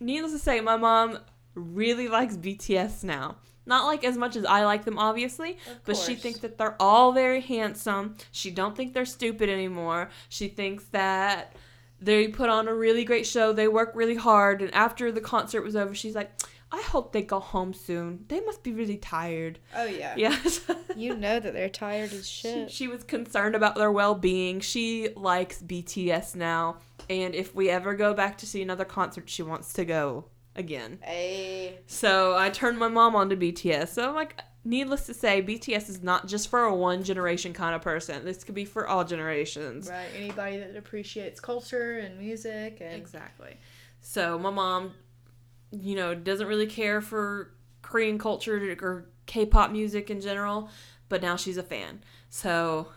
[0.00, 1.18] needless to say, my mom
[1.54, 3.36] really likes BTS now.
[3.66, 7.12] Not like as much as I like them, obviously, but she thinks that they're all
[7.12, 8.16] very handsome.
[8.30, 10.08] She don't think they're stupid anymore.
[10.28, 11.54] She thinks that
[12.00, 13.52] they put on a really great show.
[13.52, 16.30] They work really hard, and after the concert was over, she's like,
[16.72, 18.24] "I hope they go home soon.
[18.28, 20.14] They must be really tired." oh yeah.
[20.16, 20.60] Yes.
[20.96, 22.70] You know that they're tired as She, shit.
[22.70, 24.60] she was concerned about their well being.
[24.60, 26.78] She likes BTS now.
[27.08, 30.26] And if we ever go back to see another concert, she wants to go
[30.56, 30.98] again.
[31.02, 31.78] Hey.
[31.86, 33.88] So I turned my mom on to BTS.
[33.88, 37.74] So I'm like, needless to say, BTS is not just for a one generation kind
[37.74, 38.24] of person.
[38.24, 39.88] This could be for all generations.
[39.88, 40.08] Right.
[40.16, 43.56] Anybody that appreciates culture and music and Exactly.
[44.00, 44.92] So my mom,
[45.70, 47.52] you know, doesn't really care for
[47.82, 50.70] Korean culture or K-pop music in general,
[51.08, 52.02] but now she's a fan.
[52.28, 52.88] So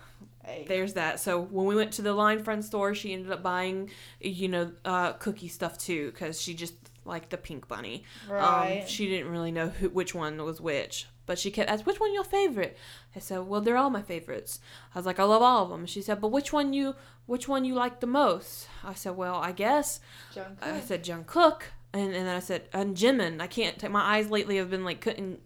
[0.43, 0.65] hey.
[0.67, 1.19] there's that.
[1.19, 3.89] So when we went to the line friend store, she ended up buying,
[4.19, 6.75] you know, uh, Cooky stuff too because she just
[7.05, 8.03] liked the pink bunny.
[8.29, 8.81] right.
[8.81, 11.99] Um, she didn't really know who, which one was which, but she kept asking, "Which
[11.99, 12.77] one your favorite?"
[13.15, 14.59] I said, "Well, they're all my favorites."
[14.93, 16.95] I was like, "I love all of them." She said, "But which one you
[17.25, 19.99] which one you like the most?" I said, "Well, I guess."
[20.33, 20.63] Jungkook.
[20.63, 21.61] I said Jungkook,
[21.93, 23.41] and and then I said and Jimin.
[23.41, 25.39] I can't take my eyes lately have been like couldn't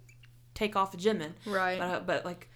[0.53, 1.79] take off of Jimin, right.
[1.79, 2.49] but uh, but like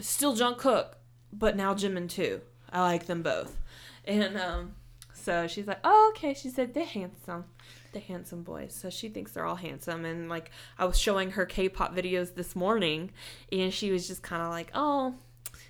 [0.00, 0.94] still Jungkook,
[1.32, 2.40] but now Jimin too.
[2.70, 3.56] I like them both,
[4.04, 4.74] and um,
[5.14, 6.34] so she's like, oh okay.
[6.34, 7.44] She said they're handsome,
[7.92, 8.74] they're handsome boys.
[8.74, 12.54] So she thinks they're all handsome, and like I was showing her K-pop videos this
[12.54, 13.10] morning,
[13.52, 15.14] and she was just kind of like, oh,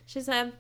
[0.07, 0.53] she said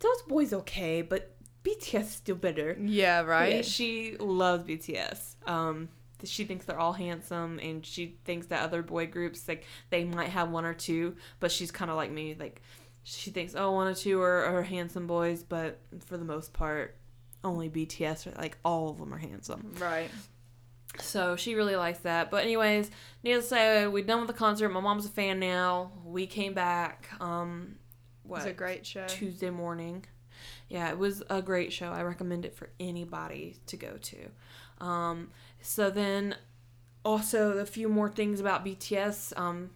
[0.00, 2.76] those boys okay, but BTS is still better.
[2.80, 3.22] yeah.
[3.22, 3.56] Right.
[3.56, 5.36] Yeah, she loves BTS.
[5.46, 5.88] Um,
[6.26, 10.30] she thinks they're all handsome, and she thinks that other boy groups like they might
[10.30, 12.36] have one or two, but she's kind of like me.
[12.38, 12.62] Like
[13.02, 16.96] she thinks, oh, one or two are, are handsome boys, but for the most part,
[17.42, 18.26] only BTS.
[18.26, 19.74] Are, like all of them are handsome.
[19.78, 20.10] Right.
[21.00, 22.30] So she really likes that.
[22.30, 22.90] But anyways,
[23.22, 24.68] needless to say, we're done with the concert.
[24.68, 25.92] My mom's a fan now.
[26.04, 27.08] We came back.
[27.20, 27.76] Um,
[28.24, 29.06] It what was a great show.
[29.06, 30.04] Tuesday morning.
[30.68, 31.90] Yeah, it was a great show.
[31.90, 34.84] I recommend it for anybody to go to.
[34.84, 35.30] Um,
[35.64, 36.36] so then,
[37.04, 39.36] also a few more things about BTS.
[39.38, 39.70] Um,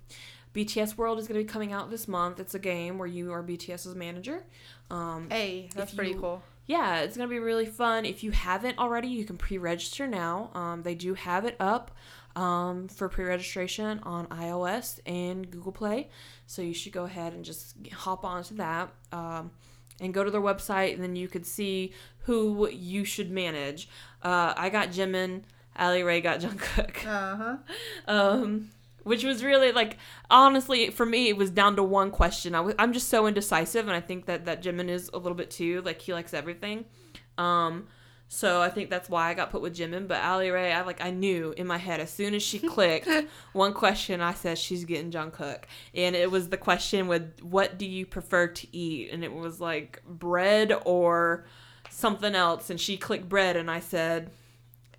[0.55, 2.40] BTS World is going to be coming out this month.
[2.40, 4.44] It's a game where you are BTS's manager.
[4.90, 6.43] Um, Hey, that's If pretty you- cool.
[6.66, 8.05] yeah, it's gonna be really fun.
[8.06, 10.51] If you haven't already, you can pre-register now.
[10.55, 11.90] Um, they do have it up.
[12.36, 16.09] um, for pre-registration on iOS and Google Play.
[16.47, 19.51] So you should go ahead and just hop onto that um,
[20.01, 21.93] and go to their website, and then you could see
[22.27, 23.89] who you should manage.
[24.23, 25.43] Uh, I got Jimin.
[25.79, 27.07] Ali Ray got Jungkook.
[27.07, 27.57] Uh huh.
[28.07, 28.71] Um,
[29.05, 29.97] which was really like
[30.31, 32.55] honestly for me it was down to one question.
[32.55, 35.37] I was I'm just so indecisive, and I think that that Jimin is a little
[35.37, 35.83] bit too.
[35.83, 36.85] Like he likes everything.
[37.39, 37.87] Um,
[38.31, 40.07] so I think that's why I got put with Jimin.
[40.07, 43.09] But Ali Ray, I like I knew in my head as soon as she clicked
[43.55, 45.65] one question, I said she's getting Jungkook,
[45.95, 49.61] and it was the question with what do you prefer to eat, and it was
[49.61, 51.47] like bread or
[51.89, 54.31] something else, and she clicked bread, and I said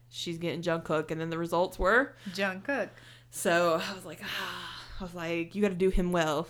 [0.09, 2.89] she's getting Jungkook, and then the results were Jungkook.
[3.29, 6.47] so I was like, ah, I was like, you got to do him well.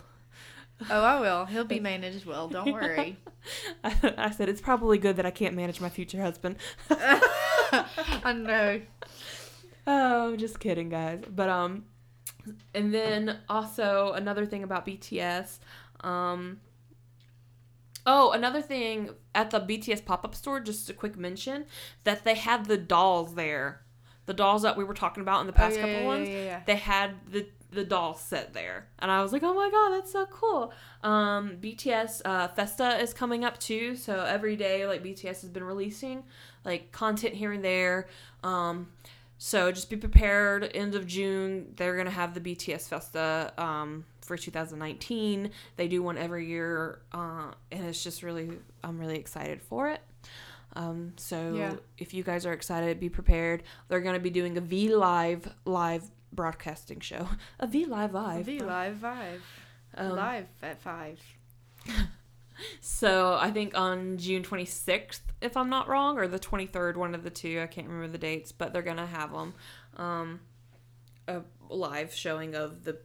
[0.90, 1.46] Oh, I will.
[1.46, 2.48] He'll be managed well.
[2.48, 3.18] Don't worry.
[3.84, 6.56] I, I said it's probably good that I can't manage my future husband.
[6.90, 8.82] I know.
[9.88, 11.24] oh, just kidding, guys.
[11.30, 11.86] But um,
[12.74, 15.60] and then also another thing about BTS,
[16.02, 16.62] um.
[18.06, 21.66] Oh, another thing at the BTS pop up store, just a quick mention
[22.04, 23.82] that they had the dolls there.
[24.26, 26.30] The dolls that we were talking about in the past yeah, couple yeah, ones.
[26.30, 26.62] yeah.
[26.66, 28.88] They had the the doll set there.
[29.00, 30.74] And I was like, oh my god, that's so cool.
[31.04, 33.96] Um, BTS uh, Festa is coming up too.
[33.96, 36.24] So every day, like, BTS has been releasing,
[36.66, 38.08] like, content here and there.
[38.44, 38.88] Um,
[39.38, 40.70] so just be prepared.
[40.74, 45.50] End of June, they're going to have the BTS Festa um, for 2019.
[45.76, 47.02] They do one every year.
[47.12, 48.52] Uh, and it's just really,
[48.84, 50.02] I'm really excited for it.
[50.76, 51.74] Um, so Yeah.
[51.98, 53.64] if you guys are excited, be prepared.
[53.88, 57.28] They're going to be doing a V Live live broadcasting show.
[57.60, 58.46] A V Live live.
[58.46, 59.42] V live five.
[59.98, 61.20] Um, live at five.
[62.82, 67.24] So I think on June 26th, if I'm not wrong, or the 23rd, one of
[67.24, 67.62] the two.
[67.64, 69.54] I can't remember the dates, but they're gonna have them.
[69.96, 70.42] Um,
[71.30, 72.98] a live showing of the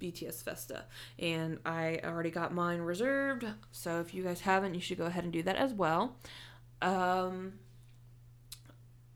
[0.00, 0.84] BTS Festa,
[1.18, 3.46] and I already got mine reserved.
[3.72, 6.16] So if you guys haven't, you should go ahead and do that as well.
[6.82, 7.54] Um,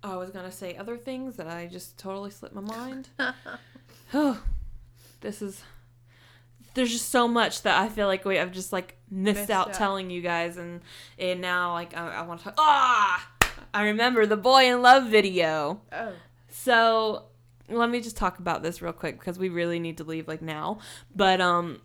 [0.02, 3.08] I was gonna say other things that I just totally slipped my mind.
[4.14, 4.42] oh,
[5.20, 5.62] this is.
[6.74, 9.68] There's just so much that I feel like we have just like missed, Missed out,
[9.68, 9.74] out.
[9.74, 10.82] telling you guys, and
[11.18, 12.54] and now like I, I want to talk.
[12.58, 13.30] Ah,
[13.72, 15.80] I remember the boy in love video.
[15.92, 16.12] Oh.
[16.48, 17.24] So
[17.68, 20.42] let me just talk about this real quick because we really need to leave like
[20.42, 20.78] now.
[21.14, 21.80] But um,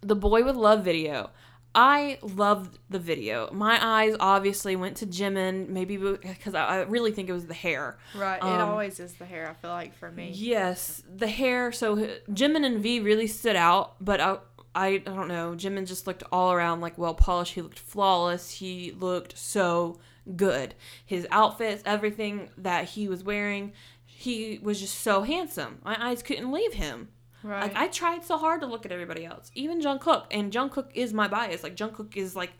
[0.00, 1.30] the boy with love video.
[1.74, 3.50] I loved the video.
[3.52, 7.54] My eyes obviously went to Jimin, maybe because I, I really think it was the
[7.54, 7.98] hair.
[8.16, 8.42] Right.
[8.42, 10.32] Um, it always is the hair, I feel like, for me.
[10.34, 11.70] Yes, the hair.
[11.70, 11.96] So
[12.30, 14.38] Jimin and V really stood out, but I,
[14.74, 15.54] I, I don't know.
[15.56, 17.54] Jimin just looked all around like well polished.
[17.54, 18.50] He looked flawless.
[18.50, 20.00] He looked so
[20.36, 20.74] good.
[21.04, 23.72] His outfits, everything that he was wearing,
[24.20, 25.78] he was just so handsome.
[25.84, 27.06] My eyes couldn't leave him.
[27.44, 27.62] Right.
[27.62, 31.12] Like I tried so hard to look at everybody else, even Jungkook, and Jungkook is
[31.12, 31.62] my bias.
[31.62, 32.50] Like Jungkook is like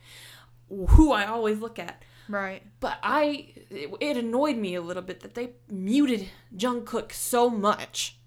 [0.68, 2.04] who I always look at.
[2.28, 2.62] right.
[2.78, 8.18] But I, it, it annoyed me a little bit that they muted Jungkook so much.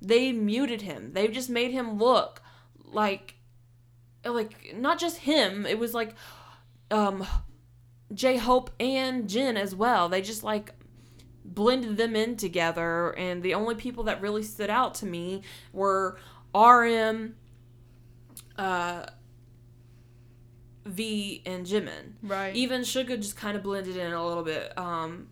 [0.00, 1.12] They muted him.
[1.12, 2.40] They just made him look
[2.82, 3.34] like,
[4.24, 5.66] like not just him.
[5.66, 6.14] It was like,
[6.90, 7.26] um,
[8.14, 10.08] J Hope and Jin as well.
[10.08, 10.72] They just like
[11.44, 15.42] blended them in together, and the only people that really stood out to me
[15.72, 16.18] were
[16.54, 17.34] RM,
[18.56, 19.06] uh,
[20.86, 22.54] V, and Jimin Right.
[22.54, 24.76] even Suga just kind of blended in a little bit.
[24.78, 25.28] Um,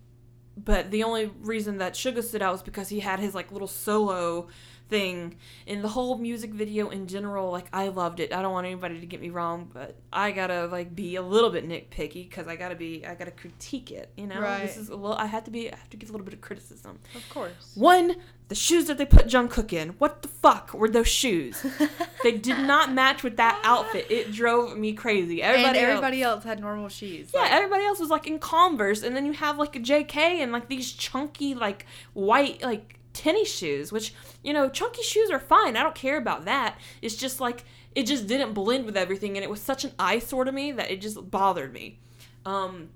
[0.56, 3.68] but the only reason that Suga stood out was because he had his like little
[3.68, 4.48] solo
[4.92, 5.36] thing
[5.66, 7.50] in the whole music video in general.
[7.50, 8.32] Like I loved it.
[8.32, 11.50] I don't want anybody to get me wrong, but I gotta like be a little
[11.50, 14.10] bit nitpicky because I gotta be I gotta critique it.
[14.16, 14.62] You know, Right.
[14.62, 15.16] this is a little.
[15.16, 15.72] I had to be.
[15.72, 16.98] I have to give a little bit of criticism.
[17.14, 17.72] of course.
[17.74, 18.16] One,
[18.48, 19.90] the shoes that they put Jungkook in.
[19.98, 21.64] What the fuck were those shoes?
[22.22, 24.06] they did not match with that outfit.
[24.10, 25.42] It drove me crazy.
[25.42, 27.30] Everybody and else- else had normal shoes.
[27.32, 30.16] yeah, Like, everybody else was like in Converse, and then you have like a JK
[30.16, 35.40] and like these chunky like white like tennis shoes, which you know chunky shoes are
[35.40, 35.76] fine.
[35.76, 36.78] I don't care about that.
[37.00, 37.64] It's just like
[37.94, 40.90] it just didn't blend with everything, and it was such an eyesore to me that
[40.90, 42.00] it just bothered me.
[42.44, 42.88] Um,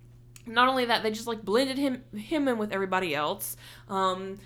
[0.47, 3.57] not only that, they just like blended him him in with everybody else.
[3.89, 4.39] Um,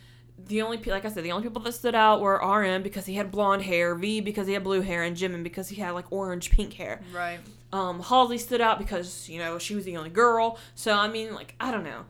[0.47, 3.15] the only like I said, the only people that stood out were RM because he
[3.15, 6.11] had blonde hair, V because he had blue hair, and Jimin because he had like
[6.11, 7.01] orange pink hair.
[7.15, 7.41] right.
[7.73, 10.59] Um, Halsey stood out because you know she was the only girl.
[10.75, 12.05] So I mean, like I don't know,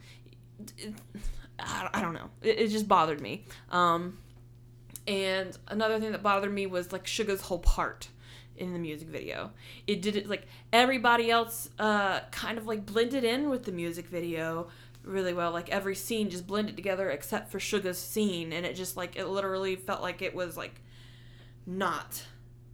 [1.62, 2.30] I, I don't know.
[2.42, 3.44] It, it just bothered me.
[3.70, 4.18] Um,
[5.06, 8.08] and another thing that bothered me was like Suga's whole part
[8.56, 9.50] in the music video.
[9.86, 14.06] It did it like everybody else uh, kind of like blended in with the music
[14.06, 14.68] video
[15.02, 15.50] really well.
[15.50, 19.26] Like every scene just blended together except for Suga's scene, and it just like it
[19.26, 20.82] literally felt like it was like
[21.66, 22.24] not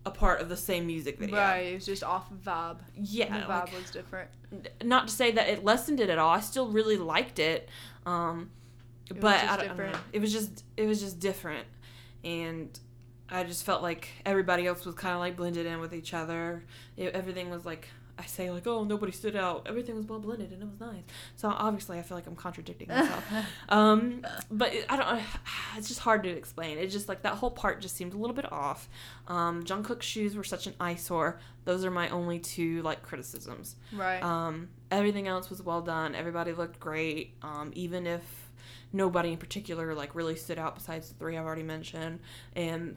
[0.04, 1.36] a part of the same music video.
[1.36, 1.66] Right.
[1.66, 2.78] It was just off vibe.
[2.94, 3.40] Yeah.
[3.40, 4.30] the vibe like, was different.
[4.82, 6.30] not to say that it lessened it at all.
[6.30, 7.68] I still really liked it.
[8.04, 8.50] Um,
[9.14, 9.98] but I, don't, I don't know.
[10.12, 11.66] It was just it was just different,
[12.24, 12.78] and
[13.28, 16.64] I just felt like everybody else was kind of like blended in with each other.
[16.96, 17.88] It, everything was like
[18.18, 19.66] I say like oh nobody stood out.
[19.68, 21.02] Everything was well blended and it was nice.
[21.34, 23.24] So obviously I feel like I'm contradicting myself.
[23.68, 25.22] um, but it, I don't.
[25.76, 26.78] It's just hard to explain.
[26.78, 28.88] It's just like that whole part just seemed a little bit off.
[29.28, 31.38] Um, Jungkook's shoes were such an eyesore.
[31.66, 33.76] Those are my only two like criticisms.
[33.92, 34.22] Right.
[34.22, 36.14] Um, everything else was well done.
[36.14, 37.34] Everybody looked great.
[37.42, 38.45] Um, even if
[38.92, 42.20] nobody in particular like really stood out besides the three I've already mentioned.
[42.54, 42.96] And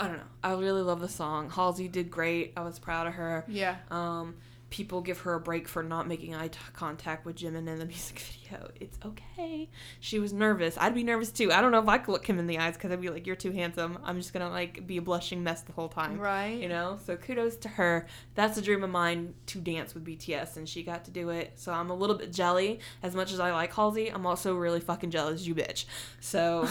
[0.00, 0.22] I don't know.
[0.42, 1.50] I really love the song.
[1.50, 2.52] Halsey did great.
[2.56, 3.44] I was proud of her.
[3.48, 3.76] yeah.
[3.90, 4.36] Um,
[4.72, 8.18] people give her a break for not making eye contact with Jimin in the music
[8.18, 8.70] video.
[8.80, 9.68] It's okay.
[10.00, 10.76] She was nervous.
[10.80, 11.52] I'd be nervous too.
[11.52, 13.26] I don't know if I could look him in the eyes because I'd be like,
[13.26, 16.58] "You're too handsome." I'm just gonna like be a blushing mess the whole time Right.
[16.58, 20.56] you know so kudos to her that's a dream of mine to dance with bts
[20.56, 23.40] and she got to do it so i'm a little bit jelly as much as
[23.40, 25.84] i like halsey i'm also really fucking jealous you bitch
[26.20, 26.66] so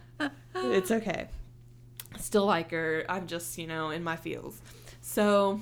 [0.54, 1.28] it's okay
[2.18, 4.60] still like her i'm just you know in my feels
[5.00, 5.60] so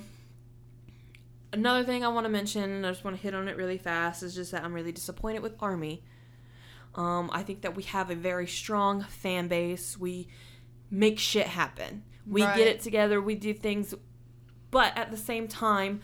[1.53, 3.77] another thing i want to mention and i just want to hit on it really
[3.77, 6.03] fast is just that i'm really disappointed with army.
[6.95, 9.97] Um, i think that we have a very strong fan base.
[9.97, 10.27] We
[10.89, 12.03] make shit happen.
[12.27, 12.57] We Right.
[12.57, 13.21] get it together.
[13.21, 13.93] We do things.
[14.71, 16.01] But at the same time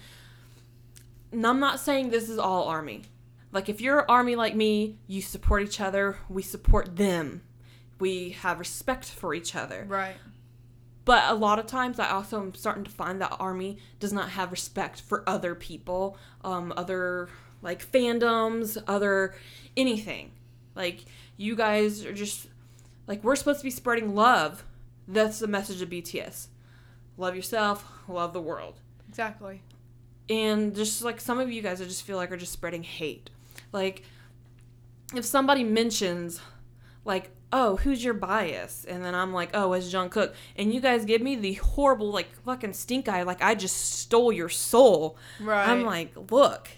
[1.32, 3.04] and i'm not saying this is all army.
[3.52, 6.18] Like if you're army like me you support each other.
[6.30, 7.42] We support them.
[8.00, 9.86] We have respect for each other.
[9.88, 10.16] Right.
[11.08, 14.32] But a lot of times, I also am starting to find that Army does not
[14.32, 17.30] have respect for other people, um, other
[17.62, 19.34] like fandoms, other
[19.78, 20.34] anything.
[20.76, 21.06] Like
[21.38, 22.48] you guys are just
[23.08, 24.66] like we're supposed to be spreading love.
[25.08, 26.48] That's the message of BTS.
[27.16, 29.62] Love yourself, love the world Exactly.
[30.30, 33.30] and just like some of you guys I just feel like are just spreading hate.
[33.72, 34.04] Like
[35.16, 36.42] if somebody mentions
[37.06, 40.34] like, "Oh, who's your bias?" and then I'm like, "Oh, it's Jungkook.
[40.56, 44.32] And you guys give me the horrible like fucking stink eye like I just stole
[44.32, 45.18] your soul.
[45.40, 45.68] Right.
[45.68, 46.70] I'm like, "Look.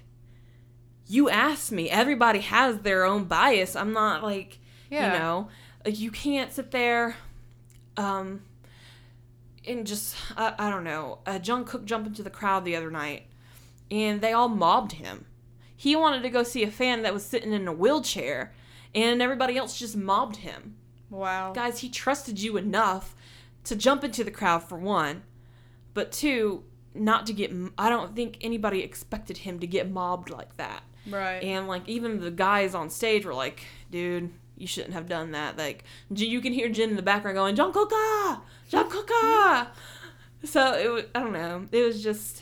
[1.08, 1.90] You asked me.
[1.90, 3.76] Everybody has their own bias.
[3.76, 4.60] I'm not like,
[4.91, 5.14] Yeah.
[5.14, 5.48] you know,
[5.86, 7.16] you can't sit there
[7.98, 8.41] um
[9.68, 11.20] and just I, I don't know.
[11.26, 13.24] Uh, Cook jumped into the crowd the other night
[13.91, 15.26] and they all mobbed him.
[15.76, 18.54] He wanted to go see a fan that was sitting in a wheelchair
[18.94, 20.76] and everybody else just mobbed him.
[21.10, 21.53] Wow.
[21.53, 23.16] Guys, he trusted you enough
[23.64, 25.24] to jump into the crowd for one,
[25.94, 26.64] but two,
[26.94, 30.84] not to get I don't think anybody expected him to get mobbed like that.
[31.07, 31.44] Right.
[31.44, 35.57] And like even the guys on stage were like, "Dude, you shouldn't have done that."
[35.57, 35.84] Like
[36.14, 38.41] you can hear Jin in the background going, "Jungkooka,
[38.72, 39.68] Jungkooka."
[40.44, 41.66] So it was, I don't know.
[41.72, 42.41] It was just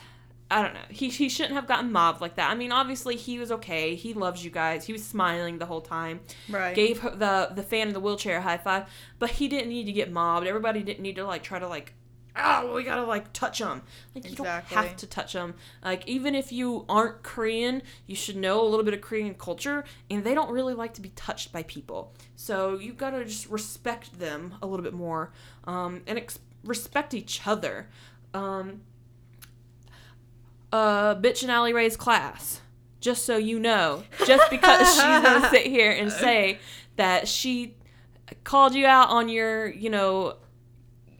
[0.49, 0.79] I don't know.
[0.89, 2.49] He he shouldn't have gotten mobbed like that.
[2.49, 3.95] I mean, obviously he was okay.
[3.95, 4.85] He loves you guys.
[4.85, 6.21] He was smiling the whole time.
[6.49, 6.73] right.
[6.75, 8.85] Gave her the the fan in the wheelchair a high five,
[9.19, 10.47] but he didn't need to get mobbed.
[10.47, 11.93] Everybody didn't need to like try to like
[12.39, 13.81] oh, we gotta like touch them.
[14.13, 14.75] Like you Exactly.
[14.75, 15.55] don't have to touch them.
[15.83, 19.83] Like even if you aren't Korean, you should know a little bit of Korean culture,
[20.09, 22.13] and they don't really like to be touched by people.
[22.35, 25.33] So you gotta just respect them a little bit more,
[25.65, 27.89] um, and ex- respect each other.
[28.35, 28.81] Um,
[30.71, 32.61] uh, bitch in Alley Ray's class.
[32.99, 36.59] Just so you know, just because she's gonna sit here and say
[36.95, 37.75] that she
[38.43, 40.37] called you out on your, you know,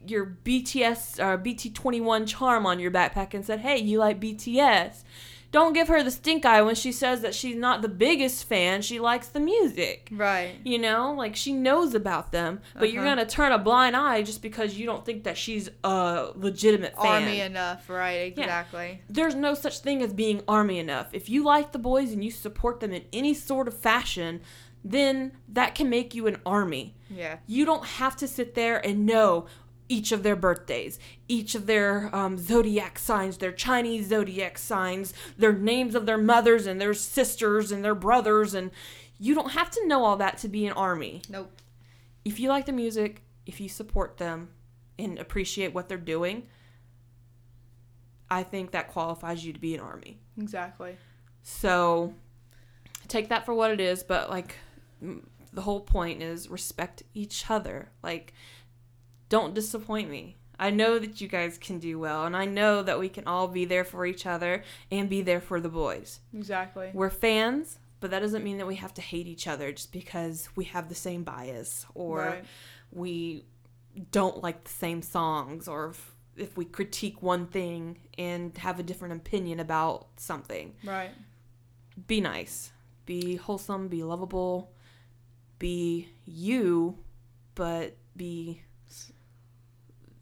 [0.06, 5.04] your BTS or BT21 charm on your backpack and said, "Hey, you like BTS."
[5.50, 8.82] Don't give her the stink eye when she says that she's not the biggest fan.
[8.82, 10.08] She likes the music.
[10.12, 10.56] right.
[10.62, 13.12] You know, like she knows about them, but you're Uh-huh.
[13.16, 17.22] gonna turn a blind eye just because you don't think that she's a legitimate fan.
[17.24, 17.88] Army enough.
[17.88, 18.30] Right.
[18.36, 19.00] Exactly.
[19.08, 21.08] There's no such thing as being army enough.
[21.12, 24.42] If you like the boys and you support them in any sort of fashion,
[24.84, 26.94] then that can make you an army.
[27.08, 27.38] Yeah.
[27.46, 29.46] You don't have to sit there and know
[29.88, 30.98] each of their birthdays,
[31.28, 36.66] each of their um, zodiac signs, their Chinese zodiac signs, their names of their mothers
[36.66, 38.54] and their sisters and their brothers.
[38.54, 38.70] And
[39.18, 41.22] you don't have to know all that to be an army.
[41.28, 41.50] Nope.
[42.24, 44.50] If you like the music, if you support them
[44.98, 46.46] and appreciate what they're doing,
[48.30, 50.18] I think that qualifies you to be an army.
[50.38, 50.96] Exactly.
[51.42, 52.12] So
[53.06, 54.56] take that for what it is, but like
[55.52, 57.88] the whole point is respect each other.
[58.02, 58.34] Like
[59.28, 60.36] don't disappoint me.
[60.60, 63.46] I know that you guys can do well, and I know that we can all
[63.46, 66.20] be there for each other and be there for the boys.
[66.34, 66.90] Exactly.
[66.92, 67.78] We're fans.
[68.00, 70.88] but that doesn't mean that we have to hate each other just because we have
[70.88, 72.44] the same bias or Right.
[72.92, 73.44] we
[74.12, 78.84] don't like the same songs or if, if we critique one thing and have a
[78.84, 80.74] different opinion about something.
[80.84, 81.10] Right.
[82.06, 82.70] Be nice,
[83.04, 84.70] be wholesome, be lovable,
[85.58, 86.98] be you,
[87.56, 88.62] but be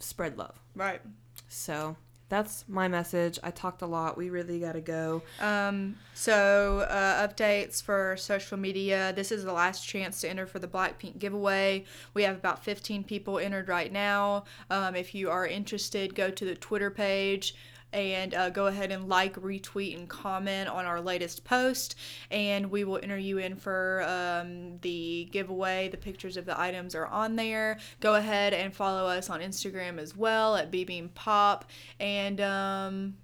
[0.06, 0.58] spread love.
[0.74, 1.00] Right.
[1.48, 1.96] So
[2.28, 3.38] that's my message.
[3.42, 4.16] I talked a lot.
[4.16, 5.22] We really got to go.
[5.40, 9.12] Um, so uh, updates for social media.
[9.14, 11.84] This is the last chance to enter for the Blackpink giveaway.
[12.14, 14.44] We have about 15 people entered right now.
[14.70, 17.54] Um, if you are interested, go to the Twitter page
[17.96, 21.96] and uh, go ahead and like, retweet, and comment on our latest post,
[22.30, 25.88] and we will enter you in for um, the giveaway.
[25.88, 27.78] The pictures of the items are on there.
[28.00, 31.64] Go ahead and follow us on Instagram as well at BBeam Pop,
[31.98, 33.14] and um,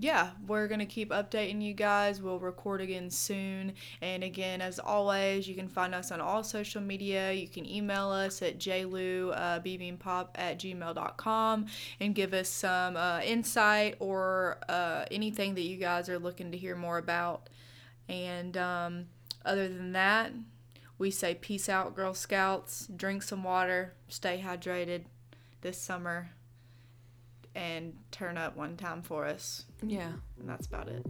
[0.00, 2.22] yeah, we're going to keep updating you guys.
[2.22, 3.72] We'll record again soon.
[4.00, 7.32] And again, as always, you can find us on all social media.
[7.32, 11.66] You can email us at jlu, uh, at gmail.com
[12.00, 16.58] and give us some uh, insight or uh, anything that you guys are looking to
[16.58, 17.48] hear more about.
[18.08, 19.06] And um,
[19.44, 20.32] other than that,
[20.96, 22.88] we say peace out, Girl Scouts.
[22.94, 25.04] Drink some water, stay hydrated
[25.60, 26.30] this summer,
[27.55, 29.65] and turn up one time for us.
[29.85, 30.13] Yeah.
[30.39, 31.03] And that's about it.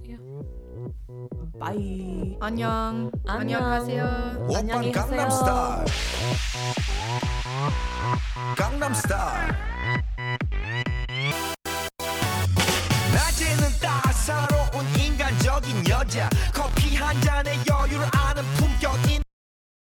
[1.57, 2.37] Bye.
[2.41, 3.11] 안녕.
[3.25, 3.63] 안녕.
[3.63, 4.47] 안녕하세요.
[4.49, 5.85] 오빤 안녕히 강남 가세요.
[5.85, 5.85] 스타일
[8.57, 9.53] 강남 스타일
[13.13, 19.23] 낮에는 따사로운 인간적인 여자 커피 한 잔에 여유를 아는 품격 있는